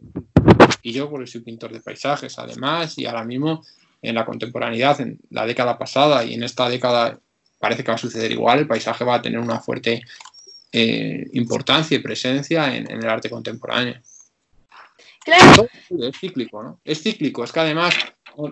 Y 0.82 0.92
yo, 0.92 1.11
porque 1.11 1.26
soy 1.26 1.42
pintor 1.42 1.72
de 1.72 1.80
paisajes, 1.80 2.38
además, 2.38 2.96
y 2.96 3.05
ahora 3.05 3.24
mismo 3.24 3.62
en 4.00 4.14
la 4.14 4.24
contemporaneidad, 4.24 5.00
en 5.02 5.18
la 5.30 5.44
década 5.44 5.76
pasada 5.76 6.24
y 6.24 6.34
en 6.34 6.44
esta 6.44 6.68
década 6.68 7.18
parece 7.59 7.82
que 7.82 7.90
va 7.90 7.96
a 7.96 7.98
suceder 7.98 8.30
igual, 8.32 8.61
el 8.61 8.66
paisaje 8.66 9.05
va 9.05 9.16
a 9.16 9.22
tener 9.22 9.38
una 9.38 9.61
fuerte 9.61 10.02
eh, 10.77 11.29
importancia 11.35 11.97
y 11.97 12.01
presencia 12.01 12.75
en, 12.75 12.91
en, 12.91 12.99
el 12.99 13.09
arte 13.09 13.31
contemporáneo. 13.31 13.95
Claro. 15.25 15.68
Es 16.01 16.18
cíclico, 16.18 16.64
¿no? 16.64 16.81
Es 16.83 17.01
cíclico, 17.01 17.45
es 17.45 17.53
que 17.53 17.61
además 17.61 17.95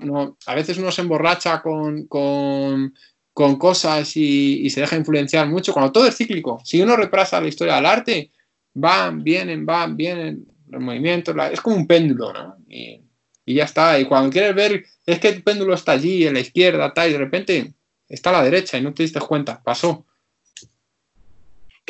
no, 0.03 0.39
a 0.47 0.55
veces 0.55 0.79
uno 0.79 0.93
se 0.93 1.01
emborracha 1.01 1.61
con, 1.61 2.07
con, 2.07 2.95
con 3.33 3.57
cosas 3.57 4.17
y, 4.17 4.61
y, 4.65 4.71
se 4.71 4.83
deja 4.83 4.95
influenciar 4.95 5.49
mucho, 5.49 5.73
cuando 5.73 5.91
todo 5.91 6.07
es 6.07 6.17
cíclico. 6.17 6.61
Si 6.65 6.81
uno 6.81 6.95
reprasa 6.95 7.41
la 7.41 7.49
historia 7.49 7.75
del 7.75 7.87
arte, 7.87 8.31
van, 8.73 9.25
vienen, 9.25 9.67
van, 9.67 9.97
vienen 9.97 10.47
los 10.69 10.81
movimientos, 10.81 11.35
la, 11.35 11.51
es 11.51 11.61
como 11.61 11.75
un 11.75 11.89
péndulo, 11.89 12.33
¿no? 12.33 12.57
Y, 12.69 13.01
y, 13.45 13.55
ya 13.55 13.65
está. 13.65 13.99
Y 13.99 14.05
cuando 14.05 14.31
quieres 14.31 14.55
ver, 14.55 14.85
es 15.05 15.19
que 15.19 15.29
el 15.29 15.43
péndulo 15.43 15.75
está 15.75 15.91
allí, 15.91 16.25
en 16.25 16.35
la 16.35 16.41
izquierda, 16.41 16.95
tal, 16.95 17.11
y 17.11 17.15
de 17.15 17.19
repente 17.19 17.75
está 18.09 18.31
a 18.31 18.35
la 18.35 18.45
derecha 18.45 18.79
y 18.79 18.83
no 18.83 18.95
te 18.95 19.03
diste 19.03 19.19
cuenta, 19.19 19.61
pasó. 19.61 20.07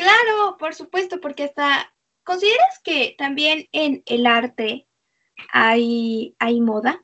Claro, 0.03 0.57
por 0.57 0.75
supuesto, 0.75 1.21
porque 1.21 1.43
hasta, 1.43 1.93
¿consideras 2.23 2.79
que 2.83 3.15
también 3.17 3.67
en 3.71 4.03
el 4.05 4.25
arte 4.25 4.87
hay, 5.51 6.35
hay 6.39 6.61
moda? 6.61 7.03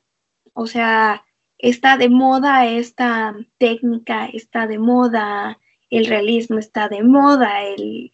O 0.52 0.66
sea, 0.66 1.24
está 1.56 1.96
de 1.96 2.08
moda 2.08 2.66
esta 2.66 3.34
técnica, 3.58 4.26
está 4.26 4.66
de 4.66 4.78
moda 4.78 5.58
el 5.88 6.06
realismo, 6.06 6.58
está 6.58 6.88
de 6.88 7.02
moda 7.02 7.62
el, 7.64 8.12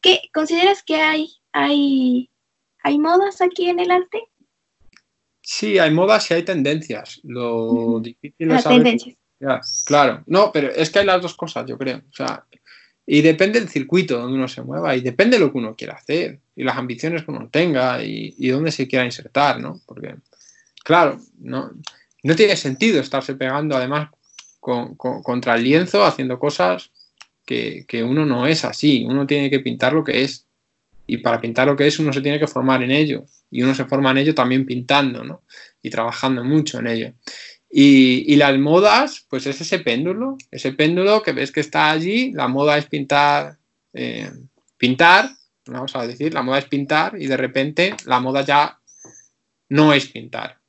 ¿Qué, 0.00 0.20
¿Consideras 0.34 0.82
que 0.82 0.96
hay, 0.96 1.30
hay, 1.52 2.30
hay 2.82 2.98
modas 2.98 3.40
aquí 3.40 3.70
en 3.70 3.80
el 3.80 3.90
arte? 3.90 4.22
Sí, 5.40 5.78
hay 5.78 5.90
modas 5.90 6.30
y 6.30 6.34
hay 6.34 6.44
tendencias. 6.44 7.20
Lo 7.24 8.00
difícil 8.00 8.50
es 8.50 8.62
saber... 8.62 8.78
tendencias. 8.78 9.16
Ya, 9.40 9.60
claro, 9.84 10.22
no, 10.26 10.52
pero 10.52 10.68
es 10.68 10.90
que 10.90 11.00
hay 11.00 11.06
las 11.06 11.20
dos 11.20 11.34
cosas, 11.34 11.66
yo 11.66 11.76
creo. 11.76 11.98
O 11.98 12.12
sea, 12.12 12.46
y 13.06 13.20
depende 13.22 13.60
del 13.60 13.68
circuito 13.68 14.18
donde 14.18 14.36
uno 14.36 14.48
se 14.48 14.62
mueva 14.62 14.96
y 14.96 15.00
depende 15.00 15.36
de 15.38 15.44
lo 15.44 15.52
que 15.52 15.58
uno 15.58 15.74
quiera 15.74 15.94
hacer 15.94 16.38
y 16.56 16.64
las 16.64 16.76
ambiciones 16.76 17.22
que 17.22 17.30
uno 17.30 17.48
tenga 17.50 18.02
y, 18.02 18.34
y 18.38 18.48
dónde 18.48 18.72
se 18.72 18.88
quiera 18.88 19.04
insertar, 19.04 19.60
¿no? 19.60 19.80
Porque, 19.86 20.14
claro, 20.82 21.20
no, 21.38 21.70
no 22.22 22.34
tiene 22.34 22.56
sentido 22.56 23.00
estarse 23.00 23.34
pegando, 23.34 23.76
además, 23.76 24.08
contra 24.58 25.56
el 25.56 25.64
lienzo 25.64 26.04
haciendo 26.04 26.38
cosas 26.38 26.90
que, 27.44 27.84
que, 27.86 28.02
uno 28.02 28.24
no 28.24 28.46
es 28.46 28.64
así, 28.64 29.04
uno 29.06 29.26
tiene 29.26 29.50
que 29.50 29.60
pintar 29.60 29.92
lo 29.92 30.02
que 30.02 30.22
es. 30.22 30.46
Y 31.06 31.18
para 31.18 31.38
pintar 31.38 31.66
lo 31.66 31.76
que 31.76 31.86
es 31.86 31.98
uno 31.98 32.14
se 32.14 32.22
tiene 32.22 32.38
que 32.38 32.46
formar 32.46 32.82
en 32.82 32.90
ello. 32.90 33.26
Y 33.50 33.62
uno 33.62 33.74
se 33.74 33.84
forma 33.84 34.10
en 34.12 34.18
ello 34.18 34.34
también 34.34 34.64
pintando, 34.64 35.22
¿no? 35.22 35.42
Y 35.82 35.90
trabajando 35.90 36.42
mucho 36.42 36.78
en 36.78 36.86
ello. 36.86 37.12
Y, 37.76 38.36
las 38.36 38.56
modas, 38.56 39.26
pues 39.28 39.48
es 39.48 39.60
ese 39.60 39.80
péndulo, 39.80 40.38
ese 40.52 40.72
péndulo 40.74 41.24
que 41.24 41.32
ves 41.32 41.50
que 41.50 41.58
está 41.58 41.90
allí, 41.90 42.30
la 42.30 42.46
moda 42.46 42.78
es 42.78 42.86
pintar, 42.86 43.58
eh, 43.92 44.30
pintar, 44.76 45.30
vamos 45.66 45.96
a 45.96 46.06
decir, 46.06 46.32
la 46.32 46.42
moda 46.42 46.60
es 46.60 46.66
pintar 46.66 47.20
y 47.20 47.26
de 47.26 47.36
repente 47.36 47.96
la 48.06 48.20
moda 48.20 48.42
ya 48.42 48.78
no 49.70 49.92
es 49.92 50.06
pintar, 50.06 50.60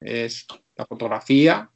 es 0.00 0.46
la 0.76 0.86
fotografía, 0.86 1.68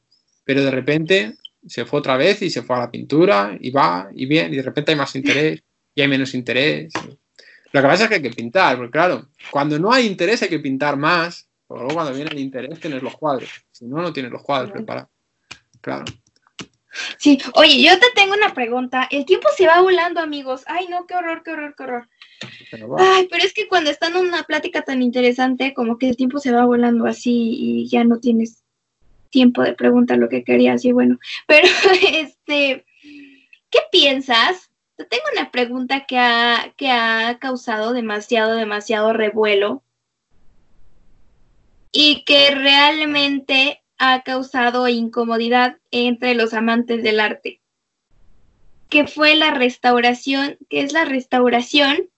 pero 0.45 0.63
de 0.63 0.71
repente 0.71 1.35
se 1.67 1.83
fue 1.83 1.99
otra 1.99 2.15
vez 2.15 2.41
y 2.41 2.49
se 2.49 2.61
fue 2.61 2.77
a 2.77 2.79
la 2.79 2.91
pintura 2.91 3.57
y 3.59 3.71
va 3.71 4.09
y 4.15 4.27
bien 4.27 4.53
y 4.53 4.55
de 4.55 4.63
repente 4.63 4.93
hay 4.93 4.97
más 4.97 5.13
interés 5.13 5.61
y 5.93 6.01
hay 6.01 6.07
menos 6.07 6.33
interés. 6.33 6.93
Lo 7.73 7.81
que 7.81 7.87
pasa 7.87 8.03
es 8.03 8.09
que 8.09 8.15
hay 8.15 8.21
que 8.21 8.29
pintar, 8.29 8.77
porque 8.77 8.91
claro, 8.91 9.27
cuando 9.51 9.77
no 9.77 9.91
hay 9.91 10.05
interés 10.07 10.41
hay 10.41 10.47
que 10.47 10.59
pintar 10.59 10.95
más, 10.95 11.49
pero 11.67 11.81
luego 11.81 11.95
cuando 11.95 12.13
viene 12.13 12.31
el 12.31 12.39
interés 12.39 12.79
tienes 12.79 13.03
los 13.03 13.17
cuadros, 13.17 13.49
si 13.79 13.85
no, 13.85 14.01
no 14.01 14.11
tienes 14.11 14.31
los 14.31 14.43
cuadros 14.43 14.71
preparados. 14.71 15.09
Claro. 15.79 16.03
Sí, 17.17 17.39
oye, 17.53 17.81
yo 17.81 17.97
te 17.97 18.07
tengo 18.13 18.33
una 18.33 18.53
pregunta. 18.53 19.07
El 19.09 19.23
tiempo 19.25 19.47
se 19.55 19.67
va 19.67 19.79
volando, 19.79 20.19
amigos. 20.19 20.63
Ay, 20.67 20.87
no, 20.89 21.07
qué 21.07 21.15
horror, 21.15 21.43
qué 21.43 21.51
horror, 21.51 21.75
qué 21.77 21.83
horror. 21.83 22.09
Ay, 22.97 23.29
pero 23.31 23.43
es 23.45 23.53
que 23.53 23.69
cuando 23.69 23.89
están 23.89 24.17
en 24.17 24.27
una 24.27 24.43
plática 24.43 24.81
tan 24.81 25.01
interesante, 25.01 25.73
como 25.73 25.97
que 25.97 26.09
el 26.09 26.17
tiempo 26.17 26.39
se 26.39 26.51
va 26.51 26.65
volando 26.65 27.05
así 27.05 27.55
y 27.57 27.87
ya 27.87 28.03
no 28.03 28.19
tienes 28.19 28.65
tiempo 29.29 29.61
de 29.61 29.73
preguntar 29.73 30.17
lo 30.17 30.27
que 30.27 30.43
querías 30.43 30.83
y 30.83 30.91
bueno, 30.91 31.17
pero 31.47 31.67
este, 32.11 32.85
¿qué 33.69 33.79
piensas? 33.93 34.71
Te 34.97 35.05
tengo 35.05 35.23
una 35.31 35.51
pregunta 35.51 36.05
que 36.05 36.17
ha, 36.17 36.73
que 36.75 36.91
ha 36.91 37.37
causado 37.39 37.93
demasiado, 37.93 38.55
demasiado 38.55 39.13
revuelo 39.13 39.83
y 41.91 42.23
que 42.23 42.51
realmente 42.51 43.81
ha 43.97 44.21
causado 44.23 44.87
incomodidad 44.87 45.77
entre 45.91 46.35
los 46.35 46.53
amantes 46.53 47.03
del 47.03 47.19
arte, 47.19 47.61
que 48.89 49.07
fue 49.07 49.35
la 49.35 49.51
restauración, 49.51 50.57
que 50.69 50.81
es 50.81 50.93
la 50.93 51.05
restauración 51.05 52.09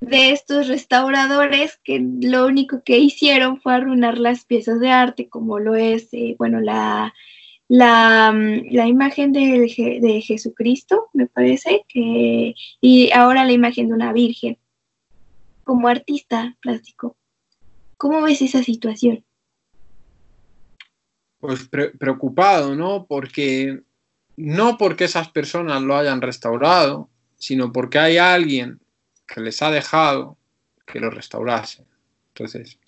de 0.00 0.30
estos 0.30 0.66
restauradores 0.66 1.78
que 1.84 2.00
lo 2.22 2.46
único 2.46 2.82
que 2.82 2.98
hicieron 2.98 3.60
fue 3.60 3.74
arruinar 3.74 4.18
las 4.18 4.46
piezas 4.46 4.80
de 4.80 4.90
arte, 4.90 5.28
como 5.28 5.58
lo 5.58 5.74
es, 5.74 6.08
eh, 6.12 6.36
bueno, 6.38 6.60
la, 6.60 7.12
la, 7.68 8.32
mm, 8.32 8.72
la 8.72 8.86
imagen 8.86 9.32
de, 9.32 10.00
de, 10.00 10.20
Jesucristo, 10.22 11.08
me 11.12 11.26
parece, 11.26 11.84
que, 11.88 12.54
y 12.80 13.10
ahora 13.12 13.44
la 13.44 13.52
imagen 13.52 13.88
de 13.88 13.94
una 13.94 14.12
virgen. 14.12 14.58
Como 15.64 15.86
artista 15.86 16.56
plástico, 16.60 17.16
¿cómo 18.00 18.22
ves 18.22 18.40
esa 18.40 18.62
situación? 18.62 19.22
Pues 21.38 21.68
preocupado, 21.68 22.74
¿no? 22.74 23.04
Porque 23.06 23.82
no 24.38 24.78
porque 24.78 25.04
esas 25.04 25.28
personas 25.28 25.82
lo 25.82 25.94
hayan 25.94 26.22
restaurado, 26.22 27.10
sino 27.36 27.72
porque 27.72 27.98
hay 27.98 28.16
alguien 28.16 28.80
que 29.26 29.42
les 29.42 29.60
ha 29.60 29.70
dejado 29.70 30.38
que 30.86 30.98
lo 30.98 31.10
restaurase. 31.10 31.84
Entonces, 32.28 32.78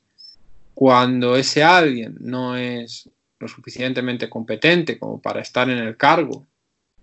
cuando 0.75 1.37
ese 1.37 1.63
alguien 1.63 2.17
no 2.19 2.57
es 2.57 3.11
lo 3.39 3.49
suficientemente 3.49 4.31
competente 4.31 4.99
como 4.99 5.21
para 5.21 5.43
estar 5.43 5.69
en 5.69 5.79
el 5.79 5.99
cargo 5.99 6.47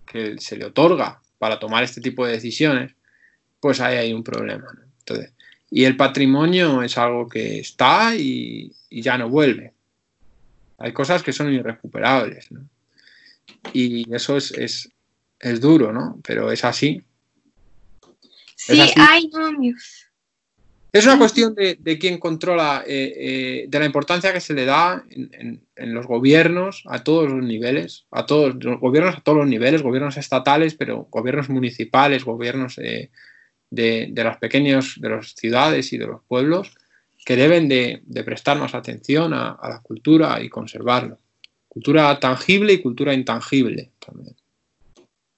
que 0.04 0.36
se 0.38 0.56
le 0.56 0.64
otorga 0.64 1.22
para 1.38 1.60
tomar 1.60 1.84
este 1.84 2.00
tipo 2.00 2.26
de 2.26 2.32
decisiones, 2.32 2.92
pues 3.60 3.80
ahí 3.80 3.98
hay 3.98 4.12
un 4.12 4.24
problema. 4.24 4.66
Entonces, 4.98 5.32
y 5.70 5.84
el 5.84 5.96
patrimonio 5.96 6.82
es 6.82 6.98
algo 6.98 7.28
que 7.28 7.60
está 7.60 8.16
y, 8.16 8.72
ya 8.90 9.16
no 9.16 9.28
vuelve. 9.28 9.72
Hay 10.78 10.92
cosas 10.92 11.22
que 11.22 11.32
son 11.32 11.52
irrecuperables. 11.52 12.48
Y 13.72 14.12
eso 14.12 14.36
es, 14.36 14.50
es, 14.52 14.90
es 15.38 15.60
duro, 15.60 15.92
¿no? 15.92 16.18
Pero 16.24 16.50
es 16.50 16.64
así. 16.64 17.02
Sí, 18.56 18.80
hay 18.80 19.30
Es 20.92 21.04
una 21.06 21.18
cuestión 21.18 21.54
de, 21.54 21.76
de 21.78 21.98
quién 21.98 22.18
controla, 22.18 22.82
eh, 22.86 23.14
eh, 23.16 23.66
de 23.68 23.78
la 23.78 23.86
importancia 23.86 24.32
que 24.32 24.40
se 24.40 24.54
le 24.54 24.64
da 24.64 25.04
en, 25.10 25.62
los 25.76 26.06
gobiernos 26.06 26.82
a 26.86 27.04
todos 27.04 27.30
los 27.30 27.44
niveles, 27.44 28.06
a 28.10 28.26
todos 28.26 28.62
los 28.62 28.80
gobiernos 28.80 29.16
a 29.16 29.20
todos 29.20 29.38
los 29.38 29.46
niveles, 29.46 29.82
gobiernos 29.82 30.16
estatales, 30.16 30.74
pero 30.74 31.06
gobiernos 31.10 31.48
municipales, 31.48 32.24
gobiernos 32.24 32.76
eh, 32.78 33.10
de, 33.70 34.12
las 34.14 34.38
pequeñas 34.38 34.94
de 34.96 35.08
las 35.08 35.34
ciudades 35.34 35.92
y 35.92 35.98
de 35.98 36.06
los 36.06 36.22
pueblos, 36.24 36.74
que 37.24 37.36
deben 37.36 37.68
de, 37.68 38.02
prestar 38.24 38.58
más 38.58 38.74
atención 38.74 39.32
a, 39.34 39.52
a, 39.52 39.68
la 39.68 39.80
cultura 39.80 40.42
y 40.42 40.48
conservarlo. 40.48 41.18
Cultura 41.68 42.18
tangible 42.18 42.72
y 42.72 42.82
cultura 42.82 43.14
intangible 43.14 43.92
también. 44.04 44.34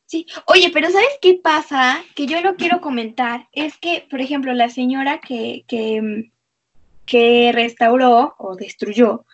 Sí, 0.06 0.26
oye, 0.46 0.70
pero 0.72 0.90
¿sabes 0.90 1.18
qué 1.22 1.40
pasa? 1.42 2.02
Que 2.14 2.26
yo 2.26 2.40
lo 2.42 2.56
quiero 2.56 2.80
comentar. 2.80 3.48
Es 3.52 3.78
que, 3.78 4.06
por 4.10 4.20
ejemplo, 4.20 4.52
la 4.52 4.68
señora 4.68 5.20
que, 5.20 5.64
que, 5.66 6.30
que 7.06 7.50
restauró 7.52 8.34
o 8.38 8.54
destruyó, 8.56 9.24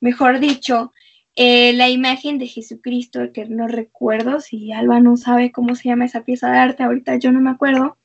mejor 0.00 0.40
dicho, 0.40 0.92
eh, 1.36 1.74
la 1.74 1.90
imagen 1.90 2.38
de 2.38 2.46
Jesucristo, 2.46 3.30
que 3.32 3.44
no 3.44 3.68
recuerdo 3.68 4.40
si 4.40 4.72
Alba 4.72 5.00
no 5.00 5.18
sabe 5.18 5.52
cómo 5.52 5.74
se 5.74 5.90
llama 5.90 6.06
esa 6.06 6.24
pieza 6.24 6.50
de 6.50 6.58
arte, 6.58 6.82
ahorita 6.82 7.16
yo 7.18 7.30
no 7.30 7.40
me 7.40 7.50
acuerdo. 7.50 7.96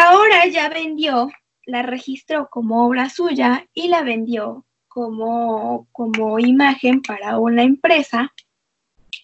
Ahora 0.00 0.46
ya 0.46 0.68
vendió, 0.68 1.28
la 1.66 1.82
registró 1.82 2.48
como 2.48 2.86
obra 2.86 3.10
suya 3.10 3.66
y 3.74 3.88
la 3.88 4.02
vendió 4.02 4.64
como, 4.86 5.88
como 5.90 6.38
imagen 6.38 7.02
para 7.02 7.38
una 7.38 7.64
empresa 7.64 8.32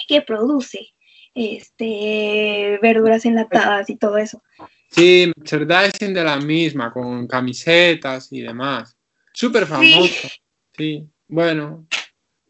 que 0.08 0.20
produce 0.20 0.88
este, 1.32 2.80
verduras 2.82 3.24
enlatadas 3.24 3.88
y 3.88 3.96
todo 3.96 4.18
eso. 4.18 4.42
Sí, 4.90 5.32
merchandising 5.36 6.12
de 6.12 6.24
la 6.24 6.38
misma, 6.38 6.92
con 6.92 7.28
camisetas 7.28 8.32
y 8.32 8.40
demás. 8.40 8.96
Súper 9.32 9.66
famoso. 9.66 10.28
Sí. 10.76 11.08
bueno. 11.28 11.86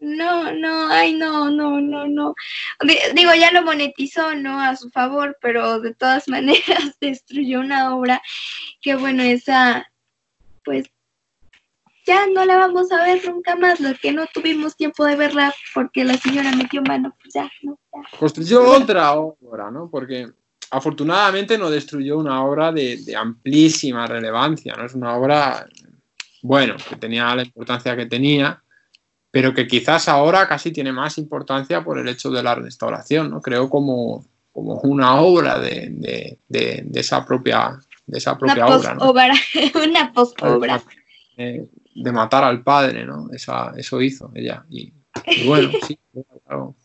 No, 0.05 0.53
no, 0.53 0.89
ay, 0.89 1.15
no, 1.15 1.51
no, 1.51 1.81
no, 1.81 2.07
no. 2.07 2.35
Digo, 3.15 3.35
ya 3.35 3.51
lo 3.53 3.63
monetizó, 3.63 4.35
¿no? 4.35 4.61
A 4.61 4.77
su 4.77 4.91
favor, 4.91 5.39
pero 5.41 5.81
de 5.81 5.95
todas 5.95 6.29
maneras 6.29 6.97
destruyó 7.01 7.61
una 7.61 7.97
obra 7.97 8.21
que, 8.83 8.97
bueno, 8.97 9.23
esa, 9.23 9.91
pues, 10.63 10.85
ya 12.07 12.27
no 12.27 12.45
la 12.45 12.57
vamos 12.59 12.93
a 12.93 13.03
ver 13.03 13.27
nunca 13.27 13.57
más, 13.57 13.81
lo 13.81 13.95
que 13.95 14.13
no 14.13 14.27
tuvimos 14.27 14.77
tiempo 14.77 15.07
de 15.07 15.17
verla 15.17 15.55
porque 15.73 16.05
la 16.05 16.19
señora 16.19 16.55
metió 16.55 16.83
mano, 16.83 17.17
pues 17.23 17.33
ya, 17.33 17.51
no, 17.63 17.79
Construyó 18.19 18.63
otra 18.63 19.13
obra, 19.13 19.71
¿no? 19.71 19.89
Porque 19.91 20.31
afortunadamente 20.71 21.57
no 21.57 21.71
destruyó 21.71 22.19
una 22.19 22.45
obra 22.45 22.73
de, 22.73 23.15
amplísima 23.17 24.07
relevancia, 24.07 24.75
¿no? 24.77 24.85
Es 24.85 24.95
una 24.95 25.17
obra, 25.17 25.67
bueno, 26.43 26.77
que 26.87 26.97
tenía 26.97 27.35
la 27.35 27.43
importancia 27.43 27.97
que 27.97 28.05
tenía, 28.05 28.63
pero 29.35 29.53
que 29.53 29.67
quizás 29.67 30.07
ahora 30.09 30.47
casi 30.47 30.71
tiene 30.71 30.93
más 30.93 31.19
importancia 31.19 31.83
por 31.83 31.99
el 31.99 32.07
hecho 32.07 32.31
de 32.31 32.41
la 32.41 32.55
restauración, 32.55 33.31
¿no? 33.31 33.41
Creo 33.43 33.69
como, 33.69 34.25
como 34.53 34.75
una 34.83 35.21
obra 35.23 35.59
de, 35.59 36.39
esa 36.95 37.27
propia, 37.27 37.77
de 38.07 38.19
esa 38.19 38.39
propia 38.39 38.65
obra. 38.65 38.95
¿no? 38.95 39.11
una 39.85 40.13
post-obra. 40.13 40.81
Eh, 41.37 41.67
de 41.97 42.13
matar 42.13 42.45
al 42.45 42.63
padre, 42.63 43.05
¿no? 43.05 43.29
eso 43.33 44.01
hizo 44.01 44.31
ella. 44.37 44.65
Y, 44.71 44.93
bueno, 45.45 45.73
sí, 45.85 45.99
claro. 46.47 46.77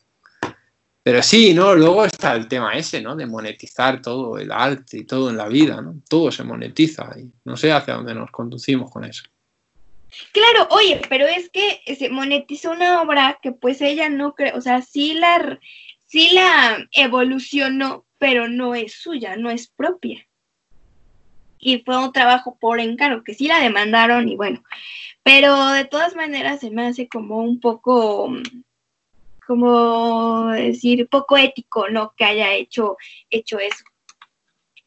Pero 1.03 1.21
sí, 1.21 1.53
¿no? 1.53 1.75
Luego 1.75 2.03
está 2.03 2.33
el 2.33 2.47
tema 2.47 2.73
ese, 2.73 2.99
¿no? 2.99 3.15
De 3.15 3.27
monetizar 3.27 4.01
todo 4.01 4.39
el 4.39 4.51
arte 4.51 4.97
y 4.97 5.03
todo 5.03 5.29
en 5.29 5.37
la 5.37 5.47
vida, 5.47 5.83
¿no? 5.83 6.01
Todo 6.09 6.31
se 6.31 6.43
monetiza 6.43 7.13
y 7.15 7.31
no 7.45 7.55
sé 7.55 7.71
hacia 7.71 7.93
dónde 7.93 8.15
nos 8.15 8.31
conducimos 8.31 8.89
con 8.89 9.05
eso. 9.05 9.21
Claro, 10.33 10.67
oye, 10.71 11.01
pero 11.09 11.27
es 11.27 11.49
que 11.49 11.81
se 11.95 12.09
monetizó 12.09 12.71
una 12.71 13.01
obra 13.01 13.39
que 13.41 13.51
pues 13.51 13.81
ella 13.81 14.09
no 14.09 14.33
cree, 14.33 14.53
o 14.53 14.61
sea, 14.61 14.81
sí 14.81 15.13
la, 15.13 15.59
sí 16.05 16.29
la 16.33 16.87
evolucionó, 16.91 18.05
pero 18.17 18.47
no 18.47 18.75
es 18.75 18.93
suya, 18.93 19.35
no 19.37 19.49
es 19.49 19.67
propia 19.67 20.25
y 21.59 21.79
fue 21.79 21.97
un 21.97 22.11
trabajo 22.11 22.57
por 22.59 22.79
encargo, 22.79 23.23
que 23.23 23.33
sí 23.33 23.47
la 23.47 23.59
demandaron 23.59 24.29
y 24.29 24.35
bueno, 24.35 24.63
pero 25.23 25.67
de 25.67 25.85
todas 25.85 26.15
maneras 26.15 26.61
se 26.61 26.71
me 26.71 26.87
hace 26.87 27.07
como 27.07 27.39
un 27.39 27.59
poco, 27.59 28.31
como 29.45 30.47
decir, 30.47 31.07
poco 31.09 31.37
ético, 31.37 31.89
¿no? 31.89 32.13
Que 32.15 32.25
haya 32.25 32.53
hecho, 32.53 32.97
hecho 33.29 33.59
eso. 33.59 33.83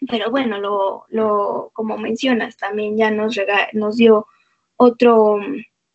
Pero 0.08 0.30
bueno, 0.30 0.58
lo, 0.58 1.04
lo 1.10 1.70
como 1.74 1.96
mencionas, 1.98 2.56
también 2.56 2.96
ya 2.96 3.10
nos, 3.10 3.36
nos 3.72 3.96
dio 3.96 4.26
otro, 4.76 5.38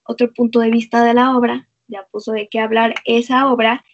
otro 0.04 0.34
punto 0.34 0.60
de 0.60 0.72
vista 0.72 1.04
de 1.04 1.14
la 1.14 1.36
obra, 1.38 1.68
ya 1.88 2.06
puso 2.12 2.32
de 2.32 2.48
qué 2.48 2.60
hablar 2.60 2.96
esa 3.06 3.52
obra. 3.52 3.86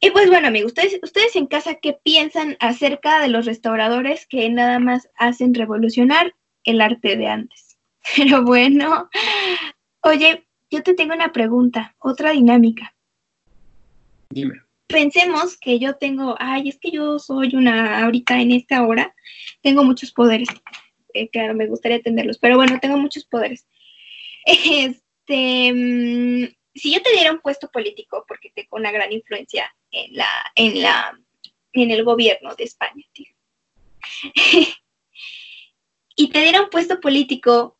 Y 0.00 0.10
pues 0.10 0.28
bueno, 0.28 0.48
amigos, 0.48 0.72
ustedes, 0.72 0.98
ustedes 1.02 1.36
en 1.36 1.46
casa, 1.46 1.74
¿qué 1.74 1.98
piensan 2.02 2.56
acerca 2.60 3.20
de 3.20 3.28
los 3.28 3.46
restauradores 3.46 4.26
que 4.26 4.48
nada 4.48 4.78
más 4.78 5.08
hacen 5.16 5.54
revolucionar 5.54 6.34
el 6.64 6.80
arte 6.80 7.16
de 7.16 7.26
antes? 7.26 7.78
Pero 8.16 8.42
bueno, 8.44 9.10
oye, 10.02 10.46
yo 10.70 10.82
te 10.82 10.94
tengo 10.94 11.14
una 11.14 11.32
pregunta, 11.32 11.94
otra 11.98 12.30
dinámica. 12.30 12.94
Dime. 14.30 14.62
Pensemos 14.86 15.56
que 15.56 15.78
yo 15.78 15.94
tengo, 15.96 16.34
ay, 16.38 16.68
es 16.68 16.78
que 16.78 16.90
yo 16.90 17.18
soy 17.18 17.54
una, 17.54 18.02
ahorita 18.02 18.40
en 18.40 18.52
esta 18.52 18.84
hora, 18.84 19.14
tengo 19.62 19.84
muchos 19.84 20.12
poderes. 20.12 20.48
Eh, 21.14 21.28
claro, 21.28 21.54
me 21.54 21.66
gustaría 21.66 22.02
tenerlos, 22.02 22.38
pero 22.38 22.56
bueno, 22.56 22.78
tengo 22.80 22.96
muchos 22.96 23.24
poderes. 23.24 23.66
Este, 24.50 25.72
mm, 25.72 26.48
si 26.74 26.92
yo 26.92 27.02
te 27.02 27.12
diera 27.12 27.32
un 27.32 27.40
puesto 27.40 27.68
político, 27.70 28.24
porque 28.26 28.50
tengo 28.54 28.76
una 28.76 28.90
gran 28.90 29.12
influencia 29.12 29.72
en 29.90 30.16
la, 30.16 30.28
en 30.54 30.82
la, 30.82 31.18
en 31.72 31.90
el 31.90 32.04
gobierno 32.04 32.54
de 32.54 32.64
España, 32.64 33.04
tío. 33.12 33.28
y 36.16 36.28
te 36.30 36.40
diera 36.40 36.62
un 36.62 36.70
puesto 36.70 37.00
político 37.00 37.78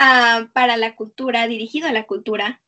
uh, 0.00 0.48
para 0.52 0.76
la 0.76 0.96
cultura, 0.96 1.46
dirigido 1.46 1.88
a 1.88 1.92
la 1.92 2.06
cultura, 2.06 2.62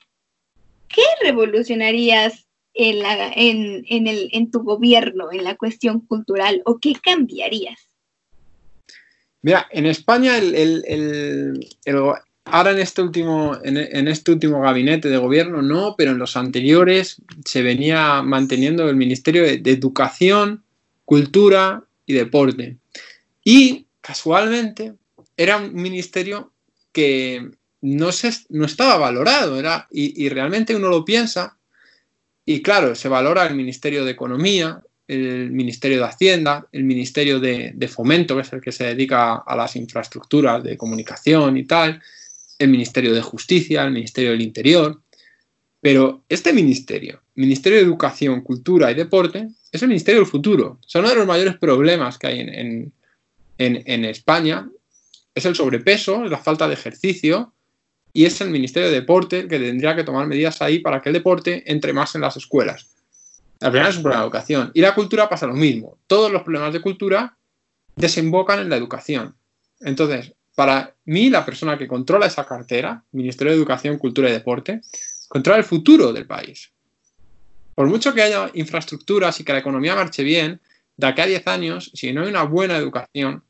¿qué 0.89 1.03
revolucionarías 1.23 2.47
en, 2.75 3.01
la, 3.01 3.33
en, 3.35 3.85
en, 3.89 4.07
el, 4.07 4.29
en 4.33 4.51
tu 4.51 4.63
gobierno, 4.63 5.33
en 5.33 5.45
la 5.45 5.57
cuestión 5.57 6.01
cultural, 6.01 6.63
o 6.65 6.79
qué 6.79 6.95
cambiarías? 6.95 7.95
Mira, 9.45 9.69
en 9.71 9.85
España 9.85 10.39
el, 10.39 11.69
ahora 12.45 12.73
en 12.73 12.79
este 12.79 13.03
último 13.03 13.59
en, 13.65 14.09
este 14.09 14.33
último 14.33 14.61
gabinete 14.61 15.09
de 15.09 15.17
gobierno 15.17 15.63
no, 15.63 15.95
pero 15.97 16.13
en 16.13 16.19
los 16.19 16.37
anteriores 16.37 17.17
se 17.45 17.63
venía 17.63 18.23
manteniendo 18.23 18.89
el 18.89 18.97
Ministerio 18.97 19.43
de, 19.43 19.71
Educación, 19.71 20.63
Cultura 21.05 21.83
y 22.07 22.15
Deporte. 22.15 22.77
Y 23.43 23.87
casualmente 24.01 24.95
era 25.37 25.57
un 25.57 25.75
ministerio 25.75 26.53
que 26.93 27.51
no, 27.81 28.13
se, 28.13 28.33
no 28.51 28.67
estaba 28.67 28.97
valorado, 28.97 29.59
era, 29.59 29.89
y, 29.91 30.25
y 30.25 30.29
realmente 30.29 30.77
uno 30.77 30.89
lo 30.89 31.05
piensa, 31.05 31.57
y 32.47 32.63
claro, 32.63 32.95
se 32.95 33.09
valora 33.09 33.47
el 33.47 33.55
Ministerio 33.55 34.05
de 34.05 34.13
Economía, 34.13 34.83
el 35.07 35.51
Ministerio 35.51 35.99
de 35.99 36.05
Hacienda, 36.05 36.67
el 36.73 36.85
Ministerio 36.85 37.41
de, 37.41 37.89
Fomento, 37.89 38.35
que 38.37 38.43
es 38.43 38.53
el 38.53 38.61
que 38.61 38.73
se 38.73 38.85
dedica 38.85 39.37
a 39.37 39.57
las 39.57 39.77
infraestructuras 39.77 40.63
de 40.63 40.77
comunicación 40.77 41.57
y 41.57 41.65
tal, 41.65 42.03
el 42.59 42.69
Ministerio 42.69 43.13
de 43.13 43.23
Justicia, 43.23 43.85
el 43.85 43.93
Ministerio 43.93 44.31
del 44.31 44.43
Interior. 44.43 45.01
Pero 45.81 46.25
este 46.29 46.53
ministerio, 46.53 47.23
Ministerio 47.35 47.79
de 47.79 47.85
Educación, 47.85 48.41
Cultura 48.41 48.91
y 48.91 48.95
Deporte, 48.95 49.49
es 49.71 49.83
el 49.83 49.89
Ministerio 49.89 50.21
del 50.21 50.31
Futuro. 50.31 50.79
Son 50.87 51.03
uno 51.03 51.11
de 51.11 51.17
los 51.17 51.27
mayores 51.27 51.57
problemas 51.57 52.19
que 52.19 52.27
hay 52.27 52.41
en, 52.41 52.93
en 53.59 54.05
España. 54.05 54.69
Es 55.35 55.45
el 55.45 55.55
sobrepeso, 55.55 56.25
es 56.25 56.31
la 56.31 56.39
falta 56.39 56.69
de 56.69 56.75
ejercicio 56.75 57.53
y 58.17 58.25
es 58.25 58.41
el 58.41 58.51
Ministerio 58.51 58.89
de 58.89 58.95
Deporte 58.95 59.49
que 59.49 59.59
tendría 59.59 59.97
que 59.97 60.05
tomar 60.05 60.27
medidas 60.29 60.63
ahí 60.63 60.79
para 60.79 61.03
que 61.03 61.09
el 61.09 61.15
deporte 61.15 61.65
entre 61.67 61.93
más 61.93 62.15
en 62.15 62.21
las 62.21 62.37
escuelas. 62.37 62.95
Al 63.61 63.73
final 63.73 63.89
es 63.89 63.97
un 63.97 64.03
problema 64.03 64.23
de 64.23 64.27
educación. 64.27 64.71
Y 64.73 64.81
la 64.81 64.95
cultura 64.95 65.29
pasa 65.29 65.47
lo 65.47 65.55
mismo. 65.55 65.99
Todos 66.07 66.31
los 66.31 66.43
problemas 66.43 66.73
de 66.73 66.81
cultura 66.81 67.37
desembocan 67.97 68.61
en 68.61 68.71
la 68.71 68.77
educación. 68.77 69.35
Entonces, 69.81 70.33
para 70.55 70.95
mí, 71.07 71.31
la 71.31 71.45
persona 71.45 71.77
que 71.77 71.89
controla 71.89 72.27
esa 72.27 72.47
cartera, 72.47 73.03
Ministerio 73.13 73.53
de 73.53 73.59
Educación, 73.59 73.99
Cultura 73.99 74.29
y 74.29 74.33
Deporte, 74.33 74.81
controla 75.29 75.59
el 75.59 75.65
futuro 75.65 76.13
del 76.13 76.27
país. 76.27 76.71
Por 77.75 77.89
mucho 77.89 78.15
que 78.15 78.23
haya 78.23 78.51
infraestructuras 78.55 79.41
y 79.41 79.45
que 79.45 79.53
la 79.53 79.59
economía 79.59 79.97
marche 79.97 80.23
bien, 80.23 80.61
de 80.97 81.07
aquí 81.07 81.21
a 81.21 81.27
10 81.27 81.47
años, 81.49 81.91
si 81.93 82.13
no 82.13 82.23
hay 82.23 82.29
una 82.29 82.45
buena 82.45 82.77
educación, 82.77 83.43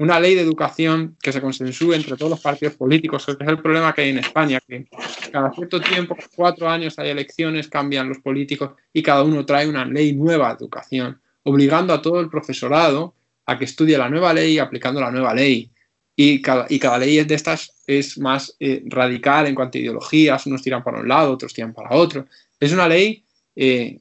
una 0.00 0.20
ley 0.20 0.34
de 0.34 0.42
educación 0.42 1.16
que 1.20 1.32
se 1.32 1.40
consensúe 1.40 1.92
entre 1.92 2.16
todos 2.16 2.30
los 2.30 2.40
partidos 2.40 2.74
políticos, 2.74 3.26
que 3.26 3.32
es 3.32 3.48
el 3.48 3.60
problema 3.60 3.92
que 3.92 4.02
hay 4.02 4.10
en 4.10 4.18
España, 4.18 4.60
que 4.66 4.86
cada 5.32 5.52
cierto 5.52 5.80
tiempo, 5.80 6.16
cuatro 6.34 6.68
años 6.68 6.98
hay 6.98 7.10
elecciones, 7.10 7.68
cambian 7.68 8.08
los 8.08 8.18
políticos 8.18 8.72
y 8.92 9.02
cada 9.02 9.22
uno 9.22 9.44
trae 9.44 9.68
una 9.68 9.84
ley 9.84 10.12
nueva 10.12 10.48
de 10.48 10.54
educación, 10.54 11.20
obligando 11.42 11.92
a 11.92 12.02
todo 12.02 12.20
el 12.20 12.28
profesorado 12.28 13.14
a 13.46 13.58
que 13.58 13.64
estudie 13.64 13.98
la 13.98 14.08
nueva 14.08 14.32
ley 14.32 14.58
aplicando 14.58 15.00
la 15.00 15.10
nueva 15.10 15.34
ley. 15.34 15.70
Y 16.20 16.42
cada, 16.42 16.66
y 16.68 16.80
cada 16.80 16.98
ley 16.98 17.22
de 17.22 17.34
estas 17.36 17.74
es 17.86 18.18
más 18.18 18.56
eh, 18.58 18.82
radical 18.86 19.46
en 19.46 19.54
cuanto 19.54 19.78
a 19.78 19.80
ideologías, 19.80 20.46
unos 20.46 20.62
tiran 20.62 20.82
para 20.82 20.98
un 20.98 21.06
lado, 21.06 21.30
otros 21.30 21.54
tiran 21.54 21.72
para 21.72 21.94
otro. 21.94 22.26
Es 22.58 22.72
una 22.72 22.88
ley, 22.88 23.22
eh, 23.54 24.00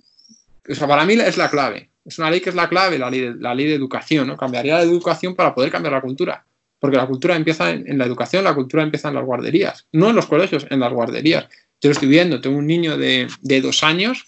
o 0.67 0.73
sea, 0.73 0.87
para 0.87 1.05
mí 1.05 1.13
es 1.13 1.37
la 1.37 1.47
clave. 1.47 1.91
Es 2.03 2.17
una 2.17 2.31
ley 2.31 2.41
que 2.41 2.49
es 2.49 2.55
la 2.55 2.67
clave, 2.67 2.97
la 2.97 3.11
ley 3.11 3.19
de, 3.19 3.35
la 3.35 3.53
ley 3.53 3.67
de 3.67 3.75
educación, 3.75 4.25
¿no? 4.25 4.35
Cambiaría 4.35 4.77
la 4.77 4.81
educación 4.81 5.35
para 5.35 5.53
poder 5.53 5.69
cambiar 5.69 5.93
la 5.93 6.01
cultura. 6.01 6.43
Porque 6.79 6.97
la 6.97 7.05
cultura 7.05 7.35
empieza 7.35 7.69
en, 7.69 7.95
la 7.99 8.05
educación, 8.05 8.43
la 8.43 8.55
cultura 8.55 8.81
empieza 8.81 9.09
en 9.09 9.13
las 9.13 9.23
guarderías. 9.23 9.85
No 9.91 10.09
en 10.09 10.15
los 10.15 10.25
colegios, 10.25 10.65
en 10.71 10.79
las 10.79 10.91
guarderías. 10.91 11.47
Yo 11.79 11.89
lo 11.89 11.91
estoy 11.91 12.07
viendo, 12.07 12.41
tengo 12.41 12.57
un 12.57 12.65
niño 12.65 12.97
de, 12.97 13.27
dos 13.61 13.83
años 13.83 14.25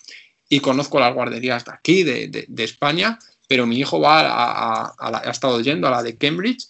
y 0.48 0.60
conozco 0.60 1.00
las 1.00 1.16
guarderías 1.16 1.66
de 1.66 1.72
aquí, 1.72 2.04
de, 2.04 2.48
España, 2.60 3.18
pero 3.48 3.66
mi 3.66 3.80
hijo 3.80 4.00
va 4.00 4.28
a, 4.30 4.94
ha 5.00 5.32
estado 5.32 5.60
yendo 5.62 5.88
a 5.88 5.92
la 5.92 6.04
de 6.04 6.16
Cambridge 6.18 6.68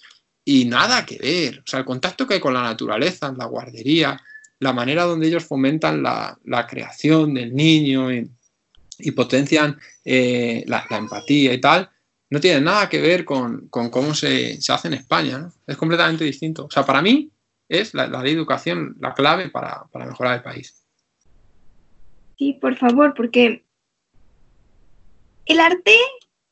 y 0.51 0.65
nada 0.65 1.05
que 1.05 1.19
ver. 1.19 1.59
O 1.59 1.67
sea, 1.67 1.81
el 1.81 1.85
contacto 1.85 2.25
que 2.25 2.33
hay 2.33 2.39
con 2.39 2.55
la 2.55 2.63
naturaleza, 2.63 3.31
la 3.37 3.45
guardería, 3.45 4.19
la 4.57 4.73
manera 4.73 5.03
donde 5.03 5.27
ellos 5.27 5.45
fomentan 5.45 6.01
la, 6.01 6.39
la 6.43 6.65
creación 6.65 7.35
del 7.35 7.53
niño, 7.53 8.11
y, 8.11 9.11
potencian 9.11 9.79
eh, 10.03 10.63
la, 10.65 10.87
empatía 10.89 11.53
y 11.53 11.61
tal, 11.61 11.87
no 12.31 12.39
tiene 12.39 12.61
nada 12.61 12.89
que 12.89 12.99
ver 12.99 13.25
con, 13.25 13.67
cómo 13.69 14.15
se, 14.15 14.57
hace 14.69 14.87
en 14.87 14.95
España. 14.95 15.37
¿no? 15.37 15.53
Es 15.67 15.77
completamente 15.77 16.23
distinto. 16.23 16.65
O 16.65 16.71
sea, 16.71 16.83
para 16.83 17.03
mí 17.03 17.29
es 17.67 17.93
la, 17.93 18.07
de 18.07 18.31
educación 18.31 18.97
la 18.99 19.13
clave 19.13 19.49
para, 19.49 19.85
mejorar 19.93 20.37
el 20.37 20.41
país. 20.41 20.83
Sí, 22.39 22.53
por 22.59 22.75
favor, 22.75 23.13
porque 23.13 23.63
el 25.45 25.59
arte 25.59 25.95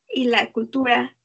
y 0.07 0.25
la 0.25 0.51
cultura 0.51 1.17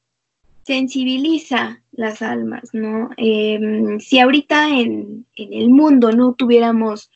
sensibiliza 0.65 1.82
las 1.93 2.21
almas, 2.21 2.73
¿no? 2.73 3.09
Em, 3.17 3.99
si 3.99 4.19
ahorita 4.19 4.69
en, 4.69 5.25
en, 5.35 5.53
el 5.53 5.69
mundo 5.69 6.11
no 6.11 6.33
tuviéramos, 6.33 7.11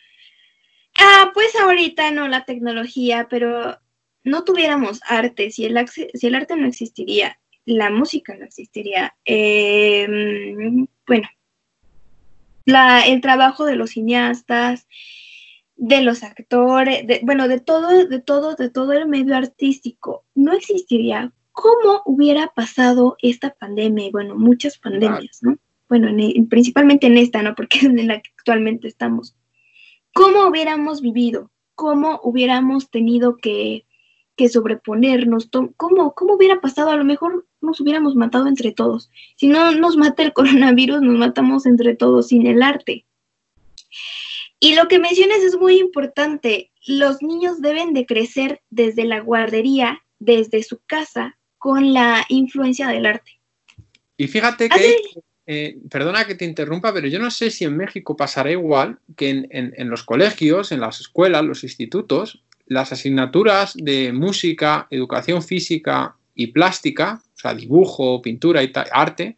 ah, 0.97 1.31
pues 1.33 1.55
ahorita 1.55 2.11
no 2.11 2.27
la 2.27 2.45
tecnología, 2.45 3.27
pero 3.29 3.77
no 4.23 4.43
tuviéramos 4.43 5.01
arte, 5.07 5.51
si 5.51 5.65
el, 5.65 5.87
si 5.87 6.27
el 6.27 6.35
arte 6.35 6.55
no 6.55 6.67
existiría, 6.67 7.39
la 7.65 7.89
música 7.89 8.35
no 8.35 8.45
existiría, 8.45 9.15
em, 9.25 10.87
bueno, 11.05 11.27
el 12.65 13.21
trabajo 13.21 13.65
de 13.65 13.75
los 13.75 13.91
cineastas, 13.91 14.87
de 15.75 16.01
los 16.01 16.23
actores, 16.23 17.05
bueno, 17.23 17.47
de 17.47 17.59
todo, 17.59 18.07
de 18.07 18.19
todo, 18.19 18.55
de 18.55 18.69
todo 18.69 18.93
el 18.93 19.07
medio 19.07 19.35
artístico, 19.35 20.25
no 20.35 20.53
existiría. 20.53 21.33
¿Cómo 21.57 22.03
hubiera 22.05 22.53
pasado 22.53 23.17
esta 23.19 23.49
pandemia? 23.49 24.11
Bueno, 24.11 24.35
muchas 24.35 24.77
pandemias, 24.77 25.39
¿no? 25.41 25.57
Bueno, 25.89 26.09
principalmente 26.49 27.07
en 27.07 27.17
esta, 27.17 27.41
¿no? 27.41 27.55
Porque 27.55 27.79
es 27.79 27.83
en 27.85 28.07
la 28.07 28.21
que 28.21 28.29
actualmente 28.37 28.87
estamos. 28.87 29.35
¿Cómo 30.13 30.45
hubiéramos 30.47 31.01
vivido? 31.01 31.49
¿Cómo 31.73 32.19
hubiéramos 32.23 32.91
tenido 32.91 33.37
que 33.37 33.87
que 34.37 34.49
sobreponernos. 34.49 35.49
¿Cómo, 35.77 36.13
¿Cómo 36.13 36.35
hubiera 36.35 36.61
pasado? 36.61 36.91
A 36.91 36.95
lo 36.95 37.03
mejor 37.03 37.47
nos 37.59 37.81
hubiéramos 37.81 38.15
matado 38.15 38.47
entre 38.47 38.71
todos. 38.71 39.09
Si 39.35 39.47
no 39.47 39.71
nos 39.71 39.97
mata 39.97 40.21
el 40.21 40.31
coronavirus, 40.33 41.01
nos 41.01 41.17
matamos 41.17 41.65
entre 41.65 41.95
todos 41.95 42.27
sin 42.27 42.45
el 42.45 42.61
arte. 42.61 43.07
Y 44.59 44.75
lo 44.75 44.87
que 44.87 44.99
mencionas 44.99 45.39
es 45.39 45.57
muy 45.57 45.79
importante. 45.79 46.71
Los 46.85 47.23
niños 47.23 47.61
deben 47.61 47.95
de 47.95 48.05
crecer 48.05 48.61
desde 48.69 49.05
la 49.05 49.21
guardería, 49.21 50.03
desde 50.19 50.61
su 50.61 50.79
casa, 50.85 51.36
con 51.57 51.93
la 51.93 52.25
influencia 52.29 52.87
del 52.87 53.05
arte. 53.05 53.39
Y 54.17 54.27
fíjate 54.27 54.69
que, 54.69 54.97
eh, 55.45 55.77
perdona 55.89 56.25
que 56.25 56.35
te 56.35 56.45
interrumpa, 56.45 56.93
pero 56.93 57.07
yo 57.07 57.19
no 57.19 57.31
sé 57.31 57.51
si 57.51 57.65
en 57.65 57.77
México 57.77 58.15
pasará 58.15 58.51
igual 58.51 58.99
que 59.15 59.29
en, 59.29 59.47
en 59.51 59.89
los 59.89 60.03
colegios, 60.03 60.71
en 60.71 60.79
las 60.79 60.99
escuelas, 60.99 61.43
los 61.43 61.63
institutos, 61.63 62.43
las 62.67 62.91
asignaturas 62.91 63.73
de 63.75 64.11
música, 64.11 64.87
educación 64.89 65.41
física 65.41 66.15
y 66.35 66.47
plástica, 66.47 67.21
o 67.35 67.39
sea, 67.39 67.53
dibujo, 67.53 68.21
pintura 68.21 68.63
y 68.63 68.71
arte, 68.91 69.37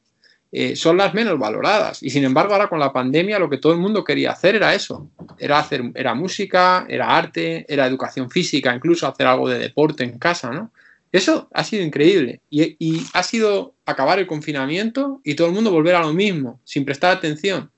eh, 0.52 0.76
son 0.76 0.98
las 0.98 1.14
menos 1.14 1.38
valoradas. 1.38 2.02
Y 2.02 2.10
sin 2.10 2.24
embargo, 2.24 2.54
ahora 2.54 2.68
con 2.68 2.80
la 2.80 2.92
pandemia 2.92 3.38
lo 3.38 3.50
que 3.50 3.58
todo 3.58 3.74
el 3.74 3.80
mundo 3.80 4.04
quería 4.04 4.32
hacer 4.32 4.56
era 4.56 4.74
eso. 4.74 5.10
Era 5.38 5.60
hacer, 5.60 5.92
era 5.94 6.16
música, 6.16 6.86
era 6.90 7.16
arte, 7.16 7.66
era 7.72 7.86
educación 7.86 8.32
física, 8.32 8.76
incluso 8.76 9.08
hacer 9.08 9.28
algo 9.28 9.48
de 9.48 9.60
deporte 9.60 10.04
en 10.04 10.18
casa, 10.18 10.52
¿no? 10.52 10.72
Eso 11.12 11.50
ha 11.54 11.64
sido 11.64 11.84
increíble. 11.84 12.42
Y, 12.50 13.02
ha 13.14 13.24
sido 13.24 13.74
acabar 13.86 14.20
el 14.20 14.28
confinamiento 14.28 15.22
y 15.24 15.36
todo 15.36 15.48
el 15.48 15.54
mundo 15.54 15.72
volver 15.72 15.96
a 15.96 16.02
lo 16.02 16.14
mismo, 16.14 16.60
sin 16.64 16.86
prestar 16.86 17.16
atención. 17.16 17.72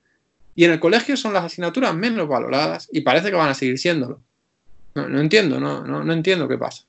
Y 0.54 0.64
en 0.64 0.72
el 0.72 0.80
colegio 0.80 1.16
son 1.16 1.32
las 1.32 1.44
asignaturas 1.44 1.94
menos 1.94 2.28
valoradas 2.28 2.88
y 2.92 3.00
parece 3.00 3.30
que 3.30 3.36
van 3.36 3.48
a 3.48 3.54
seguir 3.54 3.78
siéndolo. 3.78 4.20
No, 4.94 5.20
entiendo, 5.20 5.58
no, 5.58 5.82
no, 5.82 6.12
entiendo 6.12 6.46
qué 6.46 6.58
pasa. 6.58 6.84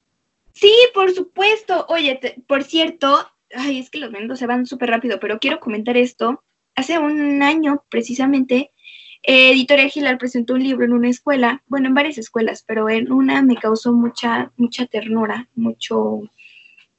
Sí, 0.51 0.73
por 0.93 1.13
supuesto. 1.13 1.85
Oye, 1.87 2.19
por 2.47 2.65
cierto, 2.65 3.25
ay, 3.55 3.79
es 3.79 3.89
que 3.89 3.99
los 3.99 4.11
momentos 4.11 4.39
se 4.39 4.47
van 4.47 4.65
súper 4.65 4.89
rápido, 4.89 5.19
pero 5.21 5.39
quiero 5.39 5.61
comentar 5.61 5.95
esto. 5.95 6.43
Hace 6.75 6.99
un 6.99 7.41
año, 7.41 7.85
precisamente, 7.87 8.71
eh, 9.23 9.51
Editorial 9.51 9.89
Gilar 9.89 10.17
presentó 10.17 10.53
un 10.53 10.63
libro 10.63 10.85
en 10.85 10.93
una 10.93 11.09
escuela, 11.09 11.63
bueno, 11.67 11.87
en 11.87 11.93
varias 11.93 12.17
escuelas, 12.17 12.63
pero 12.67 12.89
en 12.89 13.11
una 13.11 13.41
me 13.41 13.55
causó 13.55 13.93
mucha, 13.93 14.51
mucha 14.57 14.85
ternura, 14.85 15.47
mucho, 15.55 16.21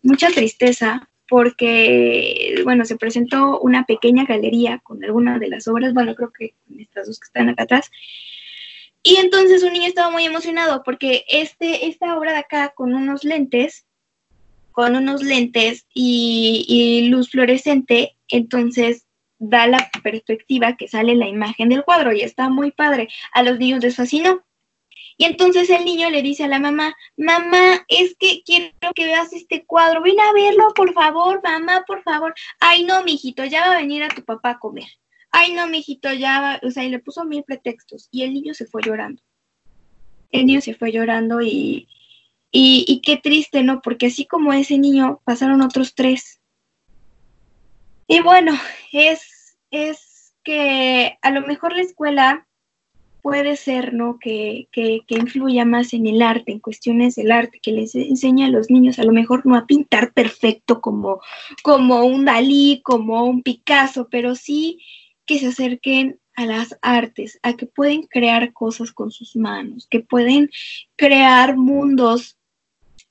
mucha 0.03 0.29
tristeza, 0.31 1.09
porque, 1.29 2.61
bueno, 2.64 2.85
se 2.85 2.97
presentó 2.97 3.59
una 3.61 3.85
pequeña 3.85 4.25
galería 4.25 4.79
con 4.79 5.03
algunas 5.05 5.41
de 5.41 5.49
las 5.49 5.68
obras, 5.68 5.95
bueno, 5.95 6.14
creo 6.14 6.33
que 6.33 6.55
con 6.66 6.81
estas 6.81 7.07
dos 7.07 7.18
que 7.18 7.27
están 7.27 7.49
acá 7.49 7.64
atrás, 7.64 7.91
y 9.07 9.16
entonces 9.16 9.62
un 9.62 9.75
niño 9.75 9.87
estaba 9.87 10.11
muy 10.11 10.25
emocionado 10.25 10.83
porque 10.83 11.27
este, 11.29 11.89
esta 11.89 12.16
obra 12.16 12.33
de 12.33 12.39
acá 12.39 12.72
con 12.75 12.95
unos 12.95 13.22
lentes, 13.22 13.85
con 14.72 14.97
unos 14.97 15.22
lentes 15.22 15.87
y, 15.93 17.09
luz 17.11 17.31
fluorescente, 17.31 18.16
entonces 18.29 19.05
da 19.49 19.66
la 19.66 19.90
perspectiva 20.03 20.76
que 20.76 20.88
sale 20.88 21.14
la 21.14 21.28
imagen 21.28 21.68
del 21.68 21.84
cuadro 21.84 22.12
y 22.12 22.22
está 22.22 22.49
muy 22.49 22.70
padre. 22.70 23.09
A 23.32 23.42
los 23.42 23.59
niños 23.59 23.82
les 23.82 23.97
fascinó. 23.97 24.45
Y 25.16 25.26
entonces 25.26 25.70
el 25.70 25.84
niño 25.84 26.11
le 26.11 26.22
dice 26.22 26.45
a 26.45 26.49
la 26.49 26.59
mamá, 26.59 26.95
mamá, 27.16 27.84
es 27.88 28.16
que 28.18 28.42
quiero 28.45 28.72
que 28.95 29.05
veas 29.05 29.32
este 29.32 29.64
cuadro, 29.64 30.03
ven 30.03 30.18
a 30.18 30.32
verlo, 30.32 30.74
por 30.74 30.92
favor, 30.92 31.40
mamá, 31.45 31.84
por 31.86 32.03
favor. 32.03 32.34
Ay, 32.59 32.84
no, 32.84 33.05
mijito, 33.05 33.45
ya 33.45 33.61
va 33.61 33.72
a 33.74 33.80
venir 33.80 34.03
a 34.03 34.09
tu 34.09 34.24
papá 34.24 34.51
a 34.51 34.59
comer 34.59 34.88
ay 35.34 35.53
no, 35.53 35.66
mijito, 35.66 36.12
ya, 36.12 36.61
o 36.62 36.70
sea, 36.70 36.84
y 36.84 36.90
le 36.90 37.01
puso 37.01 37.24
mil 37.24 37.42
pretextos 37.42 38.09
y 38.12 38.22
el 38.22 38.32
niño 38.32 38.55
se 38.55 38.66
fue 38.66 38.82
llorando. 38.82 39.20
El 40.30 40.47
niño 40.47 40.61
se 40.61 40.74
fue 40.74 40.92
llorando 40.92 41.42
y, 41.42 41.88
y, 42.53 43.01
qué 43.01 43.16
triste, 43.16 43.64
¿no? 43.64 43.82
Porque 43.82 44.07
así 44.07 44.26
como 44.26 44.53
ese 44.53 44.78
niño, 44.78 45.20
pasaron 45.24 45.61
otros 45.61 45.97
tres. 45.97 46.40
Y 48.07 48.20
bueno, 48.20 48.53
es, 48.92 49.34
es 49.75 50.35
que 50.45 51.18
a 51.22 51.31
lo 51.31 51.47
mejor 51.47 51.75
la 51.75 51.83
escuela 51.83 52.47
puede 53.22 53.57
ser, 53.57 53.95
¿no? 53.95 54.18
Que, 54.18 54.68
que, 54.70 55.01
que, 55.07 55.14
influya 55.14 55.64
más 55.64 55.95
en 55.95 56.07
el 56.07 56.20
arte, 56.20 56.53
en 56.53 56.59
cuestiones 56.61 57.14
del 57.14 57.33
arte, 57.33 57.59
que 57.59 57.72
les 57.72 57.95
enseña 57.95 58.47
a 58.47 58.51
los 58.51 58.70
niños 58.70 58.99
a 58.99 59.05
lo 59.05 59.12
mejor 59.12 59.47
no 59.47 59.57
a 59.57 59.66
pintar 59.66 60.12
perfecto 60.12 60.83
como, 60.83 61.20
como 61.62 62.05
un 62.05 62.27
Dalí, 62.27 62.83
como 62.85 63.25
un 63.25 63.43
Picasso, 63.43 64.09
pero 64.11 64.35
sí 64.35 64.79
que 65.25 65.39
se 65.39 65.47
acerquen 65.47 66.20
a 66.37 66.45
las 66.45 66.77
artes, 66.83 67.39
a 67.43 67.55
que 67.55 67.64
pueden 67.64 68.03
crear 68.03 68.53
cosas 68.53 68.93
con 68.93 69.11
sus 69.11 69.37
manos, 69.37 69.87
que 69.89 70.01
pueden 70.01 70.51
crear 70.97 71.57
mundos 71.57 72.37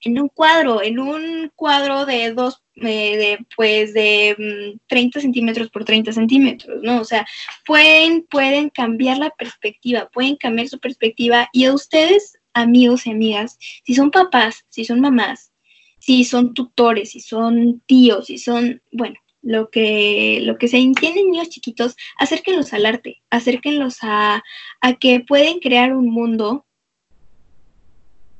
en 0.04 0.20
un 0.20 0.30
cuadro, 0.30 0.82
en 0.82 0.99
un 0.99 1.51
cuadro 1.56 2.06
de 2.06 2.34
dos, 2.34 2.62
eh, 2.76 3.18
de, 3.18 3.45
pues 3.56 3.93
de 3.93 4.78
30 4.88 5.20
mm, 5.20 5.22
centímetros 5.22 5.70
por 5.70 5.86
30 5.86 6.12
centímetros, 6.14 6.82
¿no? 6.84 7.01
O 7.01 7.06
sea, 7.06 7.26
pueden, 7.66 8.24
pueden 8.24 8.70
cambiar 8.70 9.18
la 9.18 9.30
perspectiva, 9.32 10.10
pueden 10.12 10.36
cambiar 10.36 10.68
su 10.68 10.80
perspectiva 10.80 11.49
y 11.54 11.66
a 11.66 11.74
ustedes, 11.74 12.38
amigos 12.54 13.08
y 13.08 13.12
amigas, 13.12 13.58
si 13.84 13.95
son 13.95 14.12
papás, 14.12 14.66
si 14.70 14.86
son 14.86 14.99
mamás, 14.99 15.51
si 15.99 16.26
son 16.26 16.54
tutores, 16.54 17.12
si 17.12 17.20
son 17.20 17.82
tíos, 17.86 18.28
si 18.28 18.38
son, 18.38 18.82
bueno, 18.91 19.16
lo 19.43 19.70
que, 19.70 20.39
lo 20.41 20.58
que 20.58 20.68
se 20.68 20.78
entienden 20.78 21.30
niños 21.30 21.49
chiquitos, 21.49 21.95
acérquenlos 22.18 22.74
al 22.74 22.86
arte, 22.86 23.22
acérquenlos 23.30 23.97
a, 24.01 24.41
a 24.82 24.93
que 24.95 25.20
pueden 25.20 25.60
crear 25.60 25.93
un 25.93 26.10
mundo. 26.10 26.66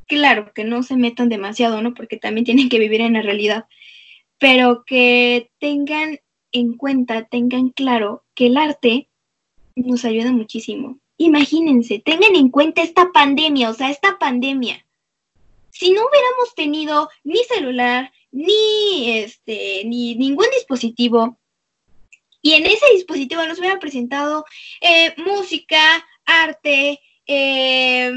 Claro, 0.08 0.52
que 0.54 0.64
no 0.64 0.84
se 0.84 0.98
metan 0.98 1.30
demasiado, 1.30 1.82
¿no? 1.82 1.94
Porque 1.94 2.18
también 2.18 2.46
tienen 2.46 2.70
que 2.70 2.80
vivir 2.80 3.02
en 3.02 3.14
la 3.14 3.22
realidad, 3.22 3.66
pero 4.38 4.84
que 4.86 5.50
tengan 5.60 6.20
en 6.52 6.78
cuenta, 6.78 7.26
tengan 7.26 7.70
claro 7.70 8.24
que 8.36 8.48
el 8.48 8.58
arte 8.58 9.10
nos 9.76 10.06
ayuda 10.06 10.32
muchísimo. 10.32 11.00
Imagínense, 11.18 12.00
tengan 12.00 12.36
en 12.36 12.50
cuenta 12.50 12.82
esta 12.82 13.12
pandemia, 13.12 13.70
o 13.70 13.74
sea, 13.74 13.90
esta 13.90 14.18
pandemia. 14.20 14.86
Si 15.70 15.92
no 15.92 16.02
hubiéramos 16.02 16.54
tenido 16.56 17.10
ni 17.24 17.38
celular, 17.46 18.12
ni 18.32 19.18
este, 19.18 19.84
ni 19.86 20.16
ningún 20.16 20.48
dispositivo. 20.54 21.40
Y 22.42 22.54
en 22.54 22.66
ese 22.66 22.86
dispositivo 22.94 23.46
nos 23.46 23.60
hubiera 23.60 23.80
presentado 23.80 24.46
eh, 24.82 25.14
música, 25.18 26.06
arte, 26.26 27.00
eh, 27.26 28.12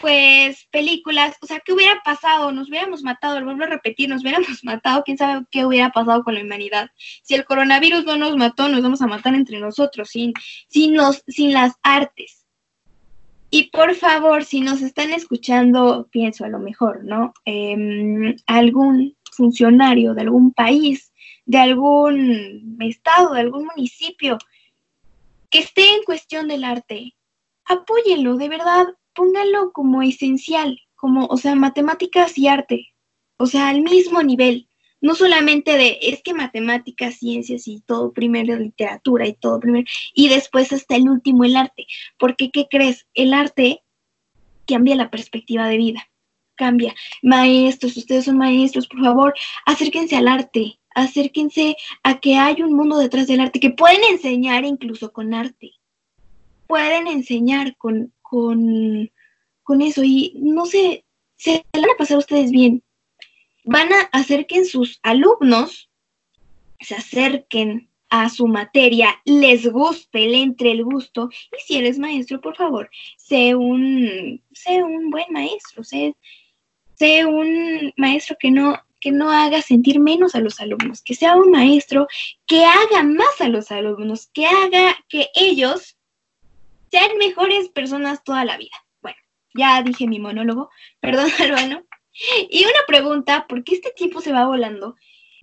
pues 0.00 0.66
películas, 0.70 1.36
o 1.42 1.46
sea, 1.46 1.60
¿qué 1.60 1.72
hubiera 1.72 2.00
pasado? 2.02 2.52
Nos 2.52 2.68
hubiéramos 2.68 3.02
matado, 3.02 3.38
lo 3.38 3.46
vuelvo 3.46 3.64
a 3.64 3.68
repetir, 3.68 4.08
nos 4.08 4.22
hubiéramos 4.22 4.48
matado, 4.64 5.02
quién 5.04 5.18
sabe 5.18 5.44
qué 5.50 5.64
hubiera 5.64 5.90
pasado 5.90 6.24
con 6.24 6.34
la 6.34 6.42
humanidad. 6.42 6.90
Si 7.22 7.34
el 7.34 7.44
coronavirus 7.44 8.04
no 8.04 8.16
nos 8.16 8.36
mató, 8.36 8.68
nos 8.68 8.82
vamos 8.82 9.02
a 9.02 9.06
matar 9.06 9.34
entre 9.34 9.60
nosotros, 9.60 10.08
sin, 10.08 10.32
sin, 10.68 10.96
los, 10.96 11.22
sin 11.28 11.52
las 11.52 11.74
artes. 11.82 12.46
Y 13.50 13.64
por 13.70 13.94
favor, 13.94 14.44
si 14.44 14.60
nos 14.60 14.80
están 14.80 15.12
escuchando, 15.12 16.08
pienso 16.10 16.44
a 16.44 16.48
lo 16.48 16.60
mejor, 16.60 17.04
¿no? 17.04 17.34
Em, 17.44 18.36
algún 18.46 19.16
funcionario 19.32 20.14
de 20.14 20.22
algún 20.22 20.52
país, 20.52 21.12
de 21.46 21.58
algún 21.58 22.78
estado, 22.80 23.34
de 23.34 23.40
algún 23.40 23.66
municipio 23.66 24.38
que 25.50 25.58
esté 25.58 25.94
en 25.94 26.04
cuestión 26.04 26.46
del 26.46 26.62
arte, 26.62 27.16
apóyenlo, 27.64 28.36
de 28.36 28.48
verdad, 28.48 28.86
pónganlo 29.20 29.70
como 29.72 30.00
esencial, 30.00 30.80
como, 30.96 31.26
o 31.26 31.36
sea, 31.36 31.54
matemáticas 31.54 32.38
y 32.38 32.48
arte, 32.48 32.94
o 33.36 33.44
sea, 33.44 33.68
al 33.68 33.82
mismo 33.82 34.22
nivel, 34.22 34.66
no 35.02 35.14
solamente 35.14 35.76
de, 35.76 35.98
es 36.00 36.22
que 36.22 36.32
matemáticas, 36.32 37.16
ciencias 37.18 37.68
y 37.68 37.82
todo 37.82 38.14
primero 38.14 38.56
literatura 38.56 39.26
y 39.28 39.34
todo 39.34 39.60
primero, 39.60 39.84
y 40.14 40.30
después 40.30 40.72
hasta 40.72 40.96
el 40.96 41.10
último 41.10 41.44
el 41.44 41.56
arte, 41.56 41.86
porque, 42.18 42.50
¿qué 42.50 42.66
crees? 42.70 43.06
El 43.12 43.34
arte 43.34 43.82
cambia 44.66 44.96
la 44.96 45.10
perspectiva 45.10 45.68
de 45.68 45.76
vida 45.76 46.06
cambia. 46.56 46.94
Maestros, 47.22 47.96
ustedes 47.98 48.26
son 48.26 48.38
maestros, 48.38 48.86
por 48.86 49.00
favor, 49.00 49.34
acérquense 49.66 50.16
al 50.16 50.28
arte, 50.28 50.78
acérquense 50.94 51.76
a 52.02 52.20
que 52.20 52.36
hay 52.36 52.62
un 52.62 52.74
mundo 52.74 52.96
detrás 52.96 53.26
del 53.26 53.40
arte, 53.40 53.60
que 53.60 53.70
pueden 53.70 54.02
enseñar 54.10 54.64
incluso 54.64 55.12
con 55.12 55.34
arte. 55.34 55.72
Pueden 56.66 57.06
enseñar 57.06 57.76
con, 57.78 58.12
con, 58.30 59.10
con 59.64 59.82
eso 59.82 60.04
y 60.04 60.34
no 60.36 60.64
sé, 60.64 61.04
se 61.36 61.64
van 61.72 61.90
a 61.90 61.98
pasar 61.98 62.16
ustedes 62.16 62.52
bien. 62.52 62.82
Van 63.64 63.92
a 63.92 64.02
hacer 64.12 64.46
que 64.46 64.64
sus 64.64 65.00
alumnos 65.02 65.90
se 66.78 66.94
acerquen 66.94 67.90
a 68.08 68.28
su 68.28 68.46
materia, 68.46 69.20
les 69.24 69.66
guste, 69.66 70.28
le 70.28 70.42
entre 70.42 70.70
el 70.70 70.84
gusto. 70.84 71.28
Y 71.52 71.60
si 71.66 71.76
eres 71.76 71.98
maestro, 71.98 72.40
por 72.40 72.56
favor, 72.56 72.88
sé 73.16 73.56
un, 73.56 74.40
sé 74.52 74.82
un 74.82 75.10
buen 75.10 75.26
maestro, 75.30 75.82
sé, 75.82 76.14
sé 76.94 77.26
un 77.26 77.92
maestro 77.96 78.36
que 78.38 78.52
no, 78.52 78.80
que 79.00 79.10
no 79.10 79.30
haga 79.30 79.60
sentir 79.60 79.98
menos 79.98 80.36
a 80.36 80.40
los 80.40 80.60
alumnos, 80.60 81.02
que 81.02 81.16
sea 81.16 81.34
un 81.34 81.50
maestro 81.50 82.06
que 82.46 82.64
haga 82.64 83.02
más 83.02 83.40
a 83.40 83.48
los 83.48 83.72
alumnos, 83.72 84.28
que 84.32 84.46
haga 84.46 84.96
que 85.08 85.28
ellos 85.34 85.96
sean 86.90 87.16
mejores 87.18 87.68
personas 87.68 88.24
toda 88.24 88.44
la 88.44 88.56
vida. 88.56 88.76
Bueno, 89.00 89.18
ya 89.54 89.82
dije 89.82 90.06
mi 90.06 90.18
monólogo, 90.18 90.70
perdón, 91.00 91.30
hermano. 91.38 91.84
Y 92.50 92.64
una 92.64 92.80
pregunta, 92.86 93.46
porque 93.48 93.74
este 93.74 93.92
tiempo 93.92 94.20
se 94.20 94.32
va 94.32 94.46
volando, 94.46 94.96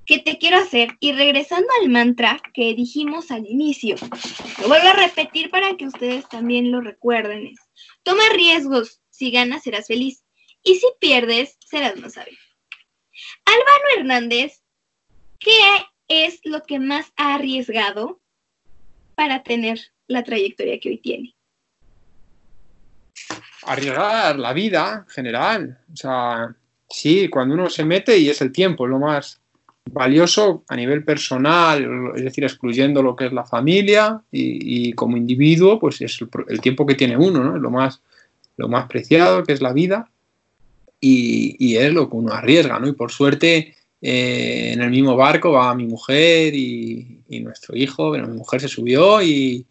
que 0.06 0.20
te 0.20 0.38
quiero 0.38 0.58
hacer, 0.58 0.90
y 1.00 1.12
regresando 1.14 1.68
al 1.82 1.90
mantra 1.90 2.42
que 2.54 2.74
dijimos 2.74 3.32
al 3.32 3.46
inicio, 3.46 3.96
lo 4.62 4.68
vuelvo 4.68 4.88
a 4.88 4.94
repetir 4.94 5.50
para 5.50 5.76
que 5.76 5.88
ustedes 5.88 6.28
también 6.30 6.72
lo 6.72 6.82
recuerden. 6.82 7.54
toma 8.04 8.24
riesgos, 8.34 9.02
si 9.10 9.32
ganas 9.32 9.64
serás 9.64 9.88
feliz. 9.88 10.24
Y 10.64 10.76
si 10.76 10.88
pierdes, 11.00 11.58
serás 11.66 11.98
más 11.98 12.14
sabio. 12.14 12.38
Álvaro 13.46 13.84
Hernández, 13.98 14.62
¿qué 15.40 15.58
es 16.08 16.40
lo 16.44 16.64
que 16.64 16.80
más 16.80 17.12
ha 17.16 17.36
arriesgado 17.36 18.22
para 19.16 19.44
tener 19.44 19.80
la 20.08 20.24
trayectoria 20.24 20.80
que 20.80 20.90
hoy 20.90 20.98
tiene? 21.00 21.37
Arriesgar 23.64 24.40
la 24.40 24.54
vida 24.54 25.06
en 25.06 25.14
general. 25.14 25.80
O 25.92 25.96
sea, 25.96 26.56
sí, 26.90 27.28
cuando 27.30 27.56
uno 27.56 27.70
se 27.70 27.84
mete 27.84 28.18
y 28.18 28.30
es 28.30 28.42
el 28.42 28.52
tiempo, 28.52 28.88
lo 28.88 29.00
más 29.00 29.40
valioso 29.92 30.64
a 30.68 30.76
nivel 30.76 31.04
personal, 31.04 32.12
es 32.16 32.24
decir, 32.24 32.44
excluyendo 32.44 33.02
lo 33.02 33.16
que 33.16 33.28
es 33.28 33.34
la 33.34 33.46
familia 33.46 34.22
y, 34.32 34.94
como 34.94 35.18
individuo, 35.18 35.80
pues 35.80 36.02
es 36.02 36.20
el, 36.48 36.62
tiempo 36.62 36.86
que 36.86 36.96
tiene 36.96 37.18
uno, 37.18 37.44
¿no? 37.44 37.58
Lo 37.58 37.70
más, 37.70 38.02
lo 38.58 38.68
más 38.68 38.88
preciado, 38.88 39.44
que 39.44 39.54
es 39.54 39.62
la 39.62 39.74
vida 39.74 40.10
y, 41.00 41.76
es 41.76 41.94
lo 41.94 42.10
que 42.10 42.16
uno 42.16 42.34
arriesga, 42.34 42.80
¿no? 42.80 42.88
Y 42.88 42.94
por 42.94 43.12
suerte 43.12 43.76
eh, 44.02 44.72
en 44.74 44.82
el 44.82 44.90
mismo 44.90 45.16
barco 45.16 45.52
va 45.52 45.74
mi 45.76 45.86
mujer 45.86 46.54
y, 46.56 47.14
nuestro 47.42 47.76
hijo, 47.76 48.10
bueno, 48.10 48.28
mi 48.28 48.38
mujer 48.38 48.62
se 48.62 48.68
subió 48.68 49.22
y, 49.22 49.66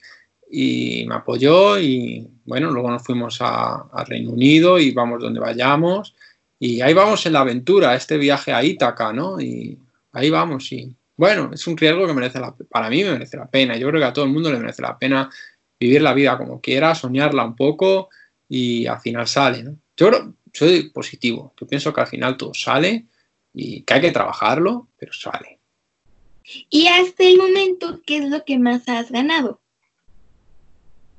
me 0.50 1.14
apoyó 1.14 1.78
y 1.78 2.28
bueno, 2.44 2.70
luego 2.70 2.90
nos 2.90 3.02
fuimos 3.02 3.38
a, 3.40 4.04
Reino 4.06 4.30
Unido 4.30 4.78
y 4.78 4.92
vamos 4.92 5.20
donde 5.20 5.40
vayamos 5.40 6.14
y 6.58 6.80
ahí 6.80 6.94
vamos 6.94 7.26
en 7.26 7.32
la 7.34 7.40
aventura, 7.40 7.94
este 7.94 8.16
viaje 8.16 8.52
a 8.52 8.62
Ítaca, 8.62 9.12
¿no? 9.12 9.40
Y 9.40 9.78
ahí 10.12 10.30
vamos, 10.30 10.72
y 10.72 10.94
bueno, 11.16 11.50
es 11.52 11.66
un 11.66 11.76
riesgo 11.76 12.06
que 12.06 12.14
merece 12.14 12.40
la, 12.40 12.54
para 12.70 12.88
mí 12.88 13.04
me 13.04 13.12
merece 13.12 13.36
la 13.36 13.46
pena, 13.46 13.76
yo 13.76 13.88
creo 13.88 14.00
que 14.00 14.06
a 14.06 14.12
todo 14.12 14.24
el 14.24 14.32
mundo 14.32 14.50
le 14.50 14.58
merece 14.58 14.82
la 14.82 14.98
pena 14.98 15.28
vivir 15.78 16.00
la 16.00 16.14
vida 16.14 16.38
como 16.38 16.60
quiera, 16.60 16.94
soñarla 16.94 17.44
un 17.44 17.56
poco 17.56 18.08
y 18.48 18.86
al 18.86 19.00
final 19.00 19.26
sale. 19.26 19.64
Yo 19.96 20.10
soy 20.52 20.90
positivo, 20.90 21.52
yo 21.60 21.66
pienso 21.66 21.92
que 21.92 22.00
al 22.00 22.06
final 22.06 22.36
todo 22.36 22.54
sale 22.54 23.06
y 23.52 23.82
que 23.82 23.94
hay 23.94 24.00
que 24.00 24.12
trabajarlo, 24.12 24.88
pero 24.98 25.12
sale. 25.12 25.58
Y 26.70 26.86
hasta 26.86 27.24
el 27.24 27.38
momento, 27.38 28.00
¿qué 28.06 28.18
es 28.18 28.30
lo 28.30 28.44
que 28.44 28.58
más 28.58 28.88
has 28.88 29.10
ganado? 29.10 29.60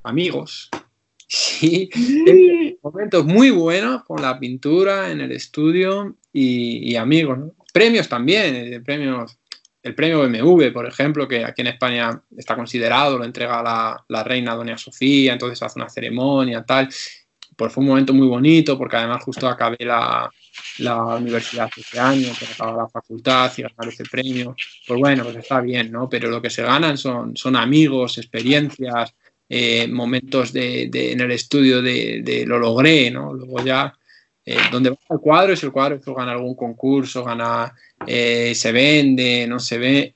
Amigos. 0.08 0.70
Sí, 1.26 1.90
momentos 2.82 3.26
muy 3.26 3.50
buenos 3.50 4.04
con 4.04 4.22
la 4.22 4.40
pintura 4.40 5.10
en 5.10 5.20
el 5.20 5.32
estudio 5.32 6.16
y, 6.32 6.96
amigos. 6.96 7.38
Premios 7.74 8.08
también, 8.08 8.56
eh, 8.56 8.80
premios, 8.80 9.38
el 9.82 9.94
premio 9.94 10.20
BMW, 10.20 10.72
por 10.72 10.86
ejemplo, 10.86 11.28
que 11.28 11.44
aquí 11.44 11.60
en 11.60 11.66
España 11.66 12.22
está 12.34 12.56
considerado, 12.56 13.18
lo 13.18 13.24
entrega 13.26 13.62
la, 13.62 14.02
la 14.08 14.24
reina 14.24 14.54
Doña 14.54 14.78
Sofía, 14.78 15.34
entonces 15.34 15.62
hace 15.62 15.78
una 15.78 15.90
ceremonia, 15.90 16.64
tal. 16.64 16.88
Pues 17.54 17.70
fue 17.70 17.82
un 17.82 17.88
momento 17.88 18.14
muy 18.14 18.28
bonito 18.28 18.78
porque 18.78 18.96
además 18.96 19.22
justo 19.22 19.46
acabé 19.46 19.76
la, 19.80 20.30
la 20.78 21.04
universidad 21.16 21.68
este 21.76 22.00
año, 22.00 22.28
que 22.38 22.46
acaba 22.46 22.84
la 22.84 22.88
facultad 22.88 23.52
y 23.58 23.62
ganar 23.62 23.88
ese 23.88 24.04
premio. 24.04 24.56
Pues 24.86 24.98
bueno, 24.98 25.22
pues 25.24 25.36
está 25.36 25.60
bien, 25.60 25.92
¿no? 25.92 26.08
Pero 26.08 26.30
lo 26.30 26.40
que 26.40 26.48
se 26.48 26.62
ganan 26.62 26.96
son, 26.96 27.36
son 27.36 27.56
amigos, 27.56 28.16
experiencias, 28.16 29.12
eh, 29.50 29.88
momentos 29.88 30.52
de, 30.52 30.90
en 30.92 31.20
el 31.20 31.30
estudio 31.30 31.80
de, 31.80 32.44
lo 32.46 32.58
logré, 32.58 33.10
¿no? 33.10 33.32
Luego 33.32 33.64
ya, 33.64 33.94
eh, 34.44 34.58
donde 34.70 34.90
va 34.90 34.98
el 35.08 35.18
cuadro, 35.20 35.54
es 35.54 35.62
el 35.62 35.72
cuadro 35.72 35.98
que 35.98 36.12
gana 36.12 36.32
algún 36.32 36.54
concurso, 36.54 37.24
gana, 37.24 37.74
eh, 38.06 38.52
se 38.54 38.72
vende, 38.72 39.46
no 39.46 39.58
se 39.58 39.78
ve. 39.78 40.14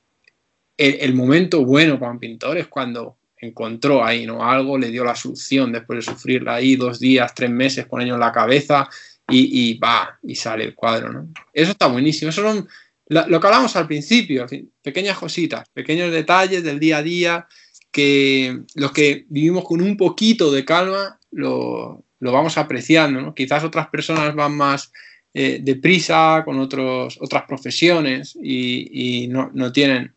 El, 0.77 1.15
momento 1.15 1.65
bueno 1.65 1.99
para 1.99 2.13
un 2.13 2.19
pintor 2.19 2.59
es 2.59 2.67
cuando 2.67 3.17
encontró 3.37 4.05
ahí, 4.05 4.27
¿no? 4.27 4.45
Algo 4.45 4.77
le 4.77 4.91
dio 4.91 5.05
la 5.05 5.15
solución 5.15 5.73
después 5.73 6.05
de 6.05 6.13
sufrirla 6.13 6.57
ahí 6.57 6.77
dos 6.77 6.99
días, 6.99 7.35
tres 7.35 7.51
meses 7.51 7.87
con 7.87 8.03
ello 8.03 8.15
en 8.15 8.21
la 8.21 8.33
cabeza 8.33 8.89
y, 9.29 9.79
va, 9.79 10.19
y 10.23 10.35
sale 10.35 10.65
el 10.65 10.75
cuadro, 10.75 11.11
¿no? 11.11 11.29
Eso 11.53 11.71
está 11.71 11.87
buenísimo. 11.87 12.31
Eso 12.31 12.43
son 12.43 12.69
lo 13.07 13.41
que 13.41 13.47
hablamos 13.47 13.77
al 13.77 13.87
principio, 13.87 14.47
pequeñas 14.83 15.19
cositas, 15.19 15.69
pequeños 15.73 16.11
detalles 16.11 16.63
del 16.63 16.79
día 16.79 16.99
a 16.99 17.03
día 17.03 17.47
que 17.93 18.63
los 18.75 18.91
que 18.93 19.27
vivimos 19.29 19.65
con 19.65 19.83
un 19.83 19.97
poquito 19.97 20.51
de 20.51 20.65
calma 20.65 21.21
lo, 21.31 22.05
vamos 22.19 22.59
apreciando. 22.59 23.21
¿no? 23.21 23.35
Quizás 23.35 23.63
otras 23.63 23.89
personas 23.89 24.35
van 24.35 24.57
más 24.57 24.91
eh, 25.35 25.61
deprisa 25.63 26.43
con 26.45 26.59
otros, 26.59 27.19
otras 27.21 27.45
profesiones 27.45 28.37
y, 28.43 29.29
no, 29.29 29.73
tienen 29.73 30.17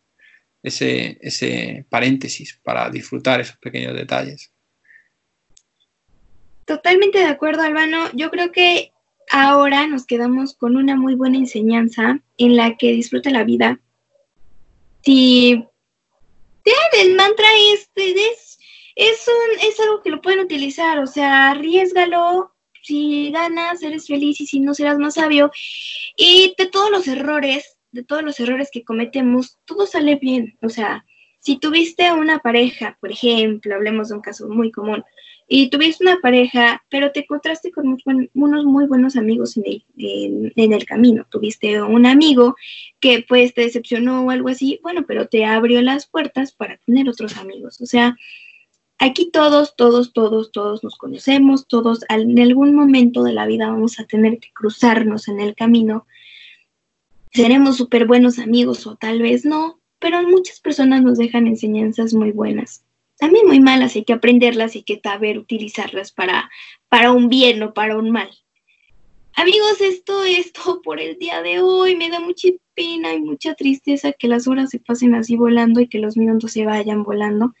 ese, 0.62 1.18
ese 1.20 1.86
paréntesis 1.88 2.58
para 2.62 2.90
disfrutar 2.90 3.40
esos 3.40 3.58
pequeños 3.58 3.94
detalles. 3.94 4.50
Totalmente 6.64 7.18
de 7.18 7.26
acuerdo, 7.26 7.62
Albano. 7.62 8.10
Yo 8.14 8.30
creo 8.30 8.50
que 8.50 8.90
ahora 9.30 9.86
nos 9.86 10.06
quedamos 10.06 10.54
con 10.54 10.76
una 10.76 10.96
muy 10.96 11.14
buena 11.14 11.36
enseñanza 11.36 12.20
en 12.38 12.56
la 12.56 12.76
que 12.76 12.92
disfruta 12.92 13.30
la 13.30 13.44
vida. 13.44 13.80
Si 15.02 15.64
el 17.00 17.14
mantra 17.14 17.46
este 17.74 18.10
es, 18.12 18.58
es, 18.94 19.28
un, 19.28 19.68
es 19.68 19.78
algo 19.80 20.02
que 20.02 20.10
lo 20.10 20.20
pueden 20.20 20.40
utilizar, 20.40 20.98
o 20.98 21.06
sea, 21.06 21.50
arriesgalo, 21.50 22.52
si 22.82 23.30
ganas, 23.32 23.82
eres 23.82 24.06
feliz 24.06 24.40
y 24.40 24.46
si 24.46 24.60
no 24.60 24.72
serás 24.72 24.98
más 24.98 25.14
sabio. 25.14 25.50
Y 26.16 26.54
de 26.56 26.66
todos 26.66 26.90
los 26.90 27.08
errores, 27.08 27.78
de 27.90 28.04
todos 28.04 28.22
los 28.22 28.38
errores 28.38 28.70
que 28.72 28.84
cometemos, 28.84 29.58
todo 29.64 29.86
sale 29.86 30.16
bien. 30.16 30.56
O 30.62 30.68
sea, 30.68 31.04
si 31.40 31.58
tuviste 31.58 32.12
una 32.12 32.38
pareja, 32.38 32.96
por 33.00 33.10
ejemplo, 33.10 33.74
hablemos 33.74 34.08
de 34.08 34.16
un 34.16 34.20
caso 34.20 34.48
muy 34.48 34.70
común, 34.70 35.04
y 35.48 35.70
tuviste 35.70 36.02
una 36.02 36.18
pareja, 36.20 36.82
pero 36.88 37.12
te 37.12 37.20
encontraste 37.20 37.70
con 37.70 37.96
unos 38.34 38.64
muy 38.64 38.86
buenos 38.86 39.16
amigos 39.16 39.56
en 39.56 39.64
el, 39.66 40.52
en, 40.56 40.72
el, 40.72 40.84
camino. 40.84 41.24
Tuviste 41.30 41.80
un 41.82 42.04
amigo 42.04 42.56
que 42.98 43.24
pues 43.28 43.54
te 43.54 43.60
decepcionó 43.60 44.24
o 44.24 44.30
algo 44.30 44.48
así, 44.48 44.80
bueno, 44.82 45.04
pero 45.06 45.28
te 45.28 45.44
abrió 45.44 45.82
las 45.82 46.06
puertas 46.08 46.52
para 46.52 46.78
tener 46.78 47.08
otros 47.08 47.36
amigos. 47.36 47.80
O 47.80 47.86
sea, 47.86 48.16
aquí 48.98 49.30
todos, 49.30 49.76
todos, 49.76 50.12
todos, 50.12 50.50
todos 50.50 50.82
nos 50.82 50.96
conocemos, 50.96 51.68
todos 51.68 52.00
en 52.08 52.40
algún 52.40 52.74
momento 52.74 53.22
de 53.22 53.32
la 53.32 53.46
vida 53.46 53.70
vamos 53.70 54.00
a 54.00 54.04
tener 54.04 54.40
que 54.40 54.50
cruzarnos 54.52 55.28
en 55.28 55.38
el 55.38 55.54
camino. 55.54 56.06
Seremos 57.32 57.76
súper 57.76 58.06
buenos 58.06 58.40
amigos 58.40 58.84
o 58.88 58.96
tal 58.96 59.22
vez 59.22 59.44
no, 59.44 59.78
pero 60.00 60.22
muchas 60.24 60.58
personas 60.58 61.02
nos 61.02 61.18
dejan 61.18 61.46
enseñanzas 61.46 62.14
muy 62.14 62.32
buenas 62.32 62.85
también 63.18 63.46
muy 63.46 63.60
malas, 63.60 63.96
hay 63.96 64.04
que 64.04 64.12
aprenderlas 64.12 64.74
y 64.74 64.78
hay 64.78 64.84
que 64.84 65.00
saber 65.02 65.38
utilizarlas 65.38 66.12
para, 66.12 66.50
para 66.88 67.12
un 67.12 67.28
bien 67.28 67.62
o 67.62 67.74
para 67.74 67.96
un 67.96 68.10
mal. 68.10 68.30
Amigos, 69.34 69.80
esto 69.80 70.24
es 70.24 70.52
todo 70.52 70.80
por 70.80 70.98
el 70.98 71.18
día 71.18 71.42
de 71.42 71.60
hoy. 71.60 71.94
Me 71.94 72.08
da 72.08 72.20
mucha 72.20 72.48
pena 72.74 73.12
y 73.12 73.20
mucha 73.20 73.54
tristeza 73.54 74.12
que 74.12 74.28
las 74.28 74.48
horas 74.48 74.70
se 74.70 74.78
pasen 74.78 75.14
así 75.14 75.36
volando 75.36 75.80
y 75.80 75.88
que 75.88 75.98
los 75.98 76.16
minutos 76.16 76.52
se 76.52 76.64
vayan 76.64 77.02
volando. 77.02 77.52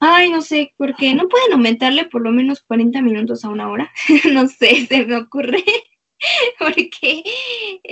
Ay, 0.00 0.30
no 0.30 0.42
sé, 0.42 0.74
porque 0.76 1.14
no 1.14 1.28
pueden 1.28 1.52
aumentarle 1.52 2.06
por 2.06 2.22
lo 2.22 2.32
menos 2.32 2.62
40 2.62 3.00
minutos 3.02 3.44
a 3.44 3.50
una 3.50 3.70
hora. 3.70 3.92
no 4.32 4.48
sé, 4.48 4.86
se 4.86 5.06
me 5.06 5.16
ocurre. 5.16 5.64
porque, 6.58 7.22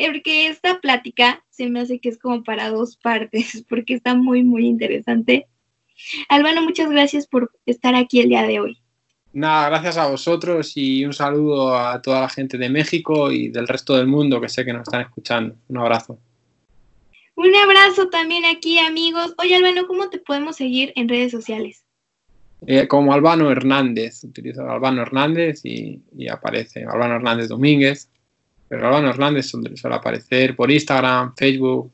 porque 0.06 0.48
esta 0.48 0.80
plática 0.80 1.44
se 1.50 1.68
me 1.68 1.80
hace 1.80 2.00
que 2.00 2.08
es 2.08 2.18
como 2.18 2.42
para 2.42 2.70
dos 2.70 2.96
partes, 2.96 3.64
porque 3.68 3.94
está 3.94 4.14
muy, 4.14 4.42
muy 4.42 4.66
interesante. 4.66 5.46
Albano, 6.28 6.62
muchas 6.62 6.90
gracias 6.90 7.26
por 7.26 7.50
estar 7.66 7.94
aquí 7.94 8.20
el 8.20 8.28
día 8.28 8.42
de 8.42 8.60
hoy. 8.60 8.78
Nada, 9.32 9.68
gracias 9.68 9.96
a 9.96 10.06
vosotros 10.06 10.76
y 10.76 11.04
un 11.04 11.12
saludo 11.12 11.76
a 11.76 12.00
toda 12.00 12.20
la 12.20 12.28
gente 12.28 12.56
de 12.56 12.68
México 12.68 13.32
y 13.32 13.48
del 13.48 13.66
resto 13.66 13.96
del 13.96 14.06
mundo 14.06 14.40
que 14.40 14.48
sé 14.48 14.64
que 14.64 14.72
nos 14.72 14.82
están 14.82 15.00
escuchando. 15.00 15.56
Un 15.68 15.78
abrazo. 15.78 16.18
Un 17.34 17.52
abrazo 17.56 18.08
también 18.10 18.44
aquí, 18.44 18.78
amigos. 18.78 19.34
Oye, 19.38 19.56
Albano, 19.56 19.88
¿cómo 19.88 20.08
te 20.08 20.18
podemos 20.18 20.54
seguir 20.54 20.92
en 20.94 21.08
redes 21.08 21.32
sociales? 21.32 21.84
Eh, 22.66 22.86
como 22.86 23.12
Albano 23.12 23.50
Hernández. 23.50 24.22
Utilizo 24.22 24.62
Albano 24.70 25.02
Hernández 25.02 25.64
y, 25.64 26.00
aparece 26.30 26.84
Albano 26.84 27.16
Hernández 27.16 27.48
Domínguez. 27.48 28.08
Pero 28.68 28.86
Albano 28.86 29.10
Hernández 29.10 29.46
suele 29.46 29.96
aparecer 29.96 30.54
por 30.54 30.70
Instagram, 30.70 31.34
Facebook, 31.36 31.90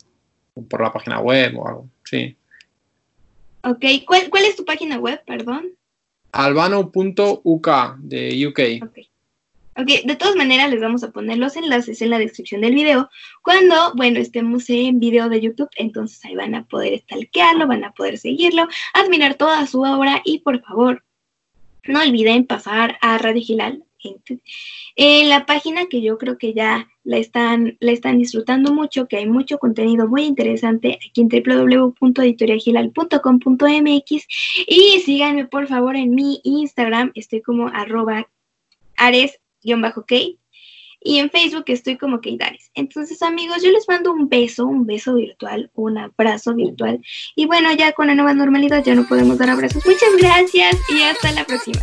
por 0.68 0.82
la 0.82 0.92
página 0.92 1.20
web 1.20 1.58
o 1.58 1.66
algo. 1.66 1.88
Sí. 2.04 2.36
Ok, 3.62 3.84
¿cuál, 4.06 4.30
cuál 4.30 4.44
es 4.44 4.56
tu 4.56 4.64
página 4.64 4.98
web, 4.98 5.22
perdón? 5.26 5.76
albano.uk 6.32 7.68
de 7.98 8.46
UK. 8.46 8.88
Okay. 8.88 9.08
ok, 9.76 10.06
de 10.06 10.16
todas 10.16 10.36
maneras 10.36 10.70
les 10.70 10.80
vamos 10.80 11.02
a 11.02 11.10
poner 11.10 11.38
los 11.38 11.56
enlaces 11.56 12.00
en 12.02 12.10
la 12.10 12.18
descripción 12.18 12.60
del 12.60 12.74
video. 12.74 13.10
Cuando, 13.42 13.94
bueno, 13.94 14.20
estemos 14.20 14.68
en 14.70 15.00
video 15.00 15.28
de 15.28 15.40
YouTube, 15.40 15.70
entonces 15.76 16.24
ahí 16.24 16.34
van 16.34 16.54
a 16.54 16.64
poder 16.64 16.98
stalkearlo, 17.00 17.66
van 17.66 17.84
a 17.84 17.92
poder 17.92 18.18
seguirlo, 18.18 18.68
admirar 18.94 19.34
toda 19.34 19.66
su 19.66 19.82
obra 19.82 20.22
y 20.24 20.40
por 20.40 20.60
favor, 20.62 21.04
no 21.84 22.00
olviden 22.00 22.46
pasar 22.46 22.98
a 23.00 23.18
Radio 23.18 23.42
Gilal 23.42 23.84
en 24.96 25.28
la 25.28 25.46
página 25.46 25.86
que 25.86 26.02
yo 26.02 26.18
creo 26.18 26.38
que 26.38 26.54
ya 26.54 26.88
la 27.04 27.18
están, 27.18 27.76
la 27.80 27.92
están 27.92 28.18
disfrutando 28.18 28.72
mucho, 28.72 29.06
que 29.08 29.18
hay 29.18 29.26
mucho 29.26 29.58
contenido 29.58 30.08
muy 30.08 30.24
interesante 30.24 30.98
aquí 31.08 31.20
en 31.20 31.28
www.editoriagilal.com.mx 31.28 34.26
y 34.66 35.00
síganme 35.04 35.46
por 35.46 35.66
favor 35.66 35.96
en 35.96 36.14
mi 36.14 36.40
Instagram, 36.44 37.12
estoy 37.14 37.42
como 37.42 37.68
arroba 37.68 38.26
ares-k 38.96 40.40
y 41.02 41.18
en 41.18 41.30
Facebook 41.30 41.64
estoy 41.68 41.96
como 41.96 42.20
Keidares. 42.20 42.70
Entonces, 42.74 43.22
amigos, 43.22 43.62
yo 43.62 43.70
les 43.70 43.88
mando 43.88 44.12
un 44.12 44.28
beso, 44.28 44.66
un 44.66 44.84
beso 44.84 45.14
virtual, 45.14 45.70
un 45.74 45.96
abrazo 45.96 46.54
virtual. 46.54 47.00
Y 47.34 47.46
bueno, 47.46 47.72
ya 47.72 47.92
con 47.92 48.08
la 48.08 48.14
nueva 48.14 48.34
normalidad 48.34 48.84
ya 48.84 48.94
no 48.94 49.08
podemos 49.08 49.38
dar 49.38 49.50
abrazos. 49.50 49.84
Muchas 49.86 50.14
gracias 50.18 50.76
y 50.90 51.02
hasta 51.02 51.32
la 51.32 51.44
próxima. 51.44 51.80